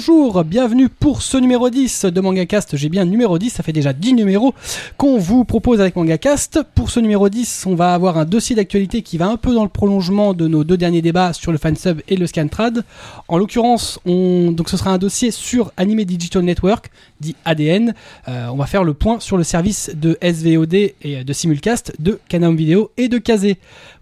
[0.00, 2.74] Bonjour, bienvenue pour ce numéro 10 de MangaCast.
[2.78, 4.54] J'ai bien numéro 10, ça fait déjà 10 numéros
[4.96, 6.60] qu'on vous propose avec MangaCast.
[6.74, 9.62] Pour ce numéro 10, on va avoir un dossier d'actualité qui va un peu dans
[9.62, 12.82] le prolongement de nos deux derniers débats sur le fansub et le scantrad.
[13.28, 16.90] En l'occurrence, ce sera un dossier sur Anime Digital Network,
[17.20, 17.92] dit ADN.
[18.26, 22.18] Euh, on va faire le point sur le service de SVOD et de simulcast de
[22.26, 23.58] Canam Video et de Kazé.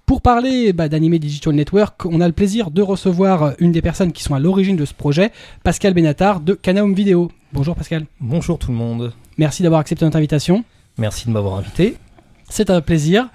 [0.09, 4.11] Pour parler bah, d'Anime Digital Network, on a le plaisir de recevoir une des personnes
[4.11, 5.33] qui sont à l'origine de ce projet,
[5.65, 7.31] Pascal Benatar de Canaum Vidéo.
[7.53, 8.07] Bonjour Pascal.
[8.19, 9.13] Bonjour tout le monde.
[9.37, 10.65] Merci d'avoir accepté notre invitation.
[10.97, 11.99] Merci de m'avoir invité.
[12.49, 13.29] C'est un plaisir.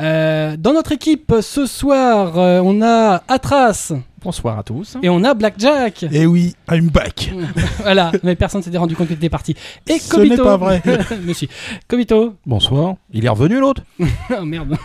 [0.00, 3.92] Euh, dans notre équipe ce soir, euh, on a Atras.
[4.22, 4.96] Bonsoir à tous.
[5.02, 6.04] Et on a Blackjack.
[6.10, 7.32] Et oui, I'm back.
[7.82, 9.54] voilà, mais personne s'était rendu compte qu'il était parti.
[9.88, 10.42] Et Ce n'est Kobito.
[10.44, 10.82] pas vrai.
[11.24, 11.46] Monsieur.
[11.86, 12.34] Kobito.
[12.44, 12.96] Bonsoir.
[13.12, 14.76] Il est revenu l'autre oh merde.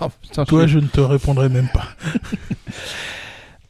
[0.00, 1.84] Oh, putain, Toi, je- je ne te répondrai même pas.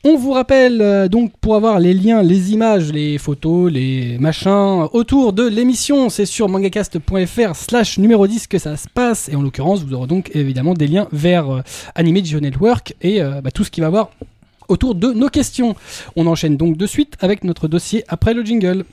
[0.05, 4.87] On vous rappelle euh, donc pour avoir les liens, les images, les photos, les machins
[4.93, 9.29] autour de l'émission, c'est sur mangacast.fr slash numéro 10 que ça se passe.
[9.29, 11.63] Et en l'occurrence, vous aurez donc évidemment des liens vers euh,
[11.95, 14.11] Anime Digital Network et euh, bah, tout ce qui va avoir
[14.69, 15.75] autour de nos questions.
[16.17, 18.85] On enchaîne donc de suite avec notre dossier après le jingle.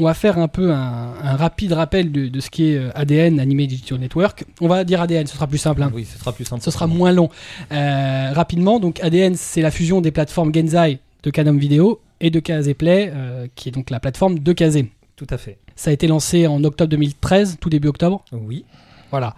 [0.00, 2.90] On va faire un peu un, un rapide rappel de, de ce qui est euh,
[2.94, 4.44] ADN, Anime Digital Network.
[4.60, 5.82] On va dire ADN, ce sera plus simple.
[5.82, 5.90] hein.
[5.92, 6.62] Oui, ce sera plus simple.
[6.62, 7.30] Ce sera moins long.
[7.72, 12.38] Euh, rapidement, donc ADN, c'est la fusion des plateformes Genzai de Canon Video et de
[12.38, 14.88] Kazé-Play, euh, qui est donc la plateforme de Kazé.
[15.16, 15.58] Tout à fait.
[15.74, 18.24] Ça a été lancé en octobre 2013, tout début octobre.
[18.30, 18.64] Oui.
[19.10, 19.34] Voilà.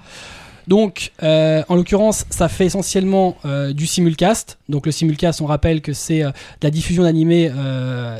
[0.69, 4.59] Donc, euh, en l'occurrence, ça fait essentiellement euh, du simulcast.
[4.69, 7.51] Donc, le simulcast, on rappelle que c'est euh, de la diffusion d'animés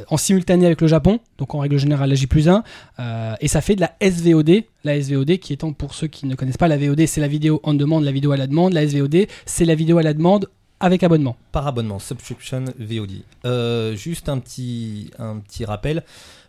[0.09, 2.63] en simultané avec le Japon, donc en règle générale la J plus 1.
[2.99, 4.65] Euh, et ça fait de la SVOD.
[4.85, 7.61] La SVOD, qui étant pour ceux qui ne connaissent pas, la VOD, c'est la vidéo
[7.65, 8.73] on demande, la vidéo à la demande.
[8.73, 10.49] La SVOD, c'est la vidéo à la demande
[10.81, 11.37] avec abonnement.
[11.53, 13.97] Par abonnement, subscription VOD.
[13.97, 16.03] Juste un petit, un petit rappel.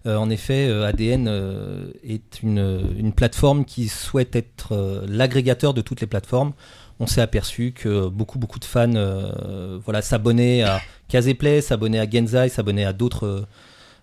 [0.06, 6.02] Euh, en effet, euh, ADN euh, est une, plateforme qui souhaite être l'agrégateur de toutes
[6.02, 6.54] les plateformes.
[7.00, 8.94] On s'est aperçu que beaucoup, beaucoup de fans
[10.02, 13.48] s'abonnaient à Kazéplay, s'abonnaient à Genzai, s'abonnaient à d'autres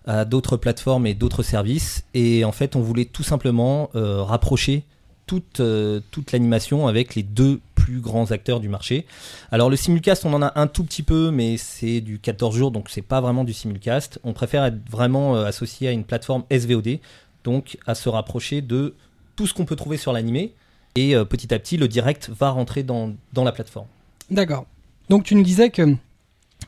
[0.05, 2.03] à plateformes et d'autres services.
[2.13, 4.83] Et en fait, on voulait tout simplement rapprocher
[5.29, 9.05] toute, euh, toute l'animation avec les deux plus grands acteurs du marché.
[9.51, 12.71] Alors le simulcast, on en a un tout petit peu, mais c'est du 14 jours,
[12.71, 14.19] donc c'est pas vraiment du simulcast.
[14.23, 16.97] On préfère être vraiment euh, associé à une plateforme SVOD,
[17.43, 18.95] donc à se rapprocher de
[19.35, 20.55] tout ce qu'on peut trouver sur l'animé.
[20.95, 23.85] Et euh, petit à petit, le direct va rentrer dans, dans la plateforme.
[24.31, 24.65] D'accord.
[25.09, 25.95] Donc, tu nous disais que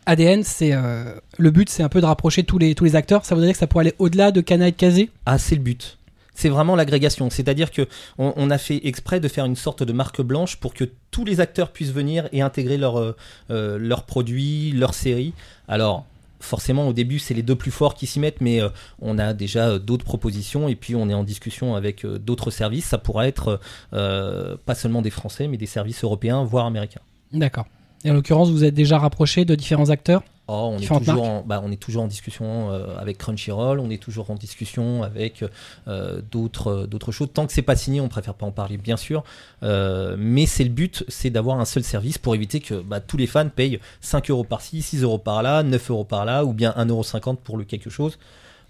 [0.06, 0.74] ADN, c'est
[1.38, 3.26] le but, c'est un peu de rapprocher tous les, tous les acteurs.
[3.26, 5.56] Ça voudrait dire que ça pourrait aller au-delà de Kana et de Kazé Ah, c'est
[5.56, 5.98] le but.
[6.34, 7.30] C'est vraiment l'agrégation.
[7.30, 7.88] C'est-à-dire que
[8.18, 11.40] on, a fait exprès de faire une sorte de marque blanche pour que tous les
[11.40, 13.16] acteurs puissent venir et intégrer leurs euh,
[13.50, 15.34] euh, produits, leurs séries.
[15.68, 16.06] Alors,
[16.40, 18.70] forcément, au début, c'est les deux plus forts qui s'y mettent, mais euh,
[19.02, 22.86] on a déjà d'autres propositions et puis on est en discussion avec d'autres services.
[22.86, 23.60] Ça pourrait être
[23.92, 27.02] pas seulement des Français, mais des services européens, voire américains.
[27.34, 27.66] D'accord.
[28.04, 30.24] Et en l'occurrence, vous êtes déjà rapproché de différents acteurs?
[30.48, 33.80] Oh, on, est Différentes toujours en, bah, on est toujours en discussion euh, avec Crunchyroll,
[33.80, 35.46] on est toujours en discussion avec
[35.88, 37.30] euh, d'autres euh, d'autres choses.
[37.34, 39.24] Tant que c'est pas signé, on préfère pas en parler, bien sûr.
[39.64, 43.18] Euh, mais c'est le but, c'est d'avoir un seul service pour éviter que bah, tous
[43.18, 46.90] les fans payent 5 euros par-ci, 6 euros par-là, 9 euros par-là, ou bien 1,50
[46.90, 48.18] euro pour le quelque chose.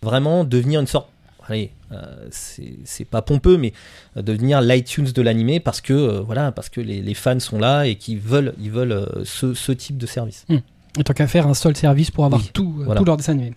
[0.03, 1.09] Vraiment devenir une sorte.
[1.47, 3.73] Allez, euh, c'est pas pompeux, mais
[4.15, 7.85] devenir l'iTunes de l'animé parce que euh, voilà, parce que les, les fans sont là
[7.85, 10.45] et qu'ils veulent, ils veulent euh, ce, ce type de service.
[10.49, 10.55] En
[11.03, 12.99] tant qu'à faire un seul service pour avoir Oui, tout, euh, voilà.
[12.99, 13.53] tout leur dessin animé.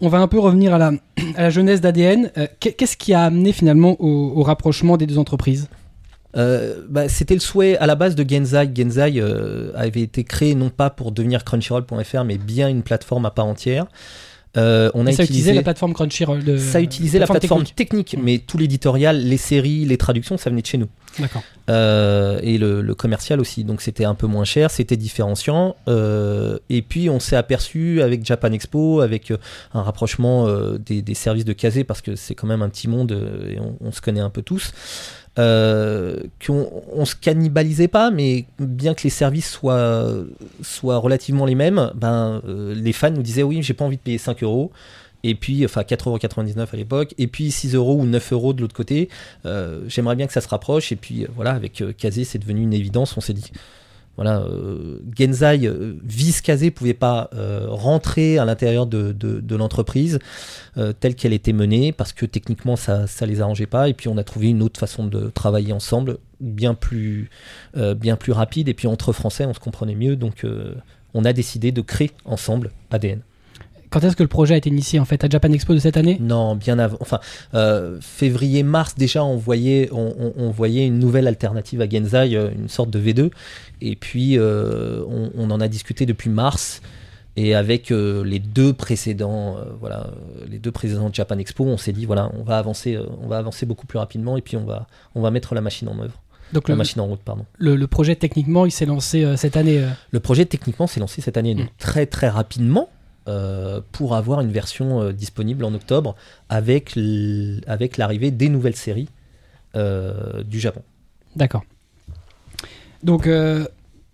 [0.00, 0.92] On va un peu revenir à la,
[1.36, 2.30] à la jeunesse d'ADN.
[2.36, 5.68] Euh, qu'est- Qu'est-ce qui a amené finalement au, au rapprochement des deux entreprises?
[6.36, 8.68] Euh, bah, c'était le souhait à la base de Genzai.
[8.74, 13.30] Genzai euh, avait été créé non pas pour devenir Crunchyroll.fr, mais bien une plateforme à
[13.30, 13.86] part entière.
[14.56, 16.44] Euh, on a Ça utilisé, utilisait la plateforme Crunchyroll.
[16.44, 17.76] De, ça utilisait la plateforme technique.
[17.76, 18.24] technique, Mm.
[18.24, 20.88] mais tout l'éditorial, les séries, les traductions, ça venait de chez nous.
[21.18, 21.42] D'accord.
[21.70, 23.64] Euh, et le, le commercial aussi.
[23.64, 25.76] Donc c'était un peu moins cher, c'était différenciant.
[25.88, 29.38] Euh, et puis on s'est aperçu avec Japan Expo, avec euh,
[29.72, 32.88] un rapprochement euh, des, des services de Kazé, parce que c'est quand même un petit
[32.88, 34.72] monde euh, et on, on se connaît un peu tous.
[35.36, 40.08] Euh, qu'on on se cannibalisait pas, mais bien que les services soient,
[40.62, 44.02] soient relativement les mêmes, ben, euh, les fans nous disaient oui, j'ai pas envie de
[44.02, 44.70] payer 5 euros.
[45.24, 48.76] Et puis, enfin 4,99€ à l'époque, et puis 6 euros ou 9 euros de l'autre
[48.76, 49.08] côté.
[49.46, 50.92] Euh, J'aimerais bien que ça se rapproche.
[50.92, 53.16] Et puis voilà, avec Kazé, c'est devenu une évidence.
[53.16, 53.50] On s'est dit,
[54.16, 60.18] voilà, euh, Genzai, euh, pouvait pas euh, rentrer à l'intérieur de, l'entreprise
[60.76, 63.88] euh, telle qu'elle était menée parce que techniquement ça ça les arrangeait pas.
[63.88, 67.30] Et puis on a trouvé une autre façon de travailler ensemble bien plus,
[67.76, 68.68] euh, bien plus rapide.
[68.68, 70.16] Et puis entre Français, on se comprenait mieux.
[70.16, 70.46] Donc
[71.14, 73.20] on a décidé de créer ensemble ADN.
[73.94, 75.22] Quand est-ce que le projet a été initié en fait?
[75.22, 76.16] À Japan Expo de cette année?
[76.20, 76.96] Non, bien avant.
[77.00, 77.20] Enfin,
[77.54, 82.50] euh, février-mars déjà, on voyait, on, on- on voyait une nouvelle alternative à Genzai, euh,
[82.58, 83.30] une sorte de V2.
[83.80, 86.82] Et puis, euh, on, on en a discuté depuis mars.
[87.36, 90.08] Et avec euh, les deux précédents, voilà,
[90.50, 93.38] les deux précédents de Japan Expo, on s'est dit voilà, on va avancer, on va
[93.38, 96.20] avancer beaucoup plus rapidement et puis on va, on va mettre la machine en œuvre,
[96.52, 97.44] Donc la le, machine en route, pardon.
[97.58, 99.78] le- le projet techniquement il s'est lancé euh, cette année.
[99.82, 99.88] euh?
[100.12, 101.70] Le projet techniquement s'est lancé cette année, donc Mm.
[101.78, 102.88] très très rapidement
[103.26, 106.14] euh, pour avoir une version euh, disponible en octobre
[106.50, 109.08] avec l'arrivée des nouvelles séries
[109.76, 110.82] euh, du Japon.
[111.34, 111.64] D'accord.
[113.02, 113.26] Donc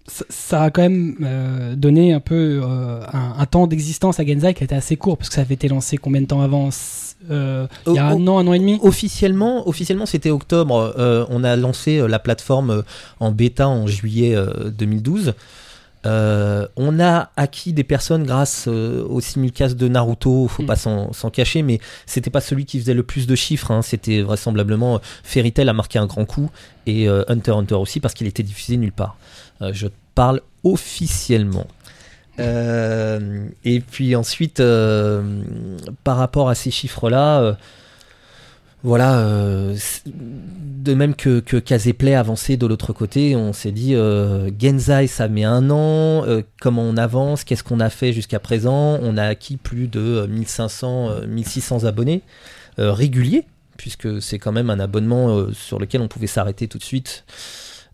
[0.06, 4.62] ça, ça a quand même donné un peu un, un temps d'existence à Genzai qui
[4.62, 6.70] a été assez court parce que ça avait été lancé combien de temps avant
[7.28, 7.64] Il
[7.94, 8.78] y a un an, un an et demi?
[8.82, 10.94] Officiellement, officiellement c'était octobre.
[11.30, 12.84] on a lancé la plateforme
[13.20, 15.34] en bêta en juillet euh, 2012.
[16.06, 20.66] Euh, on a acquis des personnes grâce euh, au simulcast de Naruto, faut Mm.
[20.66, 23.70] pas s'en cacher, mais c'était pas celui qui faisait le plus de chiffres.
[23.70, 23.82] hein.
[23.82, 26.50] C'était vraisemblablement euh, Fairy Tail a marqué un grand coup
[26.86, 29.16] et euh, Hunter x Hunter aussi parce qu'il était diffusé nulle part.
[29.72, 31.66] Je parle officiellement.
[32.38, 34.62] Et puis ensuite,
[36.04, 37.58] par rapport à ces chiffres-là,
[38.82, 44.50] voilà, euh, de même que, que Kazeplay avançait de l'autre côté, on s'est dit euh,
[44.58, 48.98] Genzai ça met un an, euh, comment on avance, qu'est-ce qu'on a fait jusqu'à présent?
[49.02, 52.22] On a acquis plus de euh, 1500, euh, 1600 abonnés
[52.78, 53.44] réguliers,
[53.76, 57.24] puisque c'est quand même un abonnement sur lequel on pouvait s'arrêter tout de suite.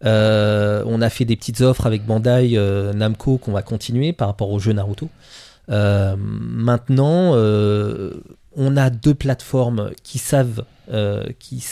[0.04, 2.56] On a fait des petites offres avec Bandai
[2.94, 5.08] Namco qu'on va continuer par rapport au jeu Naruto.
[5.68, 7.32] Maintenant,
[8.56, 11.62] on a deux plateformes qui savent, euh, qui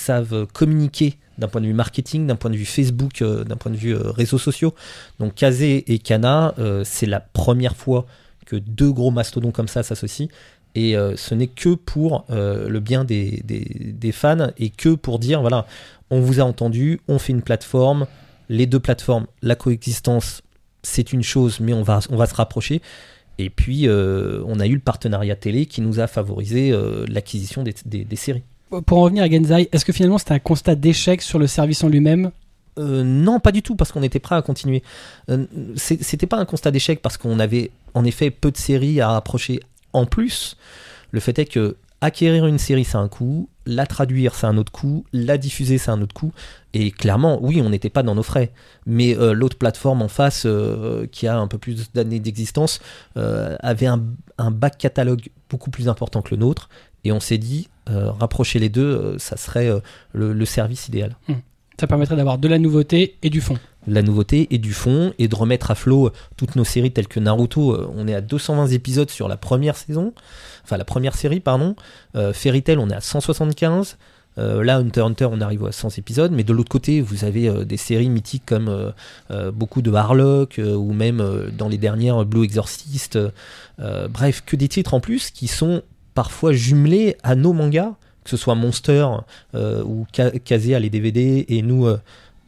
[0.52, 3.76] communiquer d'un point de vue marketing, d'un point de vue Facebook, euh, d'un point de
[3.76, 4.74] vue euh, réseaux sociaux.
[5.18, 6.54] Donc Kazé et Kana,
[6.84, 8.06] c'est la première fois
[8.46, 10.28] que deux gros mastodons comme ça s'associent.
[10.76, 15.66] Et ce n'est que pour le bien des, fans et que pour dire, voilà,
[16.10, 18.06] on vous a entendu, on fait une plateforme,
[18.48, 20.42] les deux plateformes, la coexistence,
[20.82, 22.82] c'est une chose, mais on va se rapprocher.
[23.38, 27.62] Et puis, euh, on a eu le partenariat télé qui nous a favorisé euh, l'acquisition
[27.62, 28.42] des, des- des séries.
[28.86, 31.84] Pour en revenir à Genzai, est-ce que finalement c'était un constat d'échec sur le service
[31.84, 32.30] en lui-même?
[32.78, 34.82] Euh, non, pas du tout, parce qu'on était prêt à continuer.
[35.30, 35.46] Euh,
[35.76, 39.60] C'était pas un constat d'échec parce qu'on avait en effet peu de séries à rapprocher.
[39.92, 40.56] En plus,
[41.12, 44.72] le fait est que acquérir une série, c'est un coût, la traduire, c'est un autre
[44.72, 46.32] coût, la diffuser, c'est un autre coût.
[46.74, 48.52] Et clairement, oui, on n'était pas dans nos frais.
[48.86, 52.80] Mais euh, l'autre plateforme en face, euh, qui a un peu plus d'années d'existence,
[53.16, 54.00] euh, avait un,
[54.50, 56.68] back catalogue beaucoup plus important que le nôtre.
[57.04, 59.70] Et on s'est dit, rapprocher les deux, ça serait
[60.12, 61.16] le- le service idéal
[61.78, 63.58] Ça permettrait d'avoir de la nouveauté et du fond.
[63.86, 67.20] La nouveauté et du fond et de remettre à flot toutes nos séries telles que
[67.20, 67.72] Naruto.
[67.72, 70.12] euh, On est à 220 épisodes sur la première saison,
[70.64, 71.76] enfin la première série, pardon.
[72.16, 73.96] Euh, Fairy Tail, on est à 175.
[74.36, 77.48] Euh, là, Hunter Hunter, on arrive à 100 épisodes, mais de l'autre côté, vous avez
[77.48, 78.90] euh, des séries mythiques comme euh,
[79.30, 83.16] euh, beaucoup de Harlock euh, ou même euh, dans les dernières Blue Exorcist.
[83.78, 85.82] euh, bref, que des titres en plus qui sont
[86.14, 87.92] parfois jumelés à nos mangas,
[88.24, 89.06] que ce soit Monster
[89.54, 91.86] euh, ou Ka- Kaze à les DVD et nous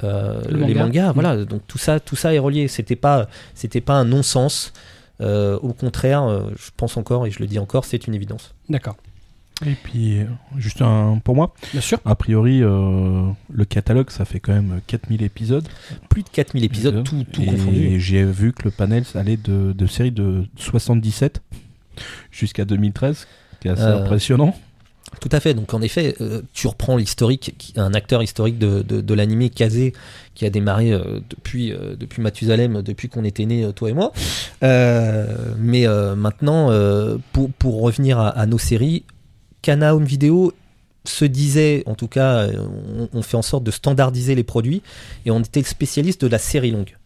[0.04, 0.84] euh, Le les manga.
[0.84, 1.10] mangas.
[1.10, 1.14] Mm.
[1.14, 2.68] Voilà, donc tout ça, tout ça est relié.
[2.68, 4.72] C'était pas, c'était pas un non-sens.
[5.22, 8.54] Euh, au contraire, euh, je pense encore et je le dis encore, c'est une évidence.
[8.68, 8.96] D'accord.
[9.64, 10.18] Et puis,
[10.58, 11.98] juste un pour moi, Bien sûr.
[12.04, 15.66] a priori, euh, le catalogue, ça fait quand même 4000 épisodes.
[16.10, 17.98] Plus de 4000 épisodes, tout, tout et confondu.
[17.98, 21.40] j'ai vu que le panel ça allait de, de série de 77
[22.30, 23.26] jusqu'à 2013,
[23.60, 24.54] qui est assez Euh, impressionnant.
[25.20, 25.54] Tout à fait.
[25.54, 29.92] Donc en effet, euh, tu reprends l'historique, un acteur historique de, de, Kazé,
[30.34, 34.12] qui a démarré euh, depuis euh, depuis Mathusalem, depuis qu'on était nés, toi et moi.
[34.62, 35.86] Mais
[36.16, 36.70] maintenant,
[37.32, 39.04] pour pour revenir à, nos séries,
[39.62, 40.52] Kana Home Video
[41.04, 42.48] se disait, en tout cas,
[43.12, 44.82] on, fait en sorte de standardiser les produits,
[45.25, 46.96] et on était le spécialiste de la série longue.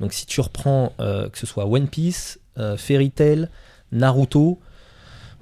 [0.00, 2.38] Donc si tu reprends, que ce soit One Piece,
[2.78, 3.48] Fairy Tail,
[3.92, 4.58] Naruto,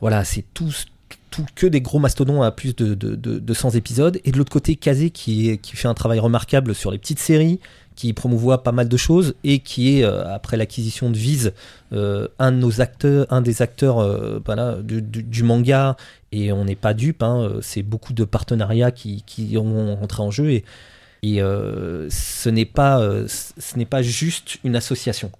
[0.00, 0.86] voilà, c'est tous
[1.54, 4.20] que des gros mastodons à plus de, de, de, de 100 épisodes.
[4.24, 7.60] Et de l'autre côté, Kazé qui, fait un travail remarquable sur les petites séries,
[7.96, 11.52] qui promouvoit pas mal de choses et qui est, euh, après l'acquisition de Viz,
[11.92, 14.40] euh, un de nos acteurs, un des acteurs euh,
[14.82, 15.96] du, manga.
[16.30, 20.50] Et on n'est pas dupe, hein, c'est beaucoup de partenariats qui, ont rentré en jeu.
[20.50, 20.64] Et,
[21.22, 25.32] et ce n'est pas, ce n'est pas juste une association.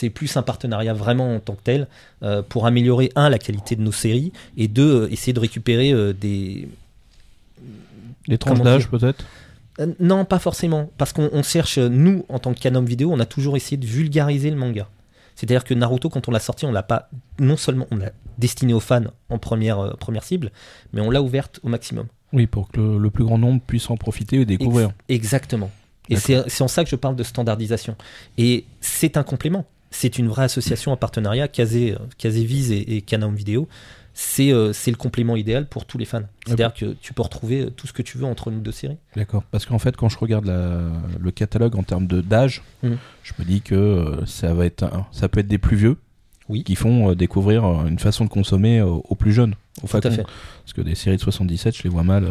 [0.00, 1.88] C'est plus un partenariat vraiment en tant que tel
[2.22, 5.90] euh, pour améliorer un la qualité de nos séries et deux euh, essayer de récupérer
[5.90, 6.68] euh, des
[8.28, 9.24] Les tranches d'âge peut-être?
[9.98, 10.88] Non, pas forcément.
[10.98, 13.86] Parce qu'on on cherche, nous, en tant que Canon Vidéo, on a toujours essayé de
[13.86, 14.86] vulgariser le manga.
[15.34, 17.08] C'est-à-dire que Naruto, quand on l'a sorti, on l'a pas,
[17.40, 20.52] non seulement on l'a destiné aux fans en première, première cible,
[20.92, 22.06] mais on l'a ouverte au maximum.
[22.32, 24.92] Oui, pour que le, le plus grand nombre puisse en profiter et découvrir.
[25.08, 25.72] Exactement.
[26.08, 27.96] Et c'est en ça que je parle de standardisation.
[28.36, 29.66] Et c'est un complément.
[29.90, 31.48] C'est une vraie association en partenariat.
[31.48, 33.68] Kazé, euh, et, et Canon Vidéo,
[34.12, 36.22] c'est euh, c'est le complément idéal pour tous les fans.
[36.46, 38.98] C'est-à-dire que tu peux retrouver euh, tout ce que tu veux entre nous deux séries.
[39.16, 39.44] D'accord.
[39.50, 40.90] Parce qu'en fait, quand je regarde la-
[41.20, 42.98] le catalogue en termes de d'âge, Mhm.
[43.22, 45.96] je me dis que ça va être, un- ça peut être des plus vieux
[46.48, 46.64] Oui.
[46.64, 49.54] qui font découvrir une façon de consommer aux plus jeunes.
[49.80, 50.10] Tout à facon.
[50.10, 50.22] fait.
[50.24, 52.30] Parce que des séries de 77, je les vois mal.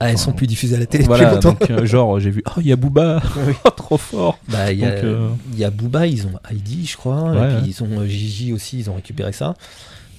[0.00, 1.52] Ah, elles sont plus diffusées à la télé depuis Voilà, longtemps.
[1.52, 3.22] donc, euh, genre j'ai vu, oh il y a Booba,
[3.64, 4.38] Oh, trop fort.
[4.48, 7.56] Bah, il y, euh, y a Booba, ils ont Heidi, je crois, Ouais, et puis
[7.56, 7.62] ouais.
[7.68, 9.54] ils ont euh, Gigi aussi, ils ont récupéré ça.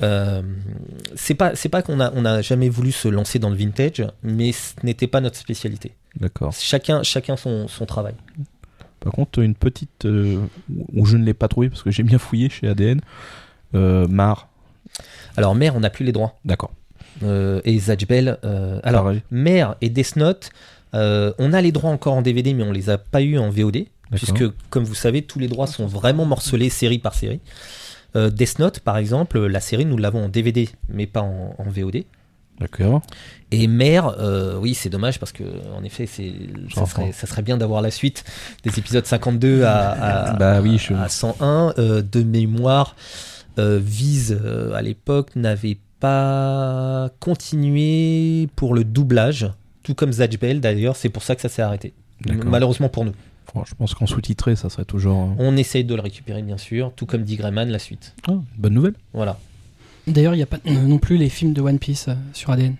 [0.03, 0.43] Euh,
[1.15, 4.05] c'est pas c'est pas qu'on a on a jamais voulu se lancer dans le vintage,
[4.21, 5.91] mais ce n'était pas notre spécialité.
[6.19, 6.53] D'accord.
[6.53, 8.13] Chacun chacun son, son travail.
[8.99, 10.37] Par contre, une petite euh,
[10.93, 12.99] où je ne l'ai pas trouvé parce que j'ai bien fouillé chez ADN.
[13.75, 14.49] Euh, Mar,
[15.35, 16.35] Alors Mère, on n'a plus les droits.
[16.45, 16.71] d'accord.
[17.23, 19.21] Euh, et Zatchbell, euh, alors Pareil.
[19.31, 20.49] Mère et Death Note,
[20.93, 23.49] euh, on a les droits encore en DVD, mais on les a pas eu en
[23.49, 27.39] VOD, puisque comme vous savez, tous les droits sont vraiment morcelés série par série.
[28.15, 32.03] Death Note, par exemple, la série, nous l'avons en DVD, mais pas en, en VOD.
[32.59, 33.03] D'accord.
[33.51, 35.43] Et Mère, euh, oui, c'est dommage parce que
[35.77, 36.33] en effet, c'est
[36.73, 38.23] ça serait, ça serait bien d'avoir la suite
[38.63, 42.95] des épisodes 52 à, à, Bah oui, je- à 101 euh, de mémoire.
[43.59, 44.39] Euh, Vise
[44.73, 49.51] à l'époque n'avait pas continué pour le doublage,
[49.83, 50.95] tout comme Zatch Bell d'ailleurs.
[50.95, 51.93] C'est pour ça que ça s'est arrêté.
[52.45, 53.13] Malheureusement pour nous.
[53.53, 56.57] Bon, je pense qu'en sous-titré, ça serait toujours euh, On essaye de le récupérer bien
[56.57, 58.13] sûr, tout comme dit Greyman la suite.
[58.27, 58.95] ah, bonne nouvelle.
[59.13, 59.39] Voilà.
[60.05, 62.51] D'ailleurs, il n'y a pas euh, non plus les films de One Piece euh, sur
[62.51, 62.75] ADN.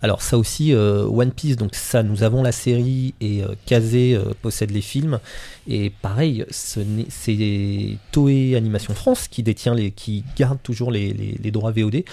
[0.00, 4.14] Alors ça aussi, euh, One Piece, donc ça, nous avons la série et euh, Kazé
[4.14, 5.18] euh, possède les films.
[5.66, 11.36] Et pareil, ce c'est Toei Animation France qui détient les, qui garde toujours les, les-
[11.42, 12.04] les droits VOD.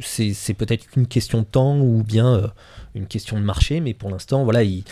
[0.00, 2.52] C'est peut-être qu'une question de temps ou bien
[2.94, 4.84] une question de marché, mais pour l'instant, voilà, il,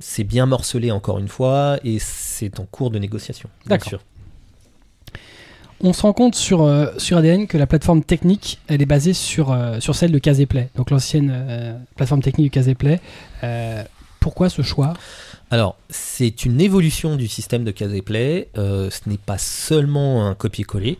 [0.00, 3.48] c'est bien morcelé encore une fois et c'est en cours de négociation.
[3.66, 4.00] D'accord.
[5.82, 9.50] On se rend compte sur, euh, ADN que la plateforme technique, elle est basée sur,
[9.50, 13.00] euh, celle de Caseplay, donc l'ancienne euh, plateforme technique du Caseplay.
[14.20, 14.92] Pourquoi ce choix?
[15.50, 18.48] Alors, c'est une évolution du système de Caseplay.
[18.54, 20.98] Ce n'est pas seulement un copier-coller.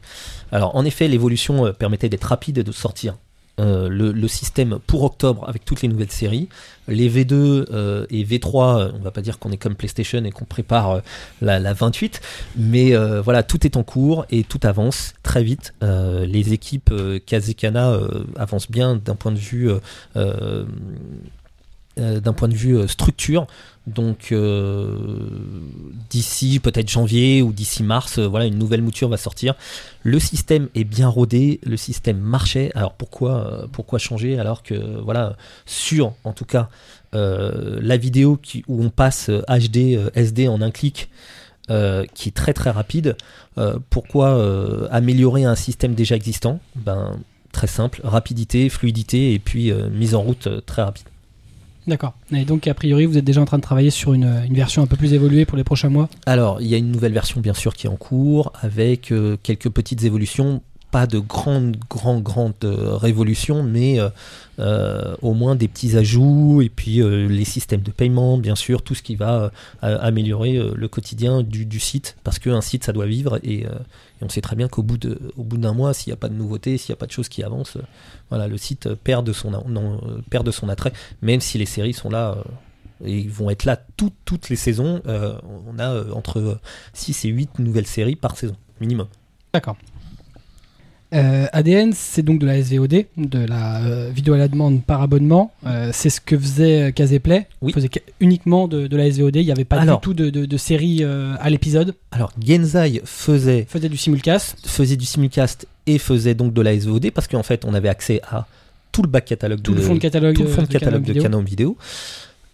[0.50, 3.16] Alors, en effet, l'évolution permettait d'être rapide et de sortir
[3.58, 6.48] euh, le, système pour octobre avec toutes les nouvelles séries.
[6.88, 10.30] Les V2 euh, et V3, euh, on va pas dire qu'on est comme PlayStation et
[10.30, 11.02] qu'on prépare
[11.42, 12.20] la, la 28,
[12.56, 15.74] mais voilà, tout est en cours et tout avance très vite.
[15.82, 16.92] Les équipes
[17.26, 17.98] Kazekana
[18.36, 19.70] avancent bien d'un point de vue
[21.96, 23.46] d'un point de vue euh, structure.
[23.86, 24.96] Donc euh,
[26.10, 29.54] d'ici peut-être janvier ou d'ici mars, euh, voilà, une nouvelle mouture va sortir.
[30.02, 32.70] Le système est bien rodé, le système marchait.
[32.74, 36.68] Alors pourquoi, euh, pourquoi changer alors que voilà, sur en tout cas
[37.14, 41.10] euh, la vidéo qui, où on passe euh, HD, euh, SD en un clic,
[41.70, 43.16] euh, qui est très très rapide.
[43.58, 46.60] euh, pourquoi euh, améliorer un système déjà existant?
[46.76, 47.18] Ben
[47.52, 51.09] très simple, rapidité, fluidité et puis euh, mise en route euh, très rapide.
[51.86, 52.14] D'accord.
[52.32, 54.86] Et donc, a priori, vous êtes déjà en train de travailler sur une, version un
[54.86, 56.08] peu plus évoluée pour les prochains mois?
[56.26, 59.36] Alors, il y a une nouvelle version bien sûr qui est en cours avec euh,
[59.42, 64.08] quelques petites évolutions, pas de grandes, grandes, grandes euh, révolutions, mais euh,
[64.58, 68.82] euh, au moins des petits ajouts et puis euh, les systèmes de paiement, bien sûr,
[68.82, 73.06] tout ce qui va améliorer le quotidien du, du site, parce qu'un site ça doit
[73.06, 73.66] vivre et,
[74.22, 76.92] on sait très bien qu'au bout d'un mois, s'il n'y a pas de nouveautés, s'il
[76.92, 77.78] n'y a pas de choses qui avancent,
[78.28, 79.52] voilà, le site perd de son,
[80.28, 80.92] perd de son attrait,
[81.22, 82.36] même si les séries sont là.
[83.02, 85.00] et vont être là toutes, les saisons.
[85.06, 86.58] on a entre
[86.92, 89.06] 6 et 8 nouvelles séries par saison, minimum.
[89.54, 89.76] D'accord.
[91.12, 95.02] Euh, ADN, c'est donc de la SVOD, de la euh, vidéo à la demande par
[95.02, 95.52] abonnement.
[95.66, 97.48] Euh, c'est ce que faisait Caseplay.
[97.60, 97.72] Oui.
[97.72, 99.36] Il faisait que- uniquement de, de la SVOD.
[99.36, 99.98] Il n'y avait pas Alors.
[100.00, 101.94] du tout de, de, de série à l'épisode.
[102.12, 104.56] Alors, Genzai faisait, faisait du simulcast.
[104.66, 108.20] faisait du simulcast et faisait donc de la SVOD parce qu'en fait, on avait accès
[108.30, 108.46] à
[108.92, 111.02] tout le back catalogue Tout de, le fond de catalogue, tout le fond de catalogue
[111.02, 111.22] de vidéo.
[111.24, 111.76] Canon Vidéo.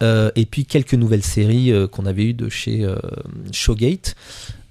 [0.03, 2.87] Euh, et puis quelques nouvelles séries qu'on avait eues de chez
[3.53, 4.15] Showgate,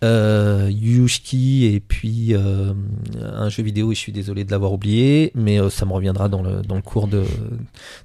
[0.04, 2.74] euh, Yushki et puis euh,
[3.24, 6.30] un jeu vidéo, et je suis désolé de l'avoir oublié, mais euh, ça me reviendra
[6.30, 7.24] dans le, dans le cours de,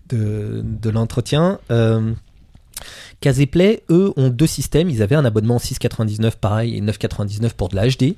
[0.09, 1.59] de, de l'entretien.
[1.71, 2.13] Euh,
[3.21, 4.89] Caseplay, eux, ont deux systèmes.
[4.89, 8.15] Ils avaient un abonnement 6,99 pareil et 9,99 pour de la HD.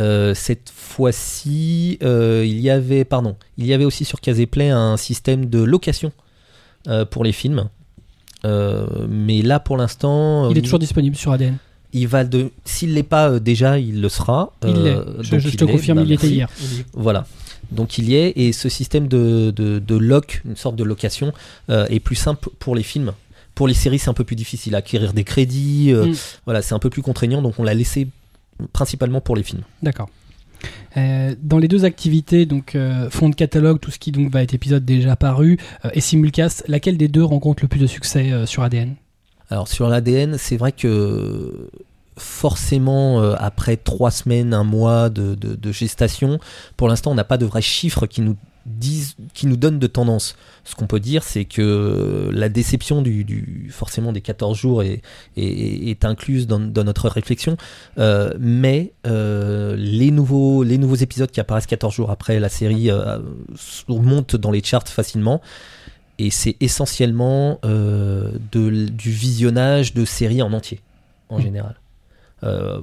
[0.00, 5.46] Euh, cette fois-ci, il y avait, pardon, il y avait aussi sur Caseplay un système
[5.46, 6.12] de location
[7.10, 7.68] pour les films.
[8.44, 11.58] Mais là, pour l'instant, Il est toujours disponible sur ADN.
[11.92, 12.50] Il va de.
[12.64, 14.52] S'il l'est pas euh, déjà, il le sera.
[14.66, 14.96] Il l'est.
[14.96, 16.34] Euh, Je, te confirme, Bah, il était merci.
[16.36, 16.48] hier.
[16.94, 17.26] Voilà.
[17.70, 21.32] Donc il y est, et ce système de, de, de lock, une sorte de location,
[21.70, 23.12] euh, est plus simple pour les films.
[23.54, 24.74] Pour les séries, c'est un peu plus difficile.
[24.74, 26.14] Acquérir des crédits, euh, Mm.
[26.44, 28.08] voilà, c'est un peu plus contraignant, donc on l'a laissé
[28.72, 29.62] principalement pour les films.
[29.82, 30.08] D'accord.
[30.96, 34.42] Euh, dans les deux activités, donc euh, fond de catalogue, tout ce qui donc va
[34.42, 38.30] être épisode déjà paru, euh, et simulcast, laquelle des deux rencontre le plus de succès
[38.32, 38.94] euh, sur ADN
[39.52, 41.68] Alors sur l'ADN, c'est vrai que
[42.16, 45.36] forcément, euh, après trois semaines, un mois de,
[45.72, 46.38] gestation,
[46.78, 49.86] pour l'instant, on n'a pas de vrais chiffres qui nous disent, qui nous donnent de
[49.86, 50.36] tendance.
[50.64, 56.46] Ce qu'on peut dire, c'est que la déception du, forcément des 14 jours est, incluse
[56.46, 57.58] dans, notre réflexion,
[57.98, 62.88] Euh, mais euh, les nouveaux les nouveaux épisodes qui apparaissent 14 jours après la série
[63.86, 65.42] montent dans les charts facilement.
[66.24, 70.80] Et c'est essentiellement euh, de, du visionnage de séries en entier,
[71.28, 71.42] en Mm.
[71.42, 71.74] général.
[72.44, 72.80] Euh,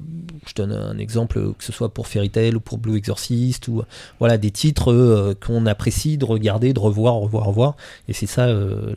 [0.47, 3.83] je donne un exemple, que ce soit pour Fairy Tail ou pour Blue Exorcist, ou
[4.19, 7.75] voilà des titres euh, qu'on apprécie de regarder, de revoir, revoir, revoir.
[8.07, 8.93] Et c'est ça, euh,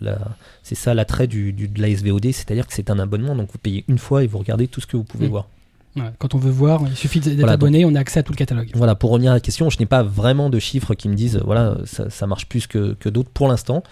[0.62, 3.58] c'est ça l'attrait du, du- de la SVOD, c'est-à-dire que c'est un abonnement, donc vous
[3.58, 5.30] payez une fois et vous regardez tout ce que vous pouvez Mm.
[5.30, 5.48] voir.
[5.96, 8.32] Ouais, Quand on veut voir, il suffit d'être Voilà, abonné, on a accès à tout
[8.32, 8.70] le catalogue.
[8.74, 11.40] Voilà, pour revenir à la question, je n'ai pas vraiment de chiffres qui me disent,
[11.44, 13.82] voilà, ça, ça marche plus que, que d'autres pour l'instant.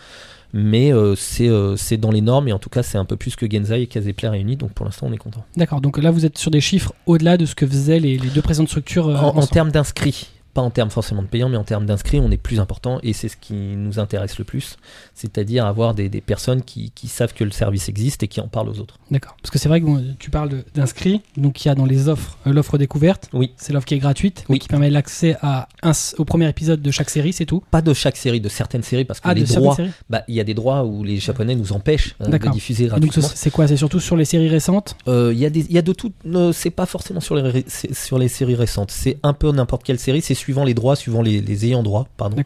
[0.52, 3.16] Mais euh, c'est euh, c'est dans les normes et en tout cas c'est un peu
[3.16, 5.44] plus que Genzai et Caseplay réunis donc pour l'instant on est content.
[5.56, 8.28] D'accord, donc là vous êtes sur des chiffres au-delà de ce que faisaient les, les
[8.30, 9.08] deux présentes structures.
[9.08, 12.30] euh, en, termes d'inscrits, pas en termes forcément de payants, mais en termes d'inscrits, on
[12.30, 14.76] est plus important et c'est ce qui nous intéresse le plus,
[15.14, 18.48] c'est-à-dire avoir des, des personnes qui, qui savent que le service existe et qui en
[18.48, 18.98] parlent aux autres.
[19.10, 21.84] D'accord, parce que c'est vrai que bon, tu parles d'inscrits, donc il y a dans
[21.86, 23.52] les offres euh, l'offre découverte, Oui.
[23.56, 24.58] c'est l'offre qui est gratuite, Oui.
[24.58, 27.62] qui permet l'accès à un au premier épisode de chaque série, c'est tout?
[27.70, 29.76] Pas de chaque série, de certaines séries, parce que Ah, les droits,
[30.08, 32.98] bah, il y a des droits où les Japonais nous empêchent euh, de diffuser donc
[33.00, 33.22] gratuitement.
[33.28, 33.68] ce- c'est quoi?
[33.68, 34.96] C'est surtout sur les séries récentes?
[35.08, 36.12] Euh, Il y, a des- il y a de tout.
[36.26, 38.90] euh, c'est pas forcément sur les, sur les séries récentes.
[38.90, 40.20] C'est un peu n'importe quelle série.
[40.22, 42.36] C'est suivant les droits, suivant les, les ayants droit, pardon,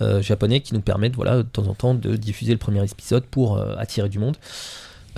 [0.00, 3.24] euh, japonais qui nous permettent, voilà, de temps en temps, de diffuser le premier épisode
[3.24, 4.36] pour euh, attirer du monde.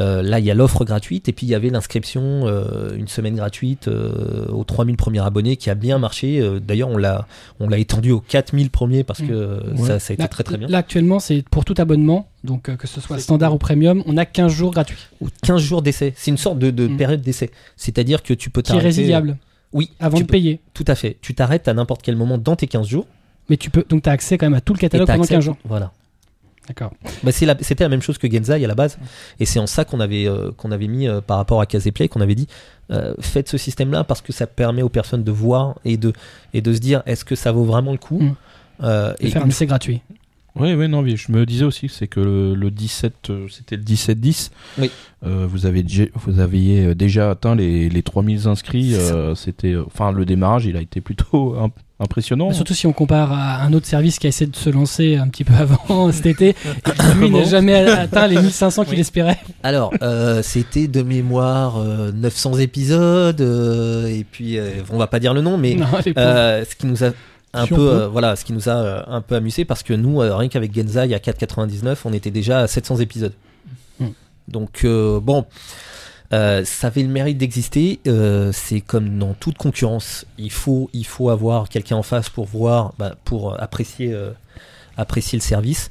[0.01, 3.07] Euh, là, il y a l'offre gratuite et puis il y avait l'inscription, euh, une
[3.07, 6.41] semaine gratuite euh, aux 3000 premiers abonnés qui a bien marché.
[6.41, 7.29] Euh, D'ailleurs, on l'a,
[7.61, 9.87] on l'a étendu aux 4000 premiers parce que Ouais.
[9.87, 10.67] ça, ça a été Là, très très bien.
[10.67, 14.17] Là actuellement c'est pour tout abonnement, donc euh, que ce soit standard ou premium, on
[14.17, 16.13] a 15 jours gratuits, Ou 15 jours d'essai.
[16.17, 16.97] C'est une sorte de, de Mm.
[16.97, 17.53] période d'essai.
[17.77, 18.87] C'est-à-dire que tu peux qui est t'arrêter.
[18.89, 19.37] résiliable
[19.75, 20.61] Oui, avant de peux- payer.
[20.73, 21.19] Tout à fait.
[21.21, 23.07] Tu t'arrêtes à n'importe quel moment dans tes 15 jours.
[23.51, 25.35] Mais tu peux donc tu as accès quand même à tout le catalogue pendant accès-
[25.35, 25.57] 15 jours.
[25.65, 25.93] Voilà.
[26.67, 26.93] D'accord.
[27.23, 28.97] Bah, la- C'était la même chose que Genzai à la base.
[29.39, 32.09] Et c'est en ça qu'on avait, euh, qu'on avait mis euh, par rapport à Caseplay,
[32.09, 32.49] qu'on avait dit
[32.91, 36.15] euh, faites ce système-là parce que ça permet aux personnes de voir et de,
[36.55, 38.19] et de se dire est-ce que ça vaut vraiment le coup?
[38.21, 38.35] Mm.
[38.83, 40.01] Euh, Et et faire un essai gratuit.
[40.57, 43.77] Oui, oui, non, mais je me disais aussi, c'est que le, le 17, euh, c'était
[43.77, 44.51] le 17-10.
[44.79, 44.91] Oui.
[45.27, 48.95] Euh, vous, avez, vous aviez euh, déjà atteint les, les 3000 inscrits.
[48.95, 52.49] Euh, c'était, enfin, le démarrage, il a été plutôt imp- impressionnant.
[52.49, 55.17] Bah, surtout si on compare à un autre service qui a essayé de se lancer
[55.17, 58.95] un petit peu avant cet été, et qui, lui n'a jamais atteint les 1500 qu'il
[58.95, 59.01] Oui.
[59.01, 59.39] espérait.
[59.65, 65.19] Alors, euh, c'était de mémoire euh, 900 épisodes, euh, et puis euh, on va pas
[65.19, 65.87] dire le nom, mais Non.
[66.17, 67.11] Euh, ce qui nous a
[67.55, 69.95] un Si peu, euh, voilà, ce qui nous a euh, un peu amusé parce que
[69.95, 73.35] nous, euh, rien qu'avec Genzai à 4,99, on était déjà à 700 épisodes.
[74.01, 74.09] Hmm.
[74.49, 75.47] Donc bon,
[76.31, 78.01] ça avait le mérite d'exister.
[78.53, 82.93] c'est comme dans toute concurrence, il faut, il faut avoir quelqu'un en face pour voir,
[82.99, 84.15] bah, pour apprécier,
[84.97, 85.91] apprécier le service.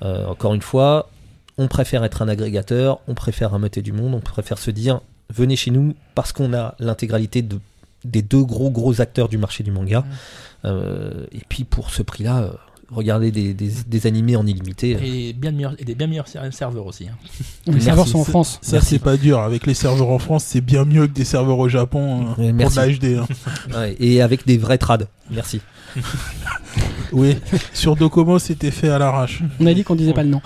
[0.00, 1.10] Encore une fois,
[1.58, 5.00] on préfère être un agrégateur, on préfère rameuter du monde, on préfère se dire
[5.32, 7.58] venez chez nous parce qu'on a l'intégralité de,
[8.04, 9.98] des deux gros gros acteurs du marché du manga.
[9.98, 10.04] Euh,
[10.64, 12.50] et puis pour ce prix-là, euh,
[12.90, 14.96] regardez des, des, des animés en illimité.
[14.96, 17.08] euh, Et, bien meilleurs, et des bien meilleurs ser- serveurs aussi.
[17.08, 17.16] hein.
[17.66, 17.86] les merci.
[17.86, 18.58] serveurs sont en France.
[18.62, 19.38] Ça, c'est pas dur.
[19.40, 22.52] Avec les serveurs en France, c'est bien mieux que des serveurs au Japon hein, pour
[22.52, 22.76] merci.
[22.76, 23.18] de la HD.
[23.18, 23.26] hein.
[23.78, 25.08] ouais, et avec des vrais trades.
[25.30, 25.60] Merci.
[27.12, 27.36] Oui,
[27.72, 29.42] sur Docomo, c'était fait à l'arrache.
[29.60, 30.40] On a dit qu'on disait pas le nom.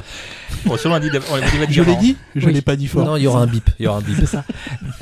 [0.64, 2.52] Bon, on dit, on dit Je l'ai dit Je Oui.
[2.52, 3.05] l'ai pas dit fort.
[3.05, 3.68] Non, il y aura un bip.
[3.79, 4.16] Il y aura un bip.
[4.18, 4.44] C'est ça.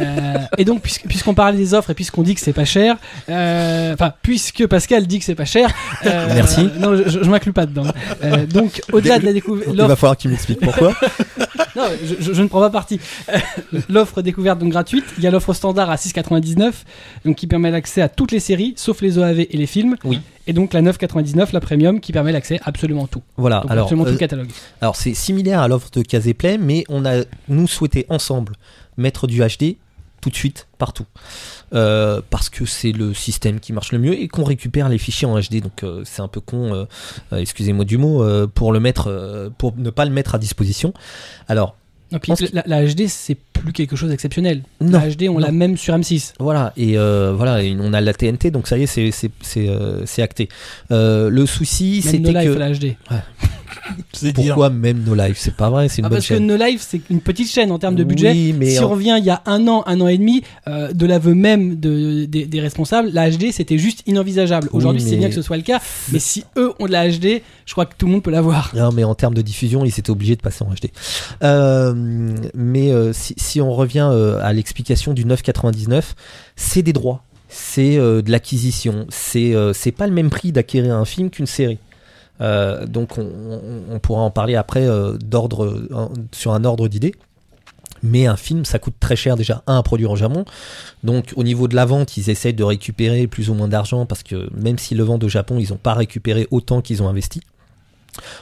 [0.01, 2.97] Euh, et donc, puisque- puisqu'on parlait des offres et puisqu'on dit que c'est pas cher,
[3.29, 5.71] euh, enfin, puisque Pascal dit que c'est pas cher,
[6.07, 6.69] euh, Merci.
[6.79, 7.85] Non, je, je m'inclus pas dedans.
[8.23, 10.93] Euh, donc, au-delà de la découverte, Il va falloir qu'il m'explique pourquoi.
[11.77, 13.01] Non, je, je- je ne prends pas parti.
[13.89, 15.05] L'offre découverte donc gratuite.
[15.19, 16.73] Il y a l'offre standard à 6,99,
[17.25, 19.97] donc qui permet l'accès à toutes les séries, sauf les OAV et les films.
[20.05, 20.21] Oui.
[20.47, 23.23] Et donc la 9,99, la premium, qui permet l'accès à absolument tout.
[23.37, 23.61] voilà.
[23.61, 24.51] Donc Alors, absolument tout euh, le catalogue.
[24.81, 28.55] alors c'est similaire à l'offre de Caseplay, mais on a nous souhaité ensemble
[28.97, 29.77] mettre du HD
[30.21, 31.05] tout de suite, partout.
[31.75, 35.27] Euh, parce que c'est le système qui marche le mieux et qu'on récupère les fichiers
[35.29, 35.61] en HD.
[35.61, 36.85] Donc euh, c'est un peu con, euh,
[37.35, 40.39] euh, excusez-moi du mot, euh, pour le mettre, euh, pour ne pas le mettre à
[40.39, 40.95] disposition.
[41.47, 41.77] Alors
[42.21, 44.63] Puis, la, la HD, c'est plus quelque chose d'exceptionnel.
[44.81, 46.35] La HD, on l'a même sur M6.
[46.39, 49.31] Voilà, et euh, voilà, et on a la TNT, donc ça y est, c'est c'est
[49.41, 50.49] c'est euh, c'est acté.
[50.91, 52.95] Euh, le souci, c'était que la HD.
[54.23, 54.33] Dire.
[54.35, 56.47] pourquoi même No Life, c'est pas vrai, c'est une Ah, bonne parce que chaîne.
[56.47, 58.31] No Life, c'est une petite chaîne en termes de budget.
[58.33, 60.43] Oui, mais si en- on revient il y a un an, un an et demi,
[60.69, 64.69] euh, de l'aveu même de, des- des responsables, la HD c'était juste inenvisageable.
[64.73, 65.81] Oui, Aujourd'hui, c'est bien que ce soit le cas,
[66.13, 68.73] mais si eux ont de la HD, je crois que tout le monde peut l'avoir.
[68.75, 70.91] Non, mais en termes de diffusion, ils étaient obligés de passer en HD.
[71.43, 71.95] Euh,
[72.55, 76.03] mais euh, si, si on revient euh, à l'explication du 9,99,
[76.57, 80.95] c'est des droits, c'est euh, de l'acquisition, c'est euh, c'est pas le même prix d'acquérir
[80.97, 81.79] un film qu'une série.
[82.41, 85.81] Euh, donc on, on- pourra en parler après euh, d'ordre
[86.33, 87.15] sur un ordre d'idée.
[88.03, 90.45] Mais un film, ça coûte très cher déjà, un, à produire au Japon.
[91.05, 94.23] Donc au niveau de la vente, ils essayent de récupérer plus ou moins d'argent parce
[94.23, 97.41] que même s'ils le vendent au Japon, ils n'ont pas récupéré autant qu'ils ont investi.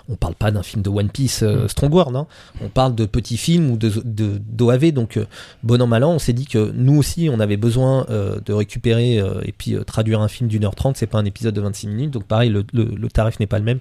[0.08, 2.26] On parle pas d'un film de One Piece euh, Strongworld, hein.
[2.60, 4.92] on parle de petits films ou de d'OAV.
[4.92, 5.26] donc euh,
[5.62, 8.52] bon an mal an, on s'est dit que nous aussi, on avait besoin euh, de
[8.52, 10.96] récupérer euh, et puis traduire un film d'une heure trente.
[10.96, 13.58] C'est pas un épisode de 26 minutes, donc pareil, le, le- le tarif n'est pas
[13.58, 13.78] le même.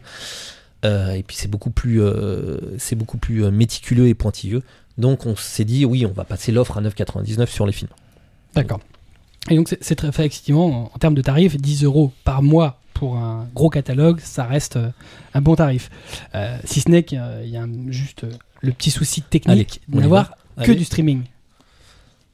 [0.84, 2.02] Et puis c'est beaucoup plus,
[2.80, 4.64] c'est beaucoup plus méticuleux et pointilleux.
[4.98, 7.92] Donc on s'est dit oui, on va passer l'offre à 9,99 sur les films.
[8.56, 8.80] D'accord.
[9.50, 12.80] Et donc, c'est- très fait, effectivement, en, en termes de tarifs, 10 euros par mois
[13.02, 14.90] pour un gros catalogue, ça reste euh,
[15.34, 15.90] un bon tarif.
[16.36, 20.72] Euh, si ce n'est qu'il y a- juste euh, le petit souci technique d'avoir que
[20.72, 21.24] du streaming.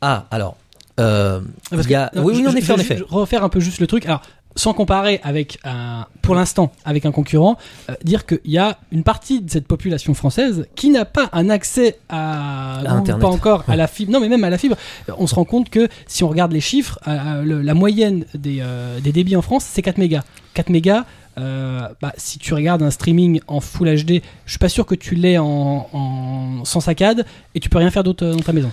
[0.01, 0.58] Ah alors,
[0.99, 2.99] euh, Parce il y a- que- non, oui, oui, en effet, en effet.
[3.08, 4.06] refaire un peu juste le truc.
[4.08, 4.21] Alors,
[4.58, 7.58] sans comparer avec un, pour l'instant, avec un concurrent,
[7.89, 11.50] euh, dire qu'il y a une partie de cette population française qui n'a pas un
[11.50, 13.22] accès à, Internet.
[13.22, 14.12] pas encore à la fibre.
[14.12, 14.76] Non, mais même à la fibre.
[15.08, 18.26] Euh, On se rend compte que si on regarde les chiffres, euh, le- la moyenne
[18.34, 20.24] des, euh, des débits en France, c'est 4 mégas.
[20.54, 21.06] 4 mégas.
[21.39, 24.96] euh, bah, si tu regardes un streaming en Full HD, je suis pas sûr que
[24.96, 28.54] tu l'aies en, en- sans saccade et tu peux rien faire d'autre euh, dans ta
[28.54, 28.72] maison.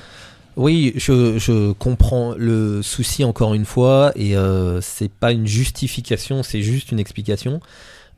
[0.56, 6.62] Oui, je, comprends le souci encore une fois, et euh, c'est pas une justification, c'est
[6.62, 7.60] juste une explication.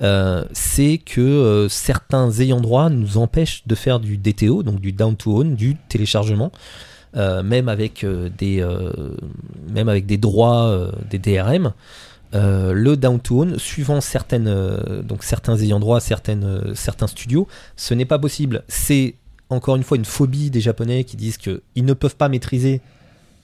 [0.02, 4.92] Euh, c'est que euh, certains ayants droit nous empêchent de faire du DTO, donc du
[4.92, 6.52] down to own, du téléchargement,
[7.16, 8.04] euh, même avec
[8.38, 8.64] des
[9.72, 11.72] même avec des droits, des DRM.
[12.34, 14.52] Euh, le down to own, suivant certaines,
[15.02, 18.62] donc certains ayants droit, certaines, certains studios, ce n'est pas possible.
[18.68, 19.14] C'est
[19.50, 22.80] encore une fois une phobie des Japonais qui disent qu'ils ne peuvent pas maîtriser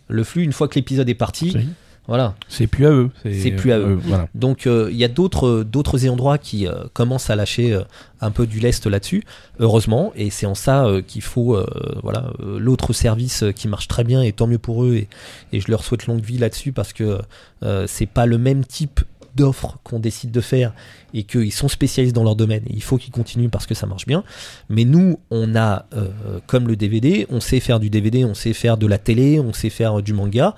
[0.08, 1.52] le flux une fois que l'épisode est parti.
[1.54, 1.68] Oui.
[2.08, 2.34] Voilà.
[2.48, 3.10] C'est plus à eux.
[3.22, 3.94] C'est plus à eux.
[4.02, 4.26] voilà.
[4.34, 7.82] Donc euh, il y a d'autres d'autres ayants droit qui euh, commencent à lâcher euh,
[8.20, 9.22] un peu du lest là-dessus,
[9.60, 11.64] heureusement, et c'est en ça euh, qu'il faut euh,
[12.02, 15.08] voilà euh, l'autre service euh, qui marche très bien et tant mieux pour eux et,
[15.52, 17.20] et je leur souhaite longue vie là-dessus parce que
[17.62, 19.02] euh, c'est pas le même type
[19.36, 20.72] d'offre qu'on décide de faire
[21.14, 23.86] et qu'ils sont spécialistes dans leur domaine et il faut qu'ils continuent parce que ça
[23.86, 24.24] marche bien.
[24.68, 26.08] Mais nous, on a euh,
[26.46, 29.52] comme le DVD, on sait faire du DVD, on sait faire de la télé, on
[29.52, 30.54] sait faire euh, du manga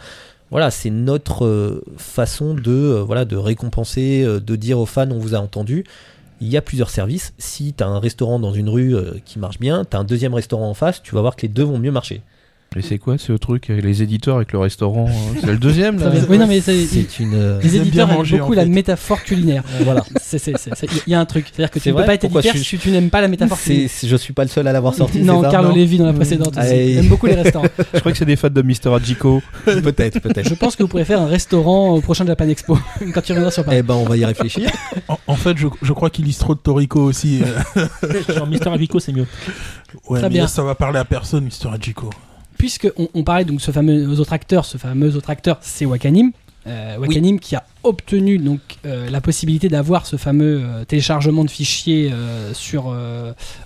[0.51, 5.35] voilà, c'est notre euh, façon de, voilà, de récompenser, de dire aux fans on vous
[5.35, 5.85] a entendu.
[6.41, 7.33] Il y a plusieurs services.
[7.39, 10.35] Si tu as un restaurant dans une rue qui marche bien, tu as un deuxième
[10.35, 12.23] restaurant en face, tu vas voir que les deux vont mieux marcher.
[12.77, 15.99] Et c'est quoi ce truc avec les éditeurs avec le restaurant hein C'est le deuxième
[16.01, 16.85] là oui, non, mais c'est-
[17.21, 17.35] une.
[17.35, 19.63] euh, Les éditeurs aiment beaucoup en la métaphore culinaire.
[19.83, 20.03] voilà.
[21.07, 22.79] Il y a un truc, c'est-à-dire que tu ne peux pas être Pourquoi éditeur si
[22.79, 23.89] tu n'aimes pas la métaphore culinaire.
[24.03, 25.21] je suis pas le seul à l'avoir sorti.
[25.23, 26.59] non, Carlo Non Lévy dans la précédente aussi.
[26.59, 26.93] Allez.
[26.93, 27.67] Il aime beaucoup les restaurants.
[27.95, 29.41] Je crois que c'est des fans de Mister Hachiko.
[29.65, 30.49] peut-être, peut-être.
[30.49, 32.77] Je pense que vous pourrez faire un restaurant au prochain Japan Expo
[33.13, 33.77] quand tu reviendras sur Paris.
[33.79, 34.69] Eh ben, on va y réfléchir.
[35.09, 37.41] En, en fait, je, je crois qu'il lise trop de Toriko aussi.
[38.35, 39.27] Genre Mister Avico, c'est mieux.
[40.09, 40.47] ouais, Très mais bien.
[40.49, 42.11] ça va parler à personne, Mister Hachiko.
[42.59, 45.85] Puisque on, on parlait donc de ce fameux autre acteur, ce fameux autre acteur, c'est
[45.85, 46.33] Wakanim.
[46.67, 51.51] Euh, Wakanim qui a obtenu donc euh, la possibilité d'avoir ce fameux euh, téléchargement de
[51.51, 52.11] fichiers
[52.55, 52.95] sur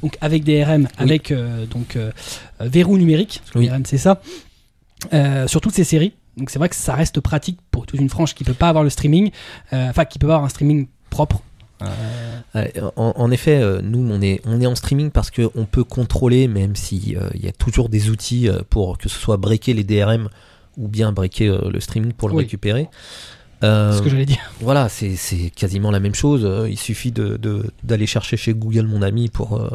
[0.03, 1.33] donc avec des RM, avec
[1.71, 1.97] donc
[2.61, 3.67] verrou numérique, parce que Oui.
[3.67, 4.21] les RM c'est ça,
[5.47, 6.13] sur toutes ces séries.
[6.37, 8.85] Donc c'est vrai que ça reste pratique pour toute une frange qui peut pas avoir
[8.85, 9.31] le streaming,
[9.73, 11.43] enfin qui peut pas avoir un streaming propre.
[12.55, 15.85] Ouais, en, en effet, euh, nous, on est, on est en streaming parce qu'on peut
[15.85, 19.75] contrôler, même s'il il y a toujours des outils euh, pour que ce soit breaker
[19.75, 20.29] les DRM
[20.77, 22.43] ou bien breaker euh, le streaming pour le Oui.
[22.45, 22.89] récupérer.
[23.65, 24.39] Euh, C'est ce que j'allais dire.
[24.61, 26.43] voilà, c'est c'est quasiment la même chose.
[26.45, 29.69] Euh, Il suffit de- de- d'aller chercher chez Google mon ami pour, euh,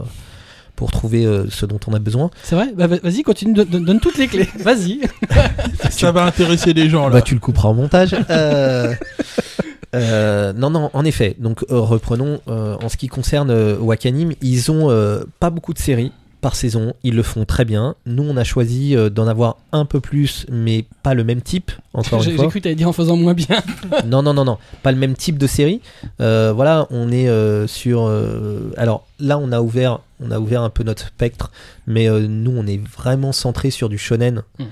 [0.78, 2.32] pour trouver euh, ce dont on a besoin.
[2.44, 2.72] C'est vrai?
[2.76, 4.48] Bah, va- Vas-y, continue, donne, toutes les clés.
[4.60, 5.02] Vas-y.
[5.92, 7.16] Ça va intéresser les gens là.
[7.16, 8.16] Bah, tu le couperas au montage.
[8.30, 8.94] Euh,
[9.94, 11.36] euh, non, non, en effet.
[11.40, 12.40] Donc, euh, reprenons.
[12.48, 16.12] euh, en ce qui concerne euh, Wakanim, ils ont euh, pas beaucoup de séries.
[16.42, 17.96] par saison, ils le font très bien.
[18.06, 21.72] Nous, on a choisi euh, d'en avoir un peu plus, mais pas le même type,
[21.94, 22.50] encore J'ai une j'ai fois.
[22.50, 23.64] cru que t'allais dire en faisant moins bien.
[24.06, 25.80] non, non, non, non, pas le même type de série.
[26.20, 28.08] Euh, voilà, on est euh, sur.
[28.08, 31.50] euh, alors là, on a ouvert, on a ouvert un peu notre spectre,
[31.88, 34.64] mais euh, nous, on est vraiment centré sur du shonen Mm.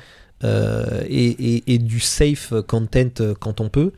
[0.43, 3.91] euh, et, et- et du safe content quand on peut.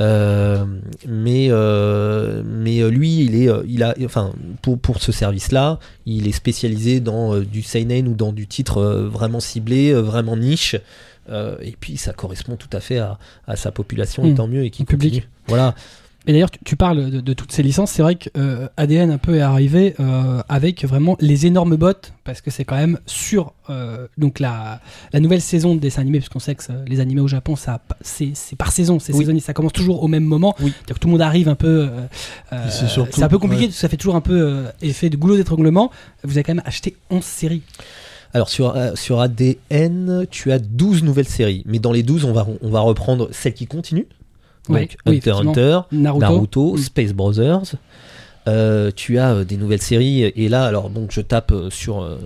[0.00, 0.64] Euh,
[1.06, 4.32] mais euh, mais euh, lui, il est, il a, enfin,
[4.62, 8.82] pour pour ce service-là, il est spécialisé dans euh, du seinen ou dans du titre
[8.82, 10.76] vraiment ciblé, vraiment niche.
[11.62, 14.34] Et puis ça correspond tout à fait à, à sa population, et Mm.
[14.34, 15.28] tant mieux, et qui public.
[15.46, 15.76] Voilà.
[16.26, 17.90] Et d'ailleurs, tu, tu parles de, de toutes ces licences.
[17.92, 21.92] C'est vrai que euh, ADN un peu est arrivé euh, avec vraiment les énormes bots
[22.24, 24.80] parce que c'est quand même sur euh, donc la,
[25.14, 28.34] la nouvelle saison de dessin animé puisqu'on sait que les animés au Japon ça c'est
[28.58, 29.20] par saison, c'est Oui.
[29.20, 30.54] saisonnier, ça commence toujours au même moment.
[30.60, 30.72] Oui.
[30.88, 31.88] Donc tout le monde arrive un peu.
[31.88, 31.88] euh,
[32.52, 33.72] euh, c'est surtout- c'est un peu compliqué, ouais.
[33.72, 35.90] ça fait toujours un peu euh, effet de goulot d'étranglement.
[36.22, 37.62] Vous avez quand même acheté 11 séries.
[38.34, 42.32] Alors sur, euh, sur ADN, tu as 12 nouvelles séries, mais dans les 12, on
[42.32, 44.04] va, on va reprendre celles qui continuent.
[44.78, 45.30] Donc oui, Hunter.
[45.32, 46.20] Hunter, Naruto.
[46.20, 46.78] Naruto, Mm.
[46.78, 47.74] Space Brothers.
[48.48, 52.00] Euh, tu as euh, des nouvelles séries et là alors donc je tape euh, sur
[52.00, 52.16] euh,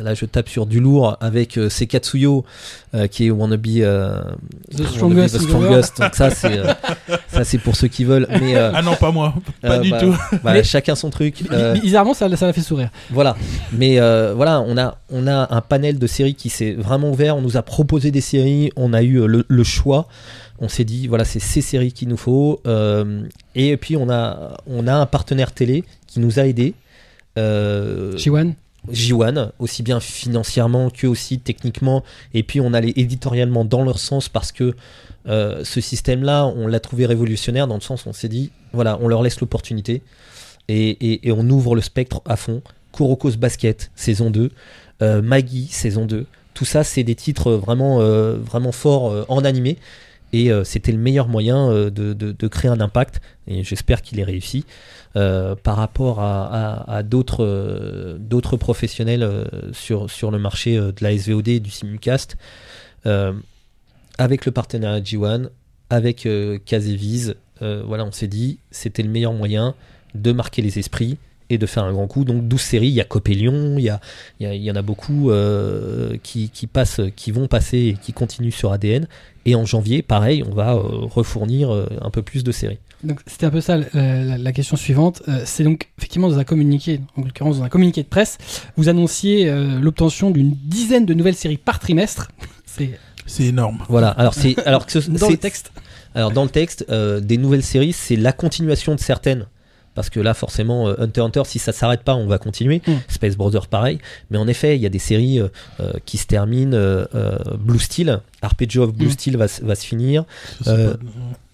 [0.00, 2.44] là je tape sur du lourd avec euh, Sekatsuyo
[2.94, 4.22] euh, qui est wannabe euh,
[4.76, 6.00] The Strongest the in the strongest.
[6.00, 6.72] donc ça c'est euh,
[7.26, 9.34] ça c'est pour ceux qui veulent mais euh, Ah non, pas moi.
[9.60, 10.12] Pas euh, du bah, tout.
[10.44, 12.90] bah, Mais- chacun son truc Euh, Bizarrement, ça ça l'a fait sourire.
[13.10, 13.34] voilà,
[13.72, 17.36] mais euh, voilà, on a, on a un panel de séries qui s'est vraiment ouvert.
[17.36, 20.06] On nous a proposé des séries, on a eu euh, le, le choix.
[20.60, 22.60] On s'est dit, voilà, c'est ces séries qu'il nous faut.
[22.66, 23.22] Euh,
[23.54, 26.74] et puis on a, on a un partenaire télé qui nous a aidés.
[27.38, 28.54] Euh, Chiwan.
[28.90, 34.28] J1, aussi bien financièrement que aussi techniquement, et puis on allait éditorialement dans leur sens
[34.30, 34.74] parce que
[35.26, 38.96] euh, ce système-là, on l'a trouvé révolutionnaire dans le sens où on s'est dit, voilà,
[39.02, 40.00] on leur laisse l'opportunité
[40.68, 42.62] et, et- et on ouvre le spectre à fond.
[42.92, 44.50] Kuroko's Basket, saison 2,
[45.02, 49.76] euh, Maggie, saison 2, tout ça, c'est des titres vraiment, vraiment forts en animé.
[50.32, 54.20] Et euh, c'était le meilleur moyen euh, de, de- créer un impact, et j'espère qu'il
[54.20, 54.64] est réussi,
[55.16, 59.26] euh, par rapport à, à- d'autres d'autres professionnels
[59.72, 62.36] sur, sur le marché de la SVOD et du simulcast.
[64.18, 65.48] Avec le partenariat G1,
[65.90, 66.58] avec euh,
[67.86, 69.74] voilà, on s'est dit c'était le meilleur moyen
[70.14, 71.18] de marquer les esprits
[71.50, 72.24] et de faire un grand coup.
[72.24, 74.00] Donc 12 séries, il y a Copélion, il y, a,
[74.40, 77.78] il y, a- il y en a beaucoup euh, qui, qui passent, qui vont passer
[77.78, 79.06] et qui continuent sur ADN.
[79.46, 82.78] Et en janvier, pareil, on va euh, refournir euh, un peu plus de séries.
[83.04, 83.86] Donc c'était un peu ça la,
[84.24, 85.22] la- la question suivante.
[85.28, 88.38] Euh, c'est donc effectivement dans un communiqué, en l'occurrence dans un communiqué de presse,
[88.76, 92.28] vous annonciez euh, l'obtention d'une dizaine de nouvelles séries par trimestre.
[92.66, 93.84] C'est C'est énorme.
[93.88, 94.08] Voilà.
[94.10, 95.72] Alors c'est alors que ce- dans c'est- le texte.
[96.14, 99.46] Alors dans le texte, euh, des nouvelles séries, c'est la continuation de certaines.
[99.98, 102.82] Parce que là, forcément, euh, Hunter x Hunter, si ça s'arrête pas, on va continuer.
[102.86, 102.92] Mm.
[103.08, 103.98] Space Brothers, pareil.
[104.30, 105.48] Mais en effet, il y a des séries euh,
[105.80, 106.72] euh, qui se terminent.
[106.72, 109.10] euh, euh, Blue Steel, Arpeggio of Blue Mm.
[109.10, 110.24] Steel va, se- va se finir.
[110.62, 110.98] Ça, Euh, pas-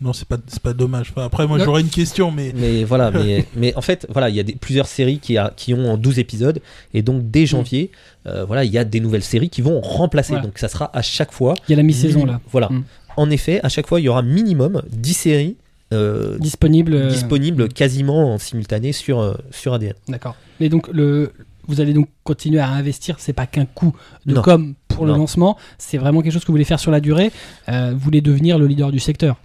[0.02, 1.10] Non, c'est pas, c'est pas dommage.
[1.12, 1.64] Enfin, après, moi, Non.
[1.64, 4.52] j'aurais une question, mais Mais voilà, mais, mais en fait, voilà, il y a des,
[4.56, 6.60] plusieurs séries qui, a, qui ont en 12 épisodes.
[6.92, 7.90] Et donc, dès janvier,
[8.26, 10.32] euh, voilà, il y a des nouvelles séries qui vont remplacer.
[10.34, 10.44] Voilà.
[10.44, 11.54] Donc, ça sera à chaque fois.
[11.66, 12.68] Il y a la mi-saison là, Voilà.
[13.16, 15.56] En effet, à chaque fois, il y aura minimum 10 séries
[15.92, 16.94] euh, disponible.
[16.94, 19.94] euh, disponibles quasiment en simultané sur, euh, sur ADN.
[20.08, 20.36] D'accord.
[20.60, 21.32] Et donc le
[21.66, 23.94] vous allez donc continuer à investir, c'est pas qu'un coût
[24.26, 24.42] de Non.
[24.42, 27.32] com pour le lancement, c'est vraiment quelque chose que vous voulez faire sur la durée.
[27.70, 29.36] Euh, vous voulez devenir le leader du secteur.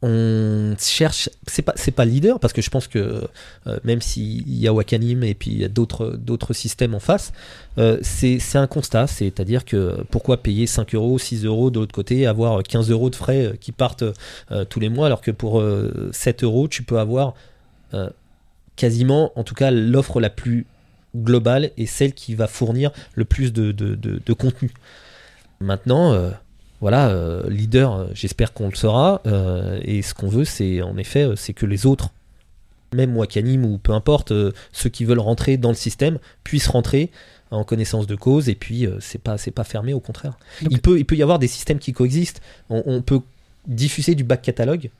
[0.00, 3.26] On cherche, c'est pas c'est pas le leader parce que je pense que
[3.66, 7.00] euh, même s'il y a Wakanim et puis il y a d'autres d'autres systèmes en
[7.00, 7.32] face,
[7.78, 12.28] euh, c'est un constat, c'est-à-dire que pourquoi payer 5 euros, 6 euros de l'autre côté,
[12.28, 14.04] avoir 15 euros de frais euh, qui partent
[14.68, 17.34] tous les mois alors que pour euh, 7 euros tu peux avoir
[18.76, 20.66] quasiment, en tout cas l'offre la plus
[21.16, 24.70] globale et celle qui va fournir le plus de, de, de- contenu.
[25.60, 26.12] Maintenant,
[26.80, 29.20] voilà, euh, leader, euh, j'espère qu'on le sera.
[29.26, 32.10] euh, et ce qu'on veut, c'est en effet, c'est que les autres,
[32.94, 37.10] même Wakanim ou peu importe, euh, ceux qui veulent rentrer dans le système, puissent rentrer
[37.50, 38.48] en connaissance de cause.
[38.48, 40.38] Et puis, c'est pas, c'est pas fermé, au contraire.
[40.62, 42.40] Donc- il peut, il peut y avoir des systèmes qui coexistent.
[42.70, 43.20] On, on peut
[43.66, 44.90] diffuser du back catalogue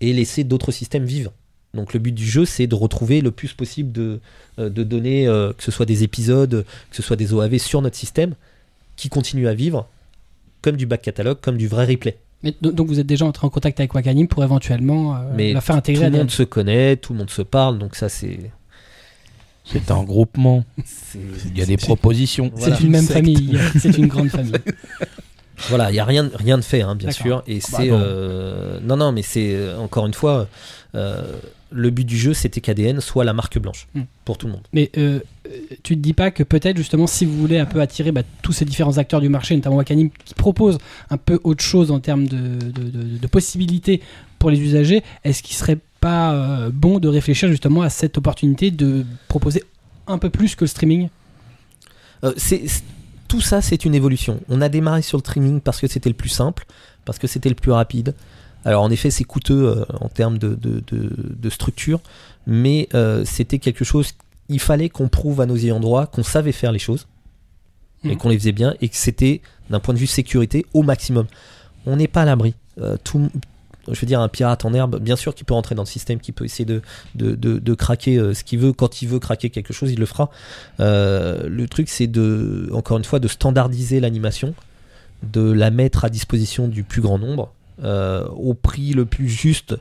[0.00, 1.32] et laisser d'autres systèmes vivre.
[1.72, 4.20] Donc le but du jeu, c'est de retrouver le plus possible de,
[4.58, 8.34] de données, que ce soit des épisodes, que ce soit des OAV sur notre système,
[8.96, 9.88] qui continuent à vivre,
[10.64, 12.18] comme du back catalogue, comme du vrai replay.
[12.42, 15.52] Mais, do- donc vous êtes déjà entré en contact avec Wakanim pour éventuellement euh, Mais
[15.52, 17.78] la faire Tout intégrer le à des- monde se connaît, tout le monde se parle,
[17.78, 18.50] donc ça c'est...
[19.66, 20.62] C'est un groupement.
[21.46, 22.50] Il y a des propositions.
[22.54, 22.76] Voilà.
[22.76, 23.14] C'est une même Secte.
[23.14, 24.52] famille, c'est une grande famille.
[25.68, 27.42] Voilà, il y a rien, rien de fait, hein, bien sûr.
[27.46, 27.98] Et bah c'est non.
[28.00, 30.48] euh, non, non, mais c'est euh, encore une fois,
[30.94, 31.22] euh,
[31.70, 34.02] le but du jeu, c'était qu'ADN soit la marque blanche Hmm.
[34.24, 34.62] pour tout le monde.
[34.72, 35.20] Mais euh,
[35.82, 38.52] tu te dis pas que peut-être justement si vous voulez un peu attirer bah, tous
[38.52, 40.78] ces différents acteurs du marché, notamment Wakanim, qui proposent
[41.10, 44.00] un peu autre chose en termes de, de- de- de possibilités
[44.38, 48.70] pour les usagers, est-ce qu'il serait pas euh, bon de réfléchir justement à cette opportunité
[48.70, 49.62] de proposer
[50.06, 51.08] un peu plus que le streaming?
[52.24, 52.82] Euh, c'est-
[53.28, 54.40] tout ça, c'est une évolution.
[54.48, 56.66] On a démarré sur le streaming parce que c'était le plus simple,
[57.04, 58.14] parce que c'était le plus rapide.
[58.64, 62.00] Alors en effet, c'est coûteux euh, en termes de, de- de- de structure,
[62.46, 64.12] mais euh, c'était quelque chose.
[64.48, 67.06] Il fallait qu'on prouve à nos ayants droit qu'on savait faire les choses
[68.04, 68.16] et Mhm.
[68.18, 71.26] qu'on les faisait bien et que c'était d'un point de vue sécurité au maximum.
[71.86, 72.54] On n'est pas à l'abri.
[72.80, 73.30] Euh, tout,
[73.90, 76.20] je veux dire, un pirate en herbe, bien sûr qu'il peut rentrer dans le système,
[76.20, 78.72] qu'il peut essayer de, craquer euh, ce qu'il veut.
[78.72, 80.30] Quand il veut craquer quelque chose, il le fera.
[80.80, 82.10] Euh, le truc, c'est
[82.72, 84.54] encore une fois, de standardiser l'animation,
[85.22, 89.76] de la mettre à disposition du plus grand nombre, euh, au prix le plus juste.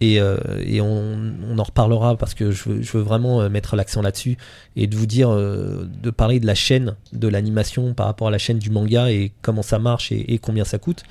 [0.00, 4.36] Et, on, en reparlera parce que je veux, vraiment mettre l'accent là-dessus
[4.76, 8.36] et de vous dire, de parler de la chaîne de l'animation par rapport à la
[8.36, 11.04] chaîne du manga et comment ça marche et combien ça coûte.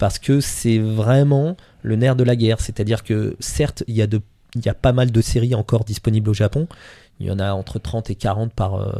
[0.00, 2.62] Parce que c'est vraiment le nerf de la guerre.
[2.62, 6.68] C'est-à-dire que certes, il y, a pas mal de séries encore disponibles au Japon.
[7.20, 8.92] Il y en a entre 30 et 40 par, euh,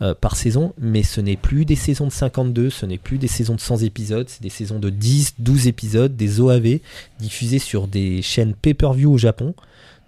[0.00, 3.26] euh, par saison, mais ce n'est plus des saisons de 52, ce n'est plus des
[3.26, 6.78] saisons de 100 épisodes, c'est des saisons de 10, 12 épisodes, des OAV
[7.18, 9.56] diffusés sur des chaînes pay-per-view au Japon,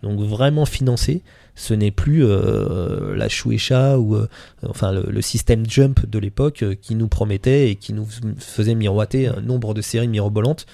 [0.05, 1.23] donc vraiment financées.
[1.61, 4.27] Ce n'est plus euh, la Shueisha ou euh,
[4.67, 8.07] enfin le, le système Jump de l'époque euh, qui nous promettait et qui nous
[8.39, 10.65] faisait miroiter un nombre de séries mirobolantes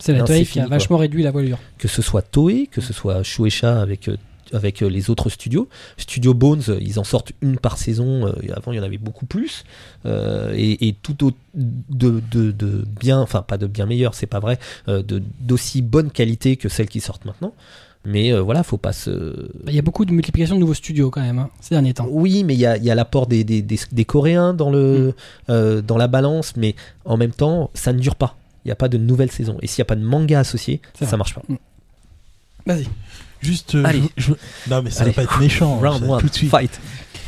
[0.00, 0.70] C'est la Toei qui a quoi.
[0.70, 1.58] vachement réduit la voilure.
[1.78, 4.10] que ce soit Toei, que ce soit Shueisha avec
[4.52, 5.68] avec les autres studios.
[5.96, 8.26] Studio Bones, ils en sortent une par saison.
[8.54, 9.64] avant, il y en avait beaucoup plus.
[10.06, 11.30] Euh, et, et tout de,
[12.30, 16.10] de, de bien, enfin pas de bien meilleur, c'est pas vrai, euh, de d'aussi bonne
[16.10, 17.54] qualité que celles qui sortent maintenant.
[18.06, 19.10] Mais euh, voilà, faut pas se.
[19.10, 21.94] Bah, Il y a beaucoup de multiplication de nouveaux studios quand même hein, ces derniers
[21.94, 22.06] temps.
[22.10, 24.70] Oui, mais il y a, il y a l'apport des, des, des, des Coréens dans,
[24.70, 25.14] le,
[25.48, 26.74] euh, dans la balance, mais
[27.06, 28.36] en même temps, ça ne dure pas.
[28.64, 29.56] Il n'y a pas de nouvelle saison.
[29.62, 31.16] Et s'il n'y a pas de manga associé, ça vrai.
[31.16, 31.42] marche pas.
[32.66, 32.86] Vas-y.
[33.40, 33.74] Juste.
[33.74, 34.02] euh, Allez.
[34.16, 35.10] je- je- Non, mais ça Allez.
[35.12, 35.78] va pas être méchant.
[35.78, 36.50] Round one, tout de suite.
[36.50, 36.80] fight.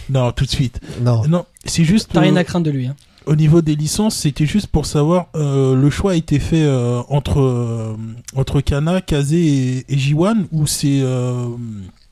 [0.09, 0.81] Non, tout de suite.
[1.01, 1.27] Non.
[1.27, 2.11] Non, c'est juste.
[2.13, 2.87] T'as rien euh, à craindre de lui.
[2.87, 2.97] Hein.
[3.27, 7.01] Au niveau des licences, c'était juste pour savoir, euh, le choix a été fait euh,
[7.09, 7.97] entre euh,
[8.37, 11.03] entre Kana, Kaze et, et J1 ou c'est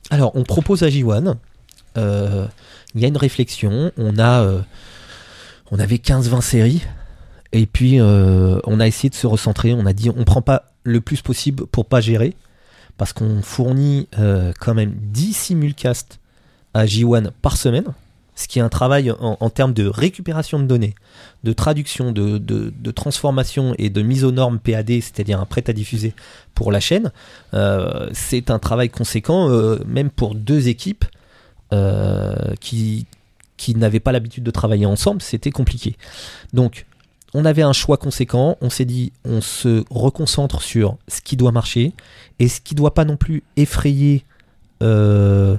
[0.09, 1.35] Alors, on propose à J1.
[1.97, 2.45] euh,
[2.93, 3.91] Il y a une réflexion.
[3.97, 4.45] On a,
[5.71, 6.81] on avait 15-20 séries.
[7.53, 9.73] Et puis, on a essayé de se recentrer.
[9.73, 12.33] On a dit, on prend pas le plus possible pour pas gérer.
[12.97, 14.09] Parce qu'on fournit
[14.59, 16.19] quand même 10 simulcasts
[16.73, 17.85] à J1 par semaine.
[18.35, 20.93] Ce qui est un travail en, termes de récupération de données,
[21.45, 25.73] de traduction, de, de- transformation et de mise aux normes PAD, c'est-à-dire un prêt à
[25.73, 26.13] diffuser
[26.53, 27.13] pour la chaîne.
[27.53, 31.05] Euh, c'est un travail conséquent, euh, même pour deux équipes
[31.71, 33.05] euh, qui,
[33.55, 35.95] qui n'avaient pas l'habitude de travailler ensemble, c'était compliqué.
[36.51, 36.85] Donc,
[37.33, 41.51] on avait un choix conséquent, on s'est dit, on se reconcentre sur ce qui doit
[41.53, 41.93] marcher
[42.39, 44.25] et ce qui doit pas non plus effrayer
[44.81, 45.57] les,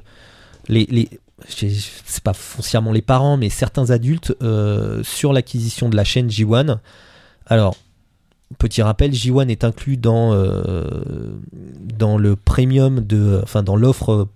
[0.69, 1.09] les
[1.49, 6.79] c'est pas foncièrement les parents, mais certains adultes euh, sur l'acquisition de la chaîne J1.
[7.46, 7.77] Alors,
[8.59, 10.85] petit rappel, J1 est inclus dans, euh,
[11.83, 14.29] dans le premium de, enfin dans l'offre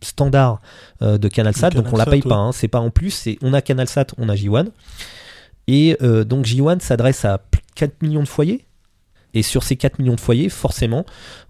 [0.00, 0.60] standard
[1.02, 3.52] euh, de CanalSat, donc on la paye pas, hein, c'est pas en plus, c'est on
[3.52, 4.68] a CanalSat, on a J1.
[5.66, 8.66] Et donc J1 s'adresse à plus de 4 millions de foyers.
[9.34, 11.04] Et sur ces 4 millions de foyers, forcément,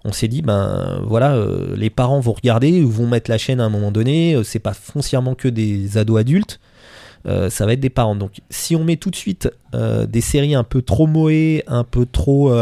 [0.04, 3.60] on s'est dit, ben voilà, euh, les parents vont regarder, ou vont mettre la chaîne
[3.60, 6.60] à un moment donné, euh, c'est pas foncièrement que des ados adultes,
[7.26, 8.16] euh, ça va être des parents.
[8.16, 12.06] Donc si on met tout de suite des séries un peu trop moées, un peu
[12.06, 12.54] trop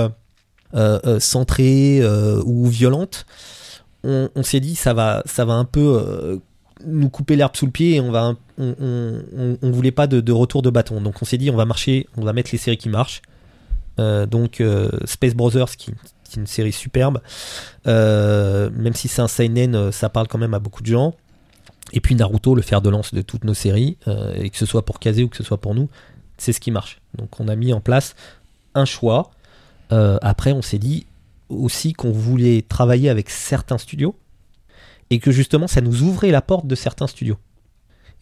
[1.19, 2.03] centrées
[2.45, 3.27] ou violentes,
[4.05, 6.41] on, s'est dit, ça va, ça va un peu
[6.85, 10.63] nous couper l'herbe sous le pied et on va, on voulait pas de, de retour
[10.63, 11.01] de bâton.
[11.01, 13.21] Donc on s'est dit, on va marcher, on va mettre les séries qui marchent.
[13.99, 17.21] Euh, donc euh, Space Brothers qui, est une série superbe.
[17.87, 21.15] Euh, même si c'est un seinen ça parle quand même à beaucoup de gens.
[21.93, 23.99] Et puis Naruto le fer de lance de toutes nos séries
[24.37, 25.91] et que ce soit pour Kaze ou que ce soit pour nous
[26.39, 27.01] c'est ce qui marche.
[27.17, 28.15] Donc on a mis en place
[28.75, 29.31] un choix.
[29.91, 31.07] Après on s'est dit
[31.51, 34.17] aussi qu'on voulait travailler avec certains studios
[35.11, 37.37] et que justement ça nous ouvrait la porte de certains studios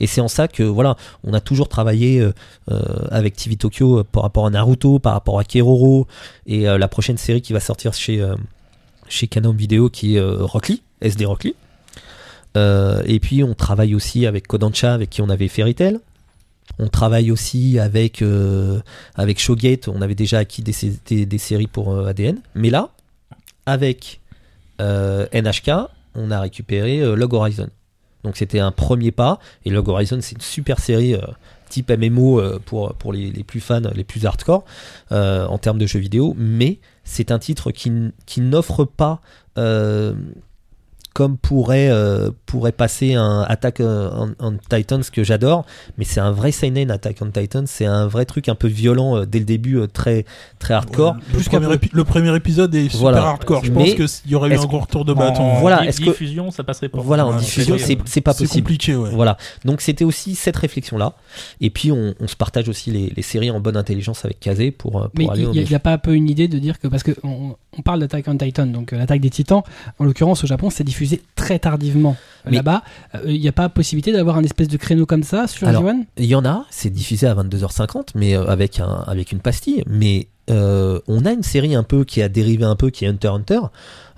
[0.00, 2.32] et c'est en ça que voilà, on a toujours travaillé euh,
[2.70, 2.80] euh,
[3.10, 6.06] avec TV Tokyo euh, par rapport à Naruto, par rapport à Keroro
[6.46, 8.26] et la prochaine série qui va sortir chez
[9.08, 11.52] chez Canon Video qui est Rock SD Rock
[12.56, 15.98] et puis on travaille aussi avec Kodansha avec qui on avait Fairy Tail.
[16.78, 18.80] On travaille aussi avec euh,
[19.14, 19.88] avec Showgate.
[19.88, 22.90] On avait déjà acquis des, des- séries pour ADN, mais là,
[23.66, 24.20] avec
[24.78, 25.70] NHK,
[26.14, 27.68] on a récupéré Log Horizon.
[28.24, 29.38] Donc c'était un premier pas.
[29.64, 31.20] Et Log Horizon, c'est une super série euh,
[31.68, 34.64] type MMO euh, pour les, plus fans, les plus hardcore
[35.12, 36.34] euh, en termes de jeux vidéo.
[36.36, 37.92] Mais c'est un titre qui,
[38.26, 39.20] qui n'offre pas
[41.14, 45.64] comme pourrait, euh, pourrait passer un Attack on, on Titans que j'adore,
[45.98, 49.16] mais c'est un vrai seinen Attack on Titans, c'est un vrai truc un peu violent
[49.16, 50.24] euh, dès le début, euh, très
[50.58, 51.14] très hardcore.
[51.16, 53.22] Ouais, le, premier le premier épisode est super Voilà.
[53.22, 53.64] hardcore.
[53.64, 55.42] Je Mais pense qu'il y aurait eu un gros retour de bâton.
[55.42, 57.00] en Voilà, di- est-ce que- diffusion, ça passerait pas.
[57.00, 58.62] Voilà, en Ouais, diffusion, c'est- c'est c'est pas C'est possible.
[58.64, 59.10] compliqué, ouais.
[59.10, 61.14] Voilà, donc c'était aussi cette réflexion-là.
[61.60, 64.70] Et puis on, on se partage aussi les, les séries en bonne intelligence avec Kazé
[64.70, 66.86] pour, pour Mais aller il n'y a, pas un peu une idée de dire que
[66.88, 69.62] parce que on, on parle d'Attack on Titan, donc euh, l'attaque des Titans,
[69.98, 70.99] en l'occurrence au Japon, c'est diffusé
[71.34, 72.82] très tardivement là-bas.
[73.14, 75.84] Euh, Il n'y a pas possibilité d'avoir un espèce de créneau comme ça sur Alors,
[75.84, 79.40] J1 Il y en a, c'est diffusé à 22h50, mais euh, avec, un, avec une
[79.40, 79.82] pastille.
[79.86, 83.08] Mais euh, on a une série un peu qui a dérivé un peu, qui est
[83.08, 83.60] Hunter Hunter.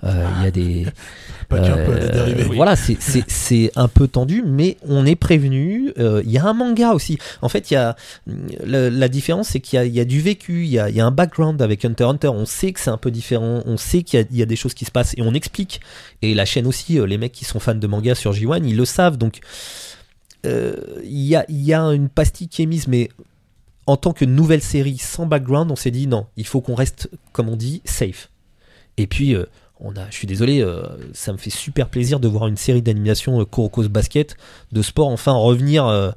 [0.03, 0.85] Euh, Il y a des.
[1.49, 2.47] Pas qu'un peu, elle est Euh.
[2.55, 5.91] Voilà, c'est- un peu tendu, mais on est prévenu.
[5.99, 7.17] Euh, Il y a un manga aussi.
[7.41, 7.95] En fait, il y a
[8.65, 10.89] la, la différence, c'est qu'il y, a- il y a du vécu, il y a,
[10.89, 12.29] il y a un background avec Hunter Hunter.
[12.29, 14.45] On sait que c'est un peu différent, on sait qu'il y, a- il y a
[14.45, 15.79] des choses qui se passent et on explique.
[16.21, 18.85] Et la chaîne aussi, les mecs qui sont fans de manga sur J1, ils le
[18.85, 19.17] savent.
[19.17, 19.39] Donc,
[20.45, 23.09] euh, il y, a, il y a une pastille qui est mise, mais
[23.85, 27.09] en tant que nouvelle série sans background, on s'est dit non, il faut qu'on reste,
[27.31, 28.29] comme on dit, safe.
[28.97, 29.45] Et puis, euh,
[29.85, 30.81] on a, je suis désolé, euh,
[31.13, 34.37] ça me fait super plaisir de voir une série d'animation euh, Kuroko's Basket,
[34.71, 35.85] de sport, enfin revenir.
[35.85, 36.11] euh,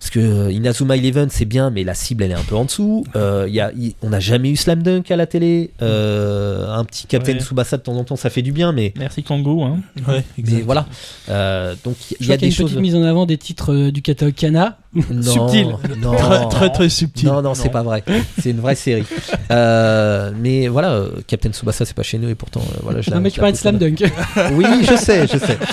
[0.00, 2.64] parce que euh, Inazuma Eleven, c'est bien, mais la cible, elle est un peu en
[2.64, 3.04] dessous.
[3.14, 3.70] Euh, il y a,
[4.02, 5.70] on n'a jamais eu Slam Dunk à la télé.
[5.82, 7.40] Euh, un petit Captain Ouais.
[7.40, 9.62] Tsubasa de temps en temps, ça fait du bien, mais, Merci Kango.
[9.62, 9.80] Hein.
[10.08, 10.62] Ouais, mais exact.
[10.64, 10.86] voilà.
[11.28, 12.70] Euh, donc, il y a y des une choses.
[12.70, 14.78] petite mise en avant des titres euh, du catalogue Kana.
[14.94, 15.76] Non, subtil.
[16.00, 16.14] non.
[16.16, 17.26] Très, très, très subtil.
[17.28, 18.02] Non, non, c'est pas vrai.
[18.40, 19.04] C'est une vraie série.
[19.50, 23.10] Euh, mais voilà, euh, Captain Tsubasa, c'est pas chez nous et pourtant, euh, voilà, je
[23.10, 23.78] la- Non, mais tu la parlais de Slam.
[23.78, 24.04] Dunk.
[24.52, 25.58] Oui, je sais, je sais.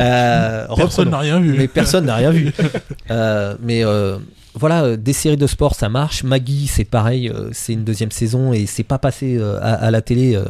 [0.00, 1.54] Euh, Personne n'a rien vu.
[1.56, 2.52] Mais personne n'a rien vu.
[3.10, 4.16] Euh, mais euh,
[4.54, 6.24] voilà, euh, des séries de sport, ça marche.
[6.24, 10.40] Maggie, c'est pareil, c'est une deuxième saison et c'est pas passé à, à la télé.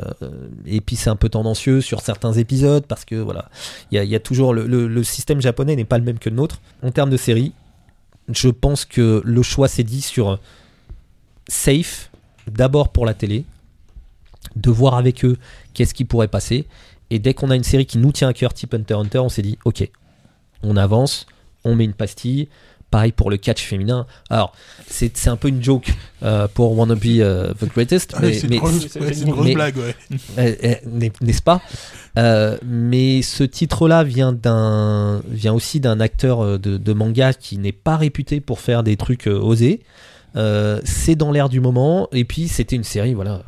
[0.66, 3.48] et puis c'est un peu tendancieux sur certains épisodes parce que voilà,
[3.90, 6.04] il y a, il y a toujours le, le- le système japonais n'est pas le
[6.04, 7.52] même que le nôtre en termes de séries.
[8.28, 10.38] Je pense que le choix s'est dit sur
[11.48, 12.10] safe,
[12.50, 13.44] d'abord pour la télé,
[14.56, 15.36] de voir avec eux
[15.74, 16.66] qu'est-ce qui pourrait passer.
[17.10, 19.18] Et dès qu'on a une série qui nous tient à cœur, type Hunter x Hunter,
[19.18, 19.88] on s'est dit, ok,
[20.62, 21.26] on avance,
[21.64, 22.48] on met une pastille.
[22.90, 24.06] Pareil pour le catch féminin.
[24.28, 24.52] Alors,
[24.86, 28.48] c'est un peu une joke euh, pour Wanna Be euh, the Greatest, Ah, mais, c'est
[28.48, 29.96] une grosse, ouais, une mais- blague, ouais.
[30.38, 31.62] euh, n'est- n'est-ce pas?
[32.18, 34.34] Euh, Mais ce titre-là vient
[35.54, 39.38] aussi d'un acteur de, de manga qui n'est pas réputé pour faire des trucs euh,
[39.40, 39.80] osés.
[40.36, 43.42] Euh, c'est dans l'air du moment, et puis c'était une série, voilà.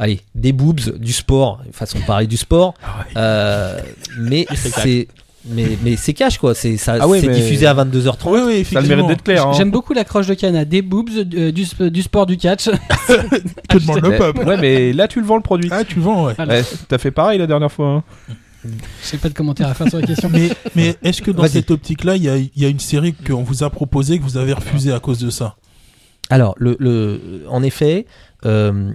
[0.00, 2.74] Allez, des boobs, du sport, façon pareil du sport,
[3.16, 3.78] Euh,
[4.18, 5.08] mais c'est,
[5.44, 6.54] mais, mais c'est cash quoi.
[6.54, 8.16] C'est ça, Ah ouais, c'est mais- diffusé à 22h30.
[8.30, 9.46] Oui, oui, Ça le mérite d'être clair.
[9.46, 9.52] hein.
[9.54, 10.64] J'aime beaucoup l'accroche de Kana.
[10.64, 12.70] Des boobs, euh, du, sp- du sport, du catch.
[13.68, 15.68] Que demande le peuple Ouais, mais là, tu le vends le produit.
[15.72, 16.34] Ah, tu le vends, ouais.
[16.34, 16.54] Voilà.
[16.54, 17.88] Ouais, T'as fait pareil la dernière fois.
[17.88, 18.04] hein.
[18.64, 18.68] Je
[19.12, 20.28] n'ai pas de commentaire à faire sur la question.
[20.32, 23.12] Mais, mais est-ce que dans cette optique-là, il y a, il y a une série
[23.14, 25.56] qu'on vous a proposée que vous avez refusée à cause de ça?
[26.28, 28.06] Alors, le, le, en effet,
[28.46, 28.90] euh,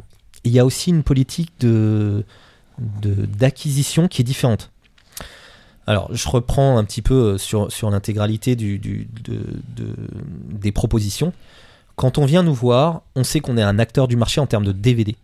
[0.45, 2.23] il y a aussi une politique de
[2.77, 4.71] d'acquisition qui est différente.
[5.87, 8.71] Alors, je reprends un petit peu euh, sur, sur l'intégralité des
[10.71, 11.31] propositions.
[11.95, 14.65] Quand on vient nous voir, on sait qu'on est un acteur du marché en termes
[14.65, 15.15] de DVD.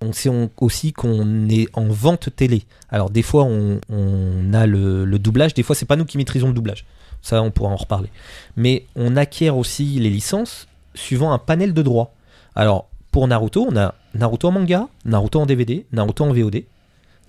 [0.00, 2.64] On sait aussi qu'on est en vente télé.
[2.90, 5.54] Alors, des fois, on, on a le, le doublage.
[5.54, 6.86] Des fois, c'est pas nous qui maîtrisons le doublage.
[7.20, 8.10] Ça, on pourra en reparler.
[8.56, 12.12] Mais on acquiert aussi les licences suivant un panel de droits.
[12.54, 16.64] Alors, pour Naruto, on a Naruto en manga, Naruto en DVD, Naruto en VOD,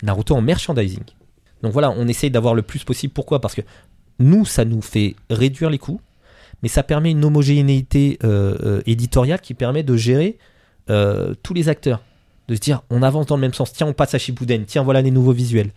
[0.02, 1.04] Naruto en merchandising.
[1.62, 3.14] Donc voilà, on essaye d'avoir le plus possible.
[3.14, 3.40] Pourquoi?
[3.40, 3.62] Parce que
[4.18, 6.02] nous, ça nous fait réduire les coûts,
[6.64, 10.40] mais ça permet une homogénéité euh, euh, éditoriale qui permet de gérer
[10.90, 12.02] euh, tous les acteurs.
[12.48, 13.72] De se dire, on avance dans le même sens.
[13.72, 14.66] Tiens, on passe à Shippuden.
[14.66, 15.70] Tiens, voilà les nouveaux visuels.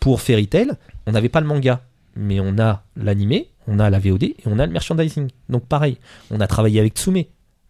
[0.00, 0.72] Pour Fairy Tail,
[1.06, 1.80] on n'avait pas le manga,
[2.16, 5.28] mais on a l'animé, on a la VOD et on a le merchandising.
[5.48, 5.96] Donc pareil,
[6.32, 7.22] on a travaillé avec Tsume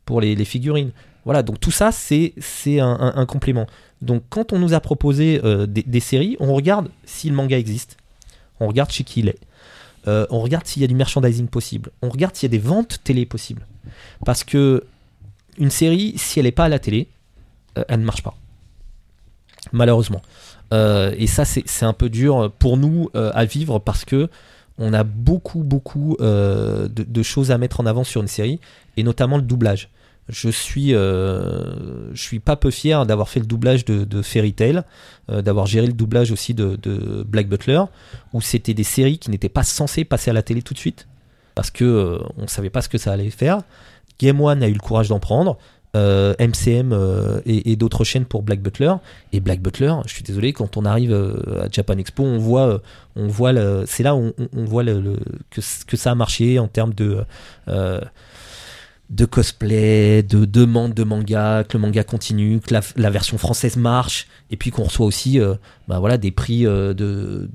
[0.07, 0.93] pour les figurines.
[1.27, 2.33] Voilà, donc tout ça, c'est
[2.81, 3.67] un, complément.
[4.01, 7.97] Donc quand on nous a proposé euh, des, séries, on regarde si le manga existe,
[8.61, 9.39] on regarde chez qui il est,
[10.07, 12.65] Euh, on regarde s'il y a du merchandising possible, on regarde s'il y a des
[12.65, 13.67] ventes télé possibles.
[14.25, 14.85] Parce que
[15.59, 17.09] une série, si elle n'est pas à la télé,
[17.77, 18.37] euh, elle ne marche pas.
[19.73, 20.23] Malheureusement.
[20.73, 24.29] Et ça, c'est un peu dur pour nous à vivre parce que
[24.79, 28.61] on a beaucoup, beaucoup de choses à mettre en avant sur une série,
[28.97, 29.91] et notamment le doublage.
[30.29, 34.53] Je suis, euh, je suis pas peu fier d'avoir fait le doublage de, de Fairy
[34.53, 34.83] Tail,
[35.31, 37.83] euh, d'avoir géré le doublage aussi de, de Black Butler,
[38.33, 41.07] où c'était des séries qui n'étaient pas censées passer à la télé tout de suite,
[41.55, 43.61] parce que euh, on savait pas ce que ça allait faire.
[44.19, 45.59] Game One a eu le courage d'en prendre.
[45.95, 48.93] euh, MCM euh, et, et d'autres chaînes pour Black Butler
[49.33, 52.67] et Black Butler je suis désolé quand on arrive euh, à Japan Expo on voit
[52.67, 52.79] euh,
[53.15, 53.53] on voit
[53.87, 55.19] c'est là où on, on voit le, le-
[55.49, 57.25] que, que ça a marché en termes de
[57.69, 58.01] euh,
[59.11, 64.27] de cosplay, de demande de manga, que le manga continue, que la, version française marche,
[64.51, 65.55] et puis qu'on reçoit aussi euh,
[65.87, 67.47] bah voilà, des prix euh, euh,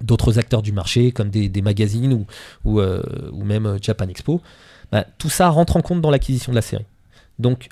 [0.00, 2.24] d'autres acteurs du marché, comme des, magazines
[2.64, 2.80] ou,
[3.44, 4.40] même Japan Expo.
[4.90, 6.86] Bah, tout ça rentre en compte dans l'acquisition de la série.
[7.38, 7.68] Donc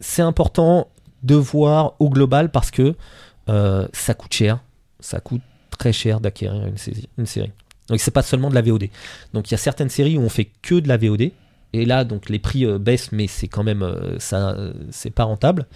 [0.00, 0.88] c'est important
[1.22, 2.94] de voir au global parce que
[3.46, 4.58] ça coûte cher,
[4.98, 6.66] ça coûte très cher d'acquérir
[7.16, 7.52] une série.
[7.88, 8.88] Donc c'est pas seulement de la VOD.
[9.32, 11.30] Donc il y a certaines séries où on fait que de la VOD
[11.72, 15.10] et là donc les prix euh, baissent mais c'est quand même euh, ça euh, c'est
[15.10, 15.66] pas rentable.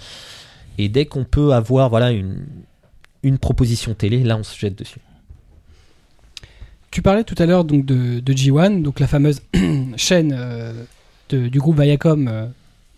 [0.79, 2.47] Et dès qu'on peut avoir voilà une
[3.23, 5.01] une proposition télé, là on se jette dessus.
[6.91, 9.41] Tu parlais tout à l'heure donc de, de G1, donc la fameuse
[9.97, 10.37] chaîne
[11.31, 12.51] du groupe Viacom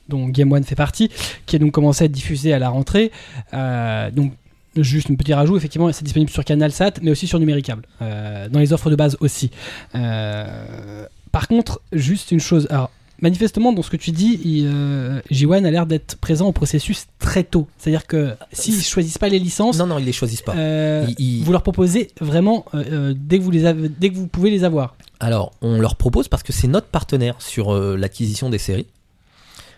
[0.09, 1.11] dont Game One fait partie,
[1.47, 3.13] qui a donc commencé à être diffusée à la rentrée.
[3.53, 4.33] Donc
[4.77, 8.61] juste un petit rajout, effectivement, c'est disponible sur CanalSat, mais aussi sur Numéricable, euh, dans
[8.61, 9.51] les offres de base aussi.
[9.95, 12.67] Euh, par contre, juste une chose.
[12.71, 16.53] Alors, manifestement, dans ce que tu dis, il, euh, J1 a l'air d'être présent au
[16.53, 17.67] processus très tôt.
[17.79, 20.55] C'est-à-dire que s'ils choisissent pas les licences, Non non, ils les choisissent pas.
[20.55, 24.17] euh, Ils- ils- vous leur proposez vraiment euh, dès, que vous les avez, dès que
[24.17, 24.97] vous pouvez les avoir.
[25.21, 28.87] Alors, on leur propose parce que c'est notre partenaire sur l'acquisition des séries,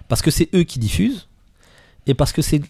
[0.08, 1.28] parce que c'est eux qui diffusent,
[2.06, 2.60] et parce que c'est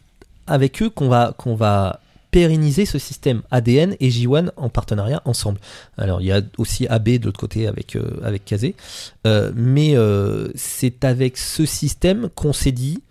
[0.47, 2.01] avec eux qu'on va, qu'on va
[2.37, 5.59] pérenniser ce système ADN et J1 en partenariat ensemble.
[5.97, 8.75] Alors, il y a aussi AB de l'autre côté avec, euh, avec Kazé,
[9.27, 13.03] Euh, mais euh, c'est avec ce système qu'on s'est dit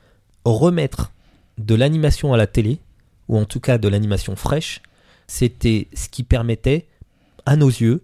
[0.46, 1.12] remettre
[1.58, 2.78] de l'animation à la télé,
[3.28, 4.84] ou en tout cas de l'animation fraîche,
[5.26, 6.86] c'était ce qui permettait
[7.48, 8.04] à nos yeux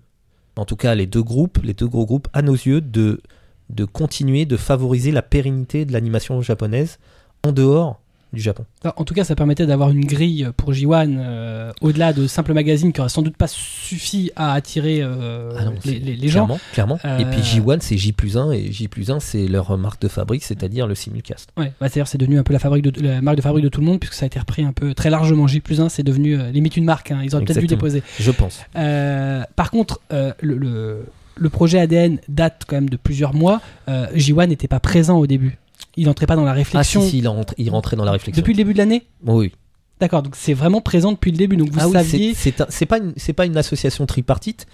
[0.56, 3.22] en tout cas les deux groupes, les deux gros groupes, à nos yeux, de,
[3.70, 6.98] de continuer de favoriser la pérennité de l'animation japonaise
[7.44, 8.01] en dehors
[8.34, 8.66] du Japon.
[8.96, 12.94] En tout cas, ça permettait d'avoir une grille pour J1 euh, au-delà de simples magazines
[12.94, 16.28] qui aurait sans doute pas suffi à attirer euh, Ah non, les, c'est- les- les
[16.28, 16.46] gens.
[16.46, 17.00] Clairement, clairement.
[17.06, 20.02] Euh, Et puis J1, c'est J plus 1, et J plus 1, c'est leur marque
[20.02, 21.50] de fabrique, c'est-à-dire le simulcast.
[21.58, 23.70] Ouais, bah, c'est-à-dire c'est devenu un peu la, fabrique de, la marque de fabrique de
[23.70, 25.48] tout le monde puisque ça a été repris un peu très largement.
[25.48, 27.12] J plus 1, c'est devenu euh, limite une marque.
[27.12, 27.20] hein.
[27.24, 28.04] Ils auraient peut-être dû déposer.
[28.20, 28.62] Je pense.
[28.78, 31.06] Euh, par contre, euh, le, le-
[31.38, 33.62] le projet ADN date quand même de plusieurs mois.
[33.90, 35.58] Euh, J1 n'était pas présent au début.
[35.98, 38.12] Il n'entrait pas dans la Ah réflexion si, si, il, rentre- il rentrait dans la
[38.14, 38.42] réflexion.
[38.42, 39.08] depuis le début de l'année?
[39.26, 39.52] Oui.
[40.00, 41.58] D'accord, donc c'est vraiment présent depuis le début.
[41.58, 44.66] Donc vous ah oui, saviez, c'est- pas, une- pas une association tripartite,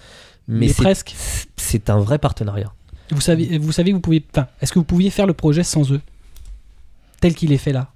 [0.46, 1.14] mais, presque.
[1.56, 2.72] c'est un vrai partenariat.
[3.10, 4.24] Vous savez, vous savez que vous pouviez.
[4.32, 6.00] Enfin, est-ce que vous pouviez faire le projet sans eux,
[7.20, 7.88] tel qu'il est fait là?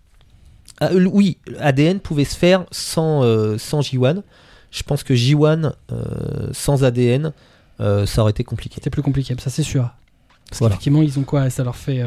[0.81, 4.23] Ah, euh, oui, ADN pouvait se faire sans, euh, sans J1.
[4.70, 7.33] Je pense que J1 euh, sans ADN,
[7.81, 8.77] euh, ça aurait été compliqué.
[8.77, 9.91] C'était plus compliqué, ça c'est sûr.
[10.53, 10.74] Parce Voilà.
[10.74, 11.48] qu'effectivement, ils ont quoi?
[11.48, 12.05] Ça leur fait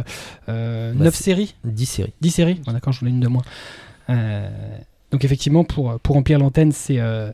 [0.49, 1.55] euh, Bah, 9 c'est- séries?
[1.63, 2.13] 10 séries.
[2.21, 2.61] 10 séries?
[2.65, 3.41] Bon, D'accord, j'en ai une de moins.
[4.09, 4.47] Euh,
[5.11, 7.31] donc effectivement, pour, pour remplir l'antenne, c'est euh,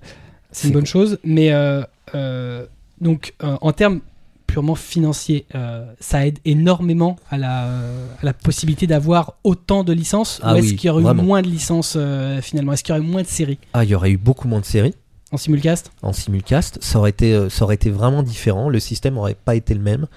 [0.51, 0.87] c'est une bonne cool.
[0.89, 1.19] chose.
[1.25, 1.83] Mais euh,
[2.15, 2.65] euh,
[3.01, 3.99] donc, euh, en termes
[4.47, 9.91] purement financiers, euh, ça aide énormément à la, euh, à la possibilité d'avoir autant de
[9.93, 11.23] licences Ah Ou est-ce oui, qu'il y aurait vraiment.
[11.23, 12.71] eu moins de licences euh, finalement?
[12.73, 13.59] Est-ce qu'il y aurait eu moins de séries?
[13.73, 14.95] Ah, il y aurait eu beaucoup moins de séries
[15.33, 15.91] en simulcast?
[16.01, 16.79] En simulcast.
[16.81, 18.67] Ça aurait été, euh, ça aurait été vraiment différent.
[18.67, 20.07] Le système aurait pas été le même.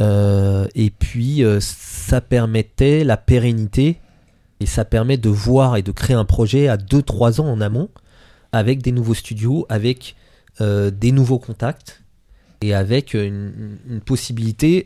[0.00, 3.98] Euh, et puis, euh, ça permettait la pérennité
[4.60, 7.88] et ça permet de voir et de créer un projet à 2-3 ans en amont
[8.52, 10.16] avec des nouveaux studios, avec
[10.60, 12.02] euh, des nouveaux contacts
[12.60, 14.84] et avec une, possibilité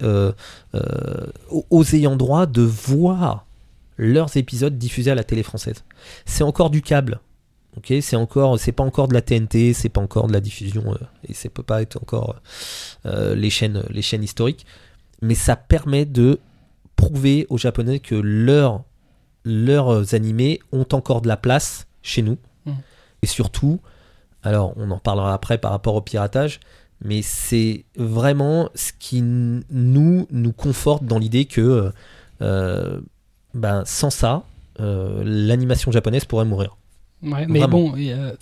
[1.71, 3.47] aux- ayants droit de voir
[3.97, 5.83] leurs épisodes diffusés à la télé française.
[6.27, 7.21] C'est encore du câble.
[8.03, 10.95] C'est encore, c'est pas encore de la TNT, c'est pas encore de la diffusion
[11.27, 12.37] et ça peut pas être encore
[13.07, 14.67] les chaînes, les chaînes historiques,
[15.23, 16.39] mais ça permet de
[16.97, 18.83] prouver aux Japonais que leurs
[19.45, 22.75] leurs animés ont encore de la place chez nous Mhm.
[23.23, 23.81] et surtout,
[24.45, 26.61] alors on en parlera après par rapport au piratage,
[27.05, 31.91] mais c'est vraiment ce qui nous nous conforte dans l'idée que
[32.41, 33.01] euh,
[33.55, 34.45] ben sans ça,
[34.81, 36.77] euh, l'animation japonaise pourrait mourir.
[37.23, 37.69] Ouais, mais Vraiment.
[37.91, 38.33] bon, euh,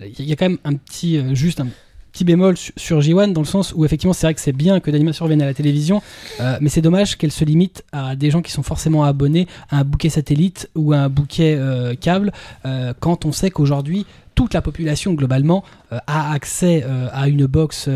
[0.00, 1.68] il y a quand même un petit, euh, juste un
[2.14, 4.78] petit bémol su- sur J1 dans le sens où effectivement c'est vrai que c'est bien
[4.80, 6.00] que l'animation revienne à la télévision,
[6.40, 9.80] euh, mais c'est dommage qu'elle se limite à des gens qui sont forcément abonnés à
[9.80, 12.32] un bouquet satellite ou à un bouquet euh, câble,
[12.66, 14.06] euh, quand on sait qu'aujourd'hui
[14.36, 17.88] toute la population globalement a accès à une box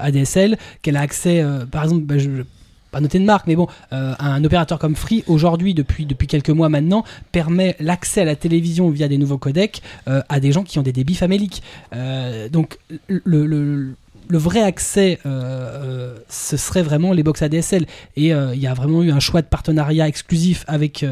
[0.00, 2.44] ADSL, qu'elle a accès, par exemple, bah, je-
[2.92, 6.68] pas noter de marque, mais bon, euh, un opérateur comme Free aujourd'hui depuis quelques mois
[6.68, 10.78] maintenant permet l'accès à la télévision via des nouveaux codecs euh, à des gens qui
[10.78, 11.62] ont des débits faméliques.
[11.94, 12.78] Euh, donc
[13.08, 13.94] le,
[14.30, 17.84] vrai accès, ce serait vraiment les box ADSL.
[18.16, 21.04] Et il y a vraiment eu un choix de partenariat exclusif avec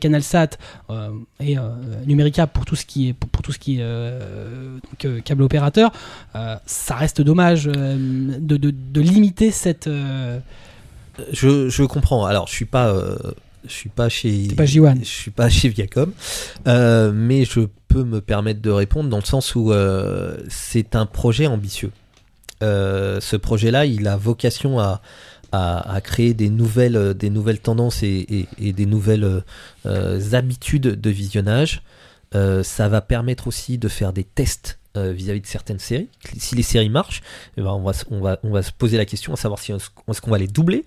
[0.00, 0.56] CanalSat
[1.40, 1.56] et
[2.06, 3.82] Numérica pour tout ce qui est pour, tout ce qui
[5.24, 5.92] câble opérateur.
[6.64, 9.88] Ça reste dommage de, de limiter cette.
[11.32, 12.24] Je, je comprends.
[12.24, 13.16] Alors, je suis pas, euh,
[13.66, 14.98] je suis pas chez, T'es pas J1.
[15.00, 16.12] je suis pas chez Viacom,
[16.66, 21.06] euh, mais je peux me permettre de répondre dans le sens où euh, c'est un
[21.06, 21.90] projet ambitieux.
[22.60, 25.02] Ce projet-là, il a vocation à,
[25.50, 29.42] à, à créer des nouvelles, des nouvelles tendances et, et- et des nouvelles
[30.32, 31.82] habitudes de visionnage.
[32.32, 36.08] Ça va permettre aussi de faire des tests euh, vis-à-vis de certaines séries.
[36.38, 37.22] Si les séries marchent,
[37.56, 39.72] eh ben, on, va, on, va, on va se poser la question à savoir si
[39.72, 40.84] est-ce qu'on va les doubler,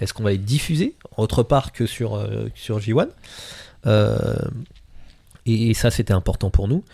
[0.00, 3.08] est-ce qu'on va les diffuser autre part que sur, euh, sur J1.
[3.86, 4.36] Euh,
[5.46, 6.84] et, ça, c'était important pour nous.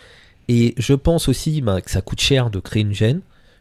[0.48, 3.20] Et je pense aussi bah, que ça coûte cher de créer une chaîne,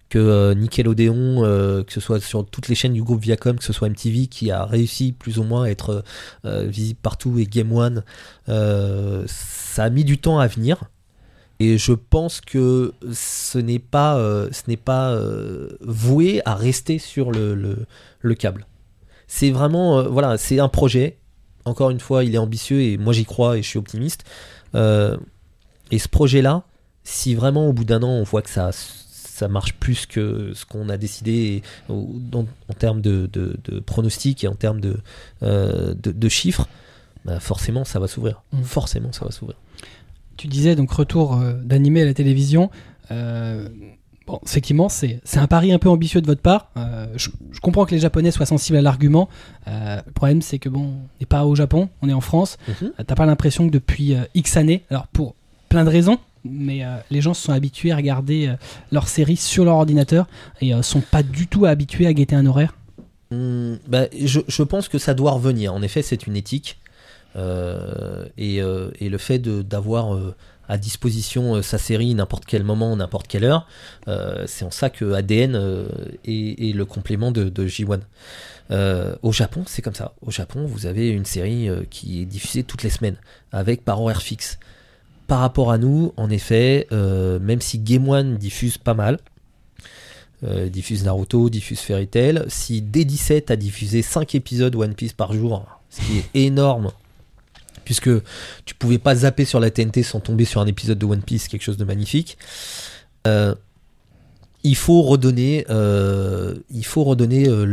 [0.09, 3.63] que euh, Nickelodeon, euh, que ce soit sur toutes les chaînes du groupe Viacom, que
[3.63, 6.03] ce soit MTV qui a réussi plus ou moins à être
[6.43, 8.03] visible partout et Game One,
[8.47, 10.83] ça a mis du temps à venir.
[11.61, 14.15] Et je pense que ce n'est pas,
[14.51, 15.15] ce n'est pas
[15.81, 18.65] voué à rester sur le câble.
[19.31, 21.19] C'est vraiment, euh, voilà, c'est un projet.
[21.63, 24.25] Encore une fois, il est ambitieux et moi j'y crois et je suis optimiste.
[24.73, 25.17] Euh,
[25.91, 26.63] et ce projet-là,
[27.03, 30.65] si vraiment au bout d'un an on voit que ça, ça marche plus que ce
[30.65, 34.97] qu'on a décidé et, en termes de, de, de pronostics et en termes de,
[35.43, 36.67] euh, de, de chiffres,
[37.23, 38.41] bah forcément ça va s'ouvrir.
[38.51, 38.63] Mm.
[38.63, 39.57] Forcément ça va s'ouvrir.
[40.37, 42.71] tu disais donc retour d'animé à la télévision.
[43.11, 43.69] Euh,
[44.29, 46.69] bon, effectivement, c'est c'est un pari un peu ambitieux de votre part.
[46.77, 49.27] Euh, je, je comprends que les Japonais soient sensibles à l'argument.
[49.67, 52.57] Euh, le problème, c'est que bon, on n'est pas au Japon, on est en France.
[52.83, 55.33] Euh, T'as pas l'impression que depuis X années, alors pour
[55.69, 58.53] plein de raisons, mais les gens se sont habitués à regarder
[58.91, 60.27] leurs séries sur leur ordinateur
[60.61, 62.75] et sont pas du tout habitués à guetter un horaire.
[63.31, 65.73] Bah, je, je pense que ça doit revenir.
[65.73, 66.77] En effet, c'est une éthique.
[67.35, 70.17] Et, et le fait de- d'avoir
[70.69, 73.67] à disposition euh, sa série n'importe quel moment, n'importe quelle heure,
[74.07, 75.87] euh, c'est en ça que ADN euh,
[76.23, 77.99] est, est le complément de, de J1.
[78.71, 80.13] Euh, au Japon, c'est comme ça.
[80.21, 83.17] Au Japon, vous avez une série qui est diffusée toutes les semaines,
[83.51, 84.59] avec par horaire fixe.
[85.27, 89.19] Par rapport à nous, en effet, même si Game One diffuse pas mal,
[90.43, 92.45] diffuse Naruto, diffuse Fairy Tail.
[92.47, 96.91] Si D17 a diffusé 5 épisodes One Piece par jour, ce qui est énorme,
[97.89, 98.11] puisque
[98.65, 101.47] tu pouvais pas zapper sur la TNT sans tomber sur un épisode de One Piece,
[101.47, 102.37] quelque chose de magnifique.
[103.25, 103.55] Euh,
[104.63, 107.65] il faut redonner, euh, euh,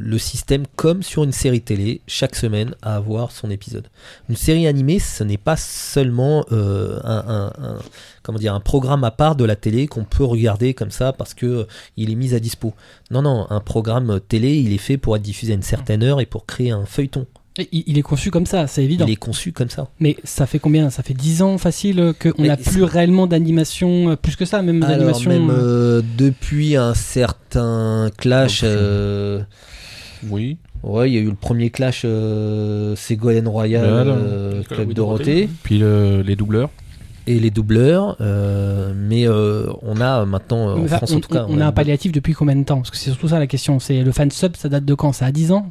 [0.00, 3.86] le, système comme sur une série télé, chaque semaine à avoir son épisode.
[4.28, 7.52] Une série animée, ce n'est pas seulement un,
[8.64, 11.64] programme à part de la télé qu'on peut regarder comme ça parce que euh,
[11.96, 12.74] il est mis à dispo.
[13.12, 16.20] Non, non, un programme télé, il est fait pour être diffusé à une certaine heure
[16.20, 17.28] et pour créer un feuilleton.
[17.58, 19.06] Il, il est conçu comme ça, c'est évident.
[19.06, 19.86] Il est conçu comme ça.
[20.00, 20.90] Mais ça fait combien?
[20.90, 24.82] Ça fait 10 ans facile qu'on n'a plus réellement d'animation, euh, plus que ça, même
[24.82, 25.30] Alors, d'animation.
[25.30, 29.42] même euh, euh, depuis un certain clash, euh,
[30.28, 30.56] Oui.
[30.82, 34.10] ouais, il y a eu le premier clash euh, Ségolène Royal, Voilà.
[34.12, 35.24] euh, Club Dorothée.
[35.24, 36.70] Dorothée, Puis le- les doubleurs.
[37.28, 38.16] et les doubleurs.
[38.20, 41.60] euh, mais euh, on a maintenant, euh, en Enfin, France on, en tout cas, on
[41.60, 42.78] a un palliatif depuis combien de temps?
[42.78, 43.78] Parce que c'est surtout ça la question.
[43.78, 45.12] C'est le fan sub, ça date de quand?
[45.12, 45.70] Ça a 10 ans?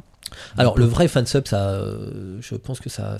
[0.58, 3.16] Alors le vrai fansub, ça, euh, je pense que ça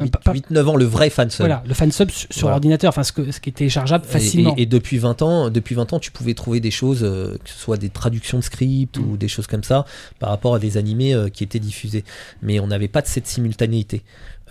[0.00, 1.40] Euh, pas- pas- 8-9 ans, le vrai fansub.
[1.40, 2.54] Voilà, le fan sub sur Voilà.
[2.54, 4.54] ordinateur, enfin ce, que, ce qui est téléchargeable facilement.
[4.56, 7.50] Et, et depuis 20 ans, depuis 20 ans, tu pouvais trouver des choses, euh, que
[7.50, 9.02] ce soit des traductions de script Mm.
[9.10, 9.84] ou des choses comme ça,
[10.20, 12.04] par rapport à des animés euh, qui étaient diffusés.
[12.40, 14.02] Mais on n'avait pas de cette simultanéité.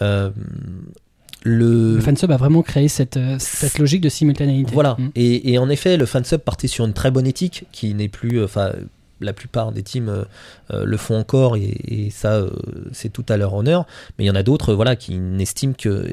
[0.02, 0.30] Euh,
[1.44, 4.72] le, Le fan sub a vraiment créé cette, euh, cette logique de simultanéité.
[4.74, 4.98] voilà.
[5.00, 5.10] Mm.
[5.16, 8.40] Et, et en effet, le fansub partait sur une très bonne éthique qui n'est plus.
[8.42, 8.74] euh, Enfin,
[9.22, 10.24] la plupart des teams euh,
[10.72, 12.50] euh, le font encore et, ça, euh,
[12.92, 13.86] c'est tout à leur honneur.
[14.18, 16.06] Mais il y en a d'autres, voilà, qui n'estiment que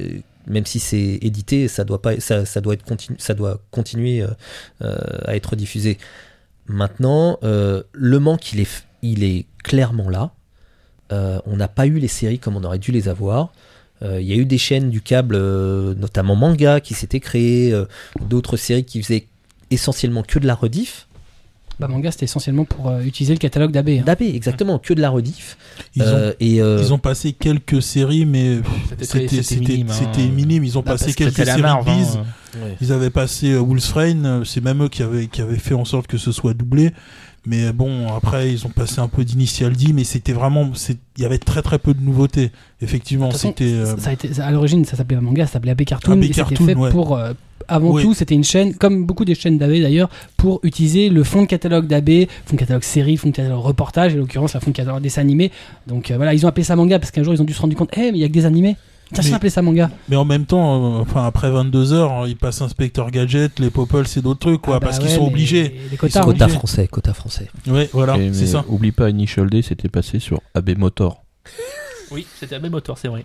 [0.46, 1.98] même si c'est édité, ça doit
[3.72, 4.24] continuer
[4.80, 5.98] à être diffusé.
[6.66, 10.30] Maintenant, le manque, il est, il est clairement là.
[11.10, 13.52] On n'a pas eu les séries comme on aurait dû les avoir.
[14.02, 15.36] Il y a eu des chaînes du câble,
[15.94, 17.74] notamment manga, qui s'étaient créées,
[18.20, 19.26] d'autres séries qui faisaient
[19.72, 21.08] essentiellement que de la rediff.
[21.78, 23.88] Bah, manga, c'était essentiellement pour euh, utiliser le catalogue d'AB.
[23.90, 24.02] hein.
[24.06, 25.58] d'AB, exactement, que de la rediff.
[25.94, 28.60] Ils, Euh, et euh, ont, ils ont passé quelques séries, mais
[29.02, 29.42] C'était
[30.28, 30.66] minime, hein.
[30.66, 32.16] Ils ont passé quelques séries marge, de bise.
[32.16, 32.58] hein.
[32.80, 35.84] Ils avaient passé euh, Wolfsrain, euh, c'est même eux qui avaient, qui avaient fait en
[35.84, 36.92] sorte que ce soit doublé.
[37.48, 40.68] Mais bon, après, ils ont passé un peu d'Initial D, mais c'était vraiment.
[41.16, 42.50] Il y avait très très peu de nouveautés.
[42.80, 43.72] Effectivement, c'était.
[43.72, 43.94] euh,
[44.42, 46.12] à l'origine, ça s'appelait un manga, ça s'appelait AB Cartoon.
[46.14, 46.90] AB et c'était Cartoon, fait ouais.
[46.90, 47.20] pour.
[47.68, 48.02] Avant Oui.
[48.02, 51.46] tout, c'était une chaîne, comme beaucoup des chaînes d'AB d'ailleurs, pour utiliser le fond de
[51.46, 54.70] catalogue d'AB, fond de catalogue série, fond de catalogue reportage, et en l'occurrence, la fond
[54.70, 55.50] de catalogue dessin animé.
[55.86, 57.60] Donc euh, voilà, ils ont appelé ça manga parce qu'un jour, ils ont dû se
[57.60, 58.76] rendre compte, eh, mais il y a que des animés.
[59.14, 59.88] Tiens, Mais- appelé ça manga.
[60.08, 64.06] Mais en même temps, euh, enfin après 22 heures, ils passent Inspecteur Gadget, les Popol,
[64.08, 65.62] c'est d'autres trucs, quoi, Ah bah parce qu'ils ouais, sont obligés.
[65.62, 66.32] Les Ils quotas, sont hein.
[66.32, 66.58] quota obligés.
[66.58, 67.48] français, quota français.
[67.68, 68.64] Ouais, voilà, c'est ça.
[68.68, 71.22] Oublie pas, Initial D, c'était passé sur AB Motor.
[72.10, 73.24] Oui, c'était un même moteur, c'est vrai.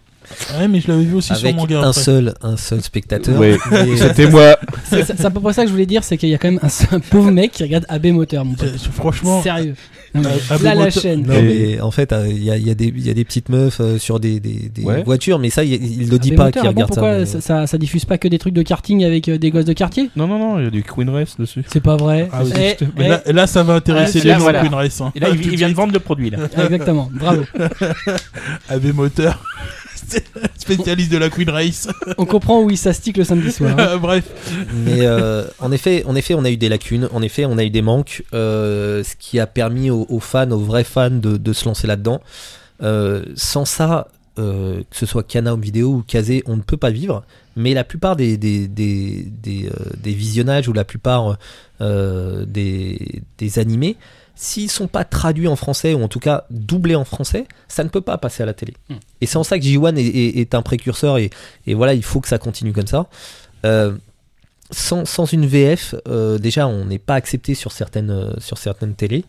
[0.58, 2.02] Ouais, mais je l'avais vu aussi Avec sur manga un après.
[2.02, 3.40] seul, un seul spectateur.
[3.40, 3.58] Mais-
[3.98, 4.58] c'était moi.
[4.90, 6.60] C'est à peu près ça que je voulais dire, c'est qu'il y a quand même
[6.64, 8.70] un, un pauvre mec qui regarde AB Moteur, mon pote.
[8.78, 9.76] C'est- Franchement, Sérieux.
[10.16, 10.22] Euh,
[10.62, 11.22] là, la chaîne.
[11.26, 13.24] Non, mais en fait, euh, il y, a, y a des- il y a des
[13.24, 15.04] petites meufs euh, sur des, des, des Ouais.
[15.04, 17.26] voitures, mais ça, il, il le dit AB pas qui ah bon, regarde pourquoi ça.
[17.26, 19.66] ça, mais- ça, ça diffuse pas que des trucs de karting avec euh, des gosses
[19.66, 20.10] de quartier?
[20.18, 21.64] Non, non, non, il y a du Queen Race dessus.
[21.68, 22.28] C'est pas vrai.
[22.34, 24.62] Ah oui, Eh, mais eh, là, là, ça va intéresser Ah, les gens voilà.
[24.62, 25.00] Queen Race.
[25.02, 25.12] Hein.
[25.16, 26.40] Et là, il, il vient de vendre le produit, là.
[26.64, 27.44] Exactement, bravo.
[28.70, 29.42] AB Moteur,
[30.58, 31.88] spécialiste de la Queen Race.
[32.18, 33.76] On comprend où il s'astique le samedi soir.
[33.78, 33.98] hein.
[34.02, 34.24] Bref,
[34.74, 37.10] Mais euh, en effet, en effet, on a eu des lacunes.
[37.14, 40.50] En effet, on a eu des manques, euh, ce qui a permis aux, aux fans,
[40.52, 42.22] aux vrais fans, de, de se lancer là-dedans.
[42.84, 44.08] Euh, sans ça,
[44.40, 47.24] euh, que ce soit Kana Home Vidéo ou Kazé, on ne peut pas vivre.
[47.56, 51.38] Mais la plupart des des, des, des, euh, des visionnages ou la plupart
[51.82, 53.98] euh, des, des animés,
[54.36, 57.90] s'ils sont pas traduits en français ou en tout cas doublés en français, ça ne
[57.90, 58.74] peut pas passer à la télé.
[58.90, 58.96] Hmm.
[59.22, 61.30] Et c'est en ça que J1 est, est- est un précurseur et,
[61.68, 63.08] et voilà, il faut que ça continue comme ça.
[63.66, 63.94] Euh,
[64.72, 68.96] sans, sans une VF, euh, déjà, on n'est pas accepté sur certaines, euh, sur certaines
[68.96, 69.26] télés.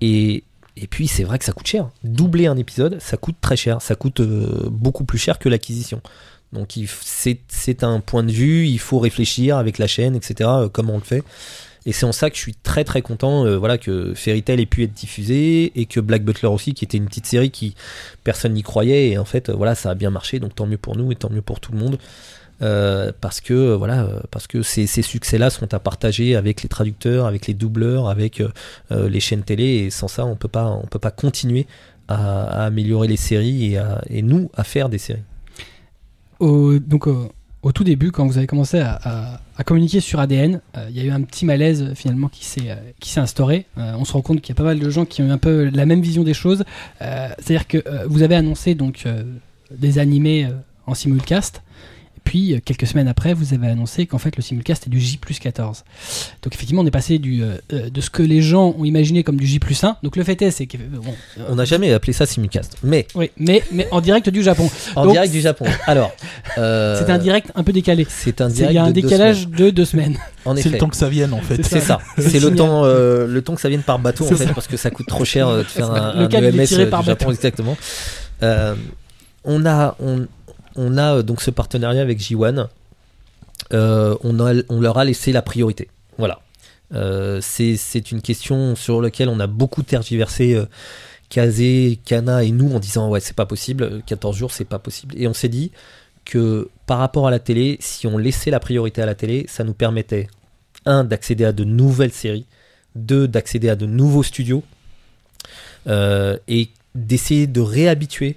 [0.00, 0.44] Et,
[0.76, 1.90] et puis, c'est vrai que ça coûte cher.
[2.02, 3.82] Doubler un épisode, ça coûte très cher.
[3.82, 6.00] Ça coûte euh, beaucoup plus cher que l'acquisition.
[6.54, 8.66] Donc, c'est un point de vue.
[8.66, 11.22] Il faut réfléchir avec la chaîne, etc., comment on le fait.
[11.84, 14.60] Et c'est en ça que je suis très très content euh, voilà, que Fairy Tail
[14.60, 17.74] ait pu être diffusé et que Black Butler aussi, qui était une petite série qui
[18.24, 19.10] personne n'y croyait.
[19.10, 20.38] Et en fait, euh, voilà, ça a bien marché.
[20.38, 21.98] Donc, tant mieux pour nous et tant mieux pour tout le monde.
[22.60, 27.48] Euh, parce que voilà parce que ces, succès-là sont à partager avec les traducteurs, avec
[27.48, 28.40] les doubleurs, avec
[28.90, 31.66] les chaînes télé et sans ça on peut pas on peut pas continuer
[32.06, 33.76] à, améliorer les séries
[34.08, 35.24] et, nous à faire des séries.
[36.40, 37.08] Donc,
[37.62, 41.04] au tout début, quand vous avez commencé à, communiquer sur ADN, euh, il y a
[41.04, 43.66] eu un petit malaise finalement qui s'est euh, instauré.
[43.78, 45.30] Euh, on se rend compte qu'il y a pas mal de gens qui ont eu
[45.30, 46.64] un peu la même vision des choses.
[46.98, 49.06] C'est-à-dire que vous avez annoncé donc
[49.70, 50.48] des animés
[50.86, 51.62] en simulcast.
[52.24, 55.16] Puis, euh, quelques semaines après, vous avez annoncé qu'en fait, le simulcast est du J
[55.18, 55.84] plus 14.
[56.42, 59.22] Donc, effectivement, on est passé du, euh, euh, de ce que les gens ont imaginé
[59.24, 59.96] comme du J plus 1.
[60.02, 60.76] Donc, le fait est, c'est que.
[60.78, 61.02] Bon,
[61.38, 64.70] euh, On n'a jamais appelé ça simulcast, mais Oui, mais, mais en direct du Japon.
[64.96, 65.66] en Donc, direct du Japon.
[65.86, 66.12] Alors
[66.58, 68.06] euh, C'est un direct un peu décalé.
[68.08, 68.72] C'est un C'est- direct.
[68.72, 70.16] Il y a un de deux décalage de deux semaines.
[70.44, 70.70] En c'est effet.
[70.70, 71.56] le temps que ça vienne en fait.
[71.56, 71.98] C'est C'est ça.
[72.18, 74.54] C'est le temps, euh, le temps que ça vienne par bateau en C'est fait, ça.
[74.54, 77.00] parce que ça coûte trop cher de faire un, Le un EMS tiré euh, par
[77.00, 77.32] du Japon bateau.
[77.36, 77.76] exactement.
[78.42, 78.74] Euh,
[79.44, 80.26] on a, on,
[80.76, 82.68] on a euh, donc ce partenariat avec J1.
[83.72, 85.88] Euh, on, leur a laissé la priorité.
[86.18, 86.40] Voilà.
[86.92, 90.60] Euh, c'est une question sur laquelle on a beaucoup tergiversé.
[91.30, 95.14] Kazé, Kana et nous en disant ouais c'est pas possible, 14 jours c'est pas possible.
[95.16, 95.72] Et on s'est dit
[96.26, 99.64] que par rapport à la télé, si on laissait la priorité à la télé, ça
[99.64, 100.28] nous permettait
[100.84, 102.44] un d'accéder à de nouvelles séries,
[102.96, 104.62] deux d'accéder à de nouveaux studios
[105.86, 108.36] et d'essayer de réhabituer,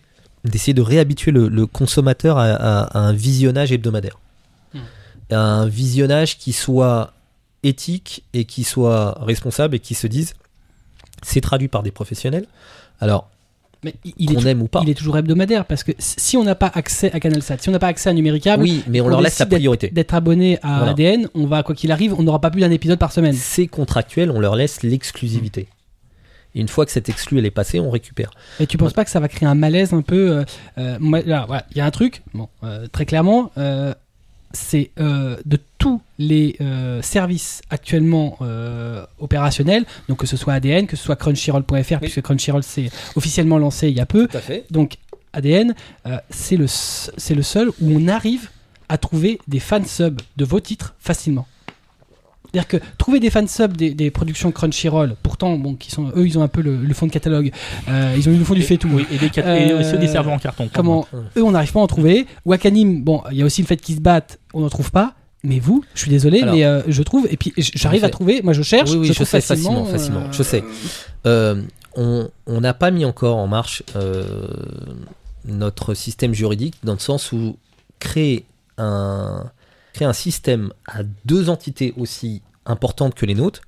[0.50, 4.20] d'essayer de réhabituer le, le consommateur à, à- à un visionnage hebdomadaire,
[4.74, 4.80] Hmm.
[5.32, 7.14] À un visionnage qui soit
[7.64, 10.34] éthique et qui soit responsable et qui se dise
[11.24, 12.46] c'est traduit par des professionnels.
[13.00, 13.30] Alors
[13.84, 14.82] Mais il- est, aime ou pas.
[14.84, 17.72] il est toujours hebdomadaire parce que si on n'a pas accès à CanalSat, si on
[17.72, 19.89] n'a pas accès à Numéricable, Oui, mais on on leur laisse la priorité.
[19.89, 20.91] d'être abonné à Voilà.
[20.91, 23.34] ADN, on va, quoi qu'il arrive, on n'aura pas plus d'un épisode par semaine.
[23.34, 25.68] C'est contractuel, on leur laisse l'exclusivité.
[26.56, 28.32] Et une fois que cette exclu elle est passée, on récupère.
[28.60, 30.43] Et tu penses pas que ça va créer un malaise un peu euh,
[30.78, 33.93] euh, moi, là, voilà, il y a un truc, bon, euh, très clairement, euh,
[34.53, 36.58] c'est de tous les
[37.01, 38.38] services actuellement
[39.20, 43.89] opérationnels, donc que ce soit ADN, que ce soit Crunchyroll.fr, puisque Crunchyroll s'est officiellement lancé
[43.89, 44.64] il y a peu, Tout à fait.
[44.72, 44.95] donc
[45.34, 45.76] ADN,
[46.30, 48.49] c'est le, le seul où on arrive
[48.88, 51.47] à trouver des fansubs de vos titres facilement.
[52.56, 56.39] C'est-à-dire que trouver des fansubs des, des productions Crunchyroll, pourtant, bon, qui sont, eux, ils
[56.39, 57.51] ont un peu le, le fond de catalogue,
[57.89, 58.88] euh, ils ont eu le fond du fait tout.
[58.91, 60.70] Oui, et, des cat- et aussi des serveurs en carton.
[60.74, 61.06] Comment
[61.38, 62.26] eux, on n'arrive pas à en trouver.
[62.45, 65.16] Wakanim, bon, il y a aussi le fait qu'ils se battent, on n'en trouve pas.
[65.43, 68.10] mais vous, je suis désolé, Alors- mais euh, je trouve, et puis j'arrive En à
[68.10, 70.43] trouver, moi je cherche, Oui, oui, je, je trouve sais, facilement, facilement, facilement, euh, je
[70.43, 70.64] sais.
[71.28, 71.62] Euh,
[71.97, 74.47] on on n'a pas mis encore en marche euh,
[75.45, 77.58] notre système juridique dans le sens où
[77.99, 78.45] créer
[78.78, 79.43] un,
[79.96, 83.62] créer un système à deux entités aussi importantes que les nôtres,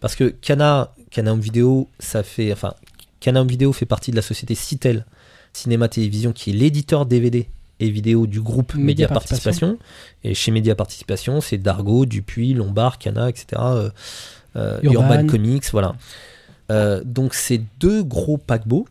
[0.00, 2.74] parce que Cana, Cana Home Video, ça fait, enfin,
[3.18, 5.06] Cana Home Video fait partie de la société Citel
[5.54, 7.48] Cinéma Télévision, qui est l'éditeur DVD
[7.80, 9.68] et vidéo du groupe Média Média Participation.
[9.68, 10.30] Participation.
[10.30, 13.46] Et chez Média Participation, c'est Dargo, Dupuis, Lombard, Cana, etc.
[13.56, 13.90] euh,
[14.56, 15.14] euh, Urban.
[15.14, 15.26] Urban.
[15.28, 15.94] Comics, voilà.
[16.70, 18.86] Euh, donc c'est deux gros paquebots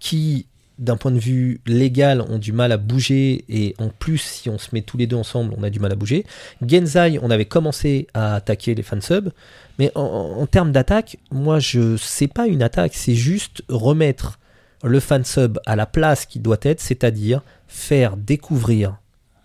[0.00, 0.46] qui,
[0.78, 4.58] d'un point de vue légal, ont du mal à bouger et en plus, si on
[4.58, 6.24] se met tous les deux ensemble, on a du mal à bouger.
[6.66, 9.30] Genzai, on avait commencé à attaquer les fansubs,
[9.78, 14.38] mais en, termes d'attaque, moi je sais pas une attaque, c'est juste remettre
[14.82, 18.96] le fansub à la place qu'il doit être, c'est-à-dire faire découvrir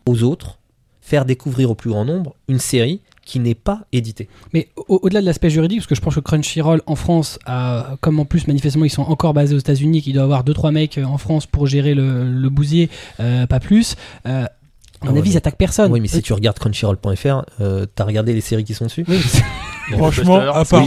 [0.06, 0.60] aux autres,
[1.02, 4.28] faire découvrir au plus grand nombre une série qui n'est pas éditée.
[4.54, 7.98] Mais au- au-delà de l'aspect juridique, parce que je pense que Crunchyroll en France, a,
[8.02, 10.72] comme en plus manifestement ils sont encore basés aux États-Unis, qu'il doit y avoir 2-3
[10.72, 13.96] mecs euh, en France pour gérer le, le bousier, euh, pas plus.
[14.26, 15.92] Euh, à mon Ah ouais, avis, ils attaquent personne.
[15.92, 19.18] Oui, mais si tu regardes crunchyroll.fr, euh, t'as regardé les séries qui sont dessus Oui,
[19.98, 20.82] Franchement, à part, à part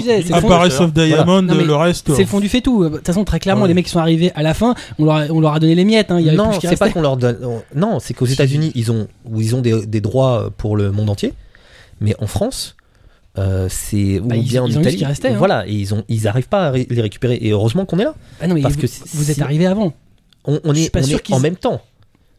[0.92, 2.12] Diamond, Non, le reste.
[2.14, 2.84] c'est le fond du fait tout.
[2.84, 3.68] De toute façon, très clairement, Ouais.
[3.68, 5.74] les mecs qui sont arrivés à la fin, on leur a, on leur a donné
[5.74, 6.10] les miettes.
[6.10, 6.18] Hein.
[6.20, 7.38] Il y avait non, c'est pas qu'on leur donne.
[7.44, 8.26] on- Non, c'est qu'aux.
[8.26, 11.32] États-Unis, ils ont, où ils ont des, des droits pour le monde entier,
[12.00, 12.76] mais en France,
[13.38, 14.96] euh, c'est ou Bah, ils- bien en ils ont Italie.
[14.96, 15.36] qui restait, hein.
[15.38, 17.38] Voilà, et ils ont, ils arrivent pas à ré- les récupérer.
[17.40, 18.14] Et heureusement qu'on est là.
[18.40, 19.92] Ah non, mais parce vous, que vous êtes arrivés avant.
[20.44, 20.60] On, est,
[20.96, 21.80] on sûr est en même temps.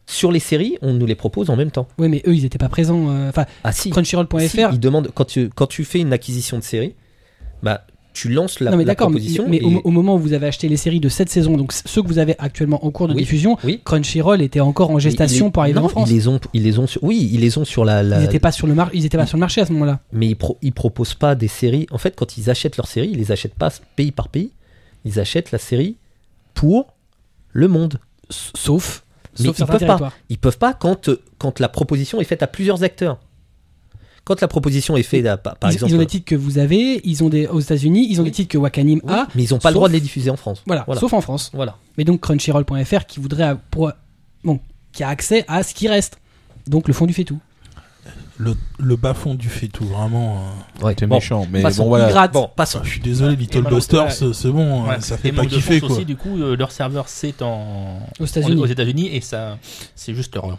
[0.06, 1.86] Sur les séries, on nous les propose en même temps.
[1.96, 3.08] Oui, mais eux, ils étaient pas présents.
[3.08, 3.90] euh, Enfin, Ah si.
[3.90, 4.40] Crunchyroll.fr.
[4.40, 6.94] Si, ils demandent quand tu quand tu fais une acquisition de série,
[7.62, 9.46] bah tu lances la, non mais la d'accord, mais, proposition.
[9.48, 11.72] mais et- au, au moment où vous avez acheté les séries de cette saison, donc
[11.72, 13.80] ceux que vous avez actuellement en cours de Oui, diffusion, oui.
[13.84, 16.10] Crunchyroll était encore en gestation pour arriver non, en France.
[16.10, 18.02] Ils les ont, ils les ont sur, oui, ils les ont sur la.
[18.02, 19.72] la- Ils étaient pas sur le mar- ils étaient pas sur le marché à ce
[19.72, 20.00] moment-là.
[20.12, 21.86] mais ils, pro- ils proposent pas des séries.
[21.90, 24.50] En fait, quand ils achètent leurs séries, ils les achètent pas pays par pays.
[25.04, 25.96] Ils achètent la série
[26.54, 26.94] pour
[27.52, 27.98] le monde.
[28.30, 29.04] Sauf,
[29.38, 30.12] Mais sauf ils peuvent pas.
[30.28, 33.18] Ils peuvent pas quand, quand la proposition est faite à plusieurs acteurs.
[34.24, 37.00] Quand la proposition est faite, par ils, exemple, ils ont des titres que vous avez,
[37.04, 38.30] ils ont des aux États-Unis, ils ont Oui.
[38.30, 39.26] des titres que Wakanim Oui, a.
[39.34, 40.62] mais ils ont pas sauf- le droit de les diffuser en France.
[40.66, 41.00] Voilà, voilà.
[41.00, 41.50] sauf en France.
[41.52, 41.76] Voilà.
[41.98, 43.90] Mais donc Crunchyroll.fr qui voudrait pour
[44.44, 44.60] bon,
[44.92, 46.18] qui a accès à ce qui reste.
[46.68, 47.40] Donc le fond du fait tout.
[48.38, 50.42] Le, le bas fond du fait tout, vraiment.
[50.80, 50.84] euh.
[50.86, 50.94] Ouais.
[50.98, 51.82] C'est Bon, méchant, mais passons.
[51.84, 52.28] bon voilà.
[52.28, 52.78] Bon, passons.
[52.80, 54.32] Ah, je suis désolé, Little Busters, ouais.
[54.32, 54.96] c'est bon, Ouais.
[54.96, 55.90] euh, ça fait pas kiffer quoi.
[55.90, 58.60] aussi, du coup, euh, leur serveur c'est en Aux États-Unis.
[58.60, 59.58] aux États-Unis et ça,
[59.94, 60.56] c'est juste l'horreur.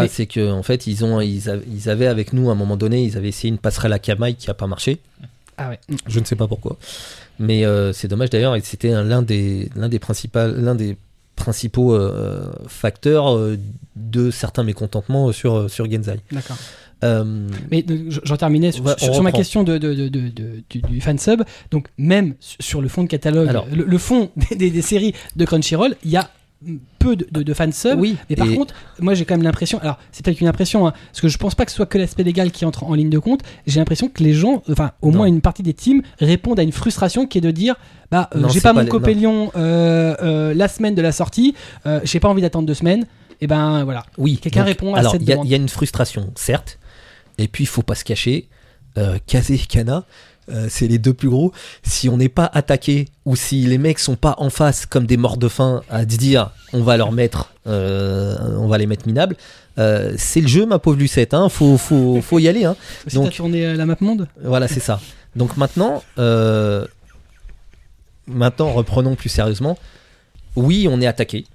[0.00, 2.56] Mais- c'est que en fait, ils ont, ils, av- ils avaient avec nous à un
[2.56, 4.98] moment donné, ils avaient essayé une passerelle à Kamaï qui a pas marché.
[5.58, 5.78] Ah ouais.
[6.06, 6.78] Je ne sais pas pourquoi.
[7.38, 10.96] Mais euh, c'est dommage d'ailleurs, et c'était un- l'un des, l'un des principaux, l'un des
[11.36, 13.58] principaux euh, facteurs euh,
[13.96, 16.20] de certains mécontentements sur, sur Genzai.
[16.30, 16.56] D'accord.
[17.04, 17.24] Euh,
[17.70, 18.84] Mais je- j'en terminais sur,
[19.22, 21.42] ma question de, de, de, de- de- du, du fansub.
[21.72, 23.66] Donc, même su- sur le fond de catalogue, Alors.
[23.72, 26.30] le, le fond des, des- des séries de Crunchyroll, il y a
[26.98, 27.98] peu de, de, de fansub.
[27.98, 30.86] oui, Mais par et- contre, moi j'ai quand même l'impression, alors c'est peut-être une impression,
[30.86, 32.94] hein, parce que je pense pas que ce soit que l'aspect légal qui entre en
[32.94, 35.18] ligne de compte, j'ai l'impression que les gens, enfin au Non.
[35.18, 37.74] moins une partie des teams, répondent à une frustration qui est de dire,
[38.10, 41.54] bah euh, j'ai pas, pas mon copélion euh, euh, la semaine de la sortie,
[42.04, 43.06] j'ai pas envie d'attendre deux semaines,
[43.40, 44.04] et ben voilà.
[44.18, 44.38] Oui.
[44.40, 45.46] Quelqu'un répond à alors, cette il y, a- demande.
[45.48, 46.78] il y a une frustration, certes.
[47.38, 48.48] Et puis, il faut pas se cacher.
[49.26, 50.04] Kazé et Kana,
[50.52, 51.52] euh, c'est les deux plus gros.
[51.82, 55.16] Si on n'est pas attaqué ou si les mecs sont pas en face comme des
[55.16, 59.36] morts de faim à dire on va leur mettre, euh, on va les mettre minables.
[59.78, 61.32] euh, c'est le jeu, ma pauvre Lucette.
[61.34, 61.48] Hein.
[61.48, 62.64] Faut, faut, faut y aller.
[62.64, 62.76] Hein.
[63.12, 65.00] Donc- tourné la map monde, Voilà, c'est ça.
[65.36, 66.02] Donc maintenant,
[68.26, 69.78] maintenant, reprenons plus sérieusement.
[70.56, 71.46] Oui, on est attaqué,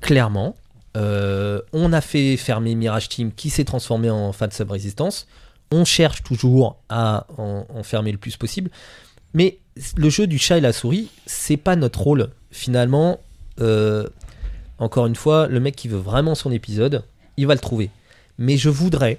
[0.00, 0.56] clairement.
[0.96, 5.26] On a fait fermer Mirage Team qui s'est transformé en fan sub résistance.
[5.74, 8.70] On cherche toujours à en, fermer le plus possible.
[9.32, 9.58] Mais
[9.96, 12.30] le jeu du chat et la souris, c'est pas notre rôle.
[12.52, 13.18] Finalement,
[13.60, 14.06] euh,
[14.78, 17.02] encore une fois, le mec qui veut vraiment son épisode,
[17.36, 17.90] il va le trouver.
[18.38, 19.18] Mais je voudrais,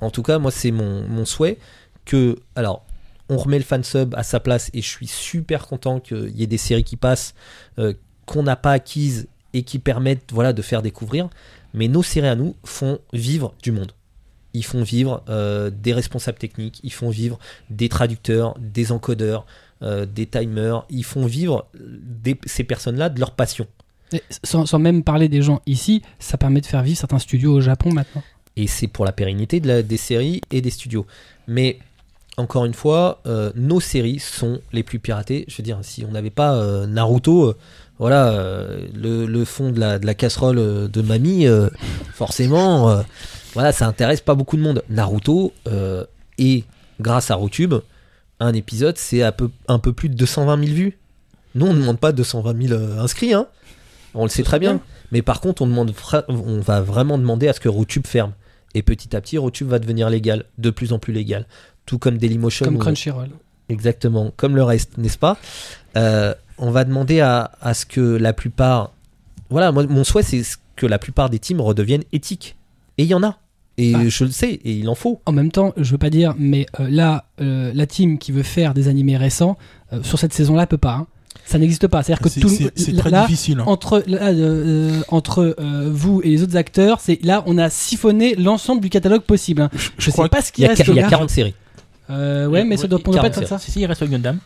[0.00, 1.58] en tout cas, moi, c'est mon, mon souhait,
[2.06, 2.38] que.
[2.56, 2.86] Alors,
[3.28, 6.46] on remet le fansub à sa place et je suis super content qu'il y ait
[6.46, 7.34] des séries qui passent,
[7.78, 7.92] euh,
[8.24, 11.28] qu'on n'a pas acquises et qui permettent voilà, de faire découvrir.
[11.74, 13.92] Mais nos séries à nous font vivre du monde.
[14.54, 17.38] Ils font vivre euh, des responsables techniques, ils font vivre
[17.70, 19.44] des traducteurs, des encodeurs,
[19.82, 23.66] euh, des timers, ils font vivre des- ces personnes-là de leur passion.
[24.12, 27.52] Et sans, sans même parler des gens ici, ça permet de faire vivre certains studios
[27.52, 28.22] au Japon maintenant.
[28.56, 31.04] et c'est pour la pérennité de la- des séries et des studios.
[31.48, 31.78] Mais
[32.36, 35.44] encore une fois, euh, nos séries sont les plus piratées.
[35.48, 37.56] Je veux dire, si on n'avait pas euh, Naruto, euh,
[37.98, 38.32] voilà,
[38.94, 41.46] le, le fond de la, de la casserole de mamie,
[42.12, 43.02] forcément,
[43.54, 44.82] voilà, ça intéresse pas beaucoup de monde.
[44.88, 46.04] Naruto, euh,
[46.38, 46.64] et
[47.00, 47.74] grâce à Rotube,
[48.40, 50.98] un épisode, c'est un peu, un peu plus de 220 000 vues.
[51.54, 53.46] Nous, on ne demande pas 220 000 euh, inscrits, hein.
[54.14, 54.80] on le sait très bien.
[55.12, 55.94] Mais par contre, on, demande
[56.28, 58.32] on va vraiment demander à ce que Rotube ferme.
[58.74, 61.46] Et petit à petit, Rotube va devenir légal, de plus en plus légal.
[61.86, 62.64] Tout comme Dailymotion.
[62.64, 63.30] Comme Crunchyroll.
[63.68, 65.38] Exactement, comme le reste, n'est-ce pas?
[65.96, 68.92] Euh, On va demander à, à ce que la plupart.
[69.48, 70.42] Voilà, moi, mon souhait, c'est
[70.74, 72.56] que la plupart des teams redeviennent éthiques.
[72.98, 73.38] Et il y en a.
[73.76, 74.08] Et Ah.
[74.08, 75.20] je le sais, et il en faut.
[75.26, 78.44] En même temps, je veux pas dire, mais euh, là, euh, la team qui veut
[78.44, 79.56] faire des animés récents,
[79.92, 80.92] euh, sur cette saison-là, peut pas.
[80.94, 81.06] hein.
[81.44, 82.02] Ça n'existe pas.
[82.02, 83.58] C'est-à-dire que C'est tout le- c'est- très là, difficile.
[83.60, 83.64] hein.
[83.66, 84.30] entre là,
[85.08, 89.22] entre euh, vous et les autres acteurs, c'est là on a siphonné l'ensemble du catalogue
[89.22, 89.62] possible.
[89.62, 89.70] hein.
[89.98, 90.84] Je sais crois pas ce Il qui y a, reste.
[90.86, 91.08] il y a là.
[91.10, 91.54] 40 séries.
[92.10, 93.58] Euh, ouais, mais ça doit, on doit pas être comme ça.
[93.58, 94.38] Si, si, il reste le Gundam.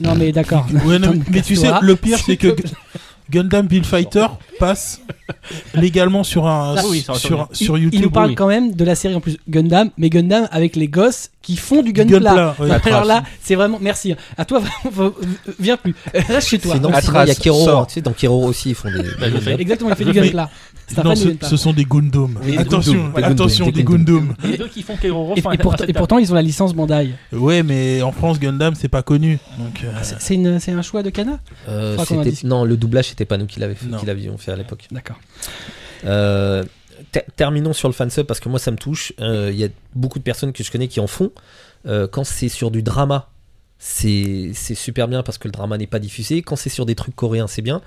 [0.00, 0.66] Non, mais d'accord.
[0.84, 0.98] Ouais,
[1.30, 2.48] mais tu sais, le pire, c'est que
[3.30, 4.26] Gundam Bill Fighter
[4.58, 5.00] passe
[5.74, 8.02] légalement sur un Ah oui, sur- sur, Il- sur il, YouTube.
[8.02, 8.34] nous parle oui.
[8.34, 11.82] quand même de la série en plus Gundam, mais Gundam avec les gosses qui font
[11.82, 12.18] du Gunpla.
[12.18, 12.70] Gunpla, ouais.
[12.84, 14.14] Alors là, c'est vraiment merci.
[14.36, 14.62] À toi,
[15.58, 15.94] viens plus.
[16.14, 16.74] Reste chez toi.
[16.74, 17.64] Sinon, il y a Kero.
[17.64, 17.86] sort.
[17.86, 19.02] Tu sais, dans Kero aussi, ils font des.
[19.20, 19.52] Bah.
[19.58, 20.50] Exactement, il fait du Gunpla.
[21.02, 22.38] Non, ce, sont des Gundam.
[22.44, 24.34] Oui, des attention, des attention, Gundam, des des Gundam.
[24.44, 27.10] Les deux qui font Keroro Et, pourtant, un- et pourtant, ils ont la licence Bandai.
[27.32, 29.38] Ouais, mais en France, Gundam, c'est pas connu.
[29.58, 31.96] Donc, euh, C'est- un choix de Kana Euh,
[32.44, 34.86] non, le doublage, c'était pas nous qui l'avions fait, à l'époque.
[34.90, 35.16] D'accord.
[36.04, 36.64] Euh,
[37.12, 39.12] ter- terminons sur le fansub parce que moi ça me touche.
[39.20, 41.30] Euh, Il y a beaucoup de personnes que je connais qui en font.
[41.86, 43.28] Euh, quand c'est sur du drama,
[43.78, 46.42] c'est super bien parce que le drama n'est pas diffusé.
[46.42, 47.82] Quand c'est sur des trucs coréens, c'est bien.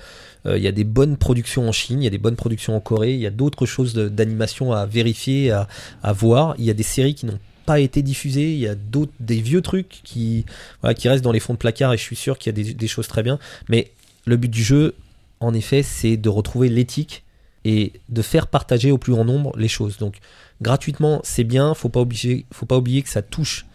[0.46, 2.76] Euh, Il y a des bonnes productions en Chine, il y a des bonnes productions
[2.76, 5.68] en Corée, il y a d'autres choses d'animation à vérifier, à,
[6.04, 6.56] à voir.
[6.60, 9.42] Il y a des séries qui n'ont pas été diffusées, il y a d'autres des
[9.42, 10.46] vieux trucs qui
[10.82, 12.64] voilà, qui restent dans les fonds de placard et je suis sûr qu'il y a
[12.64, 13.40] des, des choses très bien.
[13.68, 13.92] Mais
[14.26, 14.96] le but du jeu,
[15.40, 17.24] en effet, c'est de retrouver l'éthique
[17.66, 19.98] et de faire partager au plus grand nombre les choses.
[19.98, 20.20] Donc
[20.62, 22.04] gratuitement, c'est bien, faut pas
[22.52, 23.66] faut pas oublier que ça touche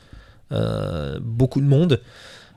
[1.20, 2.00] beaucoup de monde.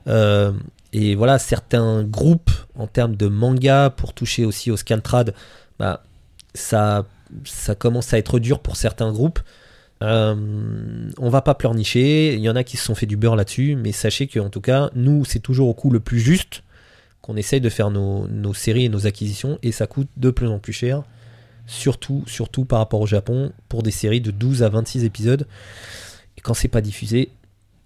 [0.08, 0.52] Euh,
[0.92, 5.34] et voilà, certains groupes en termes de manga pour toucher aussi au Scantrad,
[5.78, 6.04] bah,
[6.54, 7.06] ça,
[7.44, 9.40] ça commence à être dur pour certains groupes.
[10.02, 13.36] Euh, on va pas pleurnicher, il y en a qui se sont fait du beurre
[13.36, 16.62] là-dessus, mais sachez que en tout cas, nous, c'est toujours au coût le plus juste
[17.22, 20.48] qu'on essaye de faire nos, nos séries et nos acquisitions, et ça coûte de plus
[20.48, 21.02] en plus cher,
[21.66, 25.46] surtout, surtout par rapport au Japon, pour des séries de 12 à 26 épisodes.
[26.36, 27.30] Et quand c'est pas diffusé,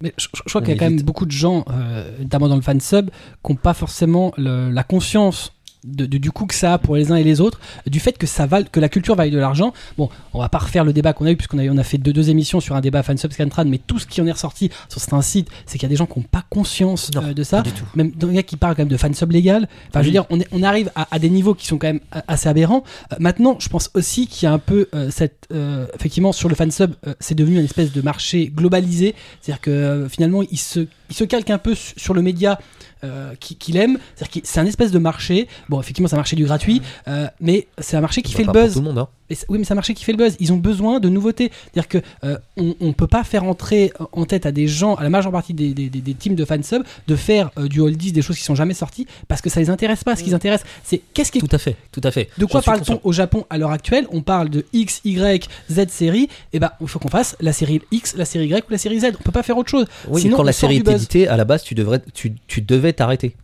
[0.03, 2.57] Mais je, je crois qu'il y a quand même beaucoup de gens, euh, notamment dans
[2.57, 3.11] le fan sub,
[3.45, 5.53] qui n'ont pas forcément le- la conscience
[5.85, 8.17] de, de- du coût que ça a pour les uns et les autres, du fait
[8.19, 9.73] que ça vale, que la culture vaille de l'argent.
[9.99, 11.99] Bon, on va pas refaire le débat qu'on a eu puisqu'on a, on a fait
[11.99, 14.33] deux, deux émissions sur un débat fan sub Scantrad, mais tout ce qui en est
[14.33, 17.23] ressorti sur certains sites, c'est qu'il y a des gens qui n'ont pas conscience Non,
[17.25, 17.59] euh, de ça.
[17.59, 17.85] pas du tout.
[17.95, 19.69] Même les gars qui parlent quand même de fan sub légal.
[19.89, 21.89] Enfin, je veux dire, on, est- on arrive à, à des niveaux qui sont quand
[21.89, 22.85] même a- assez aberrants.
[23.13, 26.49] Euh, maintenant, je pense aussi qu'il y a un peu euh, cette, euh, effectivement, sur
[26.49, 29.15] le fan sub, euh, c'est devenu une espèce de marché globalisé.
[29.41, 32.59] C'est-à-dire que euh, finalement, il se, il se calque un peu su- sur le média.
[33.05, 35.49] Euh, qui- qu'il aime, c'est-à-dire que c'est un espèce de marché.
[35.69, 38.53] Bon, effectivement, c'est un marché du gratuit, euh, mais c'est un marché qui fait le
[38.53, 38.73] buzz.
[38.75, 39.09] tout le monde, hein.
[39.49, 40.37] Oui, mais un marché qui fait le buzz.
[40.41, 41.51] Ils ont besoin de nouveautés.
[41.73, 45.03] C'est-à-dire que euh, on, on peut pas faire entrer en tête à des gens, à
[45.03, 48.13] la majeure partie des, des, des, des teams de fansub, de faire euh, du oldies,
[48.13, 50.17] des choses qui sont jamais sorties, parce que ça les intéresse pas.
[50.17, 52.29] Ce qui les intéresse, c'est qu'est-ce qui Tout à fait, tout à fait.
[52.39, 54.07] de quoi parle-t-on au Japon à l'heure actuelle?
[54.11, 56.29] On parle de X, Y, Z série.
[56.53, 59.01] Et ben, il faut qu'on fasse la série X, la série Y ou la série
[59.01, 59.07] Z.
[59.19, 59.87] On peut pas faire autre chose.
[60.09, 62.93] Oui, Sinon, quand la série est éditée, à la base, tu, devrais, tu, tu devais
[62.93, 63.37] t'arrêter.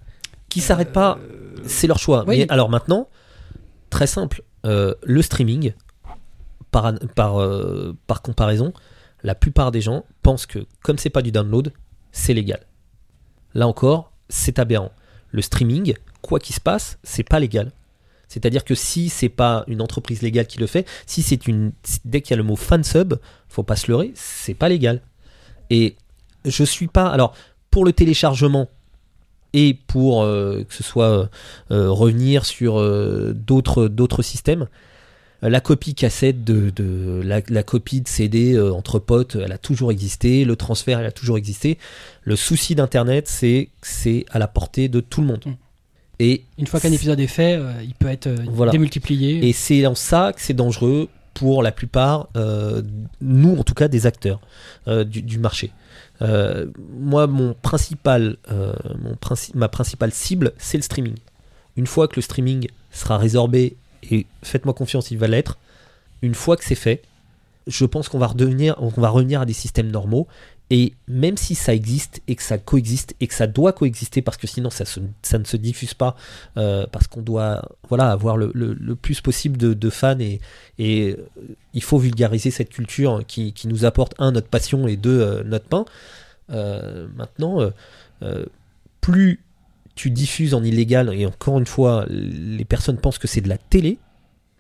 [0.48, 1.18] Qui s'arrête pas,
[1.66, 2.24] c'est leur choix.
[2.26, 2.38] oui.
[2.38, 3.08] Mais alors maintenant,
[3.90, 5.72] très simple, euh, le streaming,
[6.70, 8.72] par, euh, par comparaison,
[9.22, 11.72] la plupart des gens pensent que comme c'est pas du download,
[12.12, 12.60] c'est légal.
[13.54, 14.92] Là encore, c'est aberrant.
[15.30, 17.72] Le streaming, quoi qu'il se passe, c'est pas légal.
[18.28, 21.72] C'est-à-dire que si c'est pas une entreprise légale qui le fait, si c'est une
[22.04, 23.14] dès qu'il y a le mot fan sub,
[23.48, 25.00] faut pas se leurrer, c'est pas légal.
[25.70, 25.96] Et
[26.44, 27.34] je suis pas alors
[27.70, 28.68] pour le téléchargement
[29.58, 31.30] et pour euh, que ce soit
[31.70, 34.66] euh, revenir sur euh, d'autres d'autres systèmes.
[35.42, 39.52] euh, La copie cassette de, de- la, la copie de CD euh, entre potes, elle
[39.52, 40.44] a toujours existé.
[40.44, 41.78] Le transfert, elle a toujours existé.
[42.22, 45.42] Le souci d'Internet, c'est que c'est à la portée de tout le monde.
[45.46, 45.52] Mm.
[46.18, 48.72] Et Une fois qu'un épisode est fait, euh, il peut être euh, Voilà.
[48.72, 49.46] démultiplié.
[49.48, 52.80] et c'est en ça que c'est dangereux pour la plupart, euh,
[53.20, 54.40] nous en tout cas, des acteurs
[54.88, 55.70] euh, du, du marché.
[56.22, 56.66] Euh,
[56.98, 58.74] moi, mon principal, euh,
[59.54, 61.16] ma principale cible, c'est le streaming.
[61.76, 63.76] Une fois que le streaming sera résorbé,
[64.10, 65.58] et faites-moi confiance, il va l'être,
[66.22, 67.02] une fois que c'est fait,
[67.66, 70.26] je pense qu'on va revenir à des systèmes normaux
[70.70, 74.36] Et même si ça existe et que ça coexiste et que ça doit coexister parce
[74.36, 74.84] que sinon ça,
[75.38, 76.16] ne se diffuse pas
[76.56, 78.50] euh, parce qu'on doit voilà avoir le,
[78.96, 80.40] plus possible de, fans et,
[80.80, 81.16] euh,
[81.72, 85.66] il faut vulgariser cette culture qui, nous apporte un notre passion et deux euh, notre
[85.66, 85.84] pain.
[86.48, 87.60] Maintenant,
[89.00, 89.40] plus
[89.94, 93.58] tu diffuses en illégal et encore une fois les personnes pensent que c'est de la
[93.58, 93.98] télé.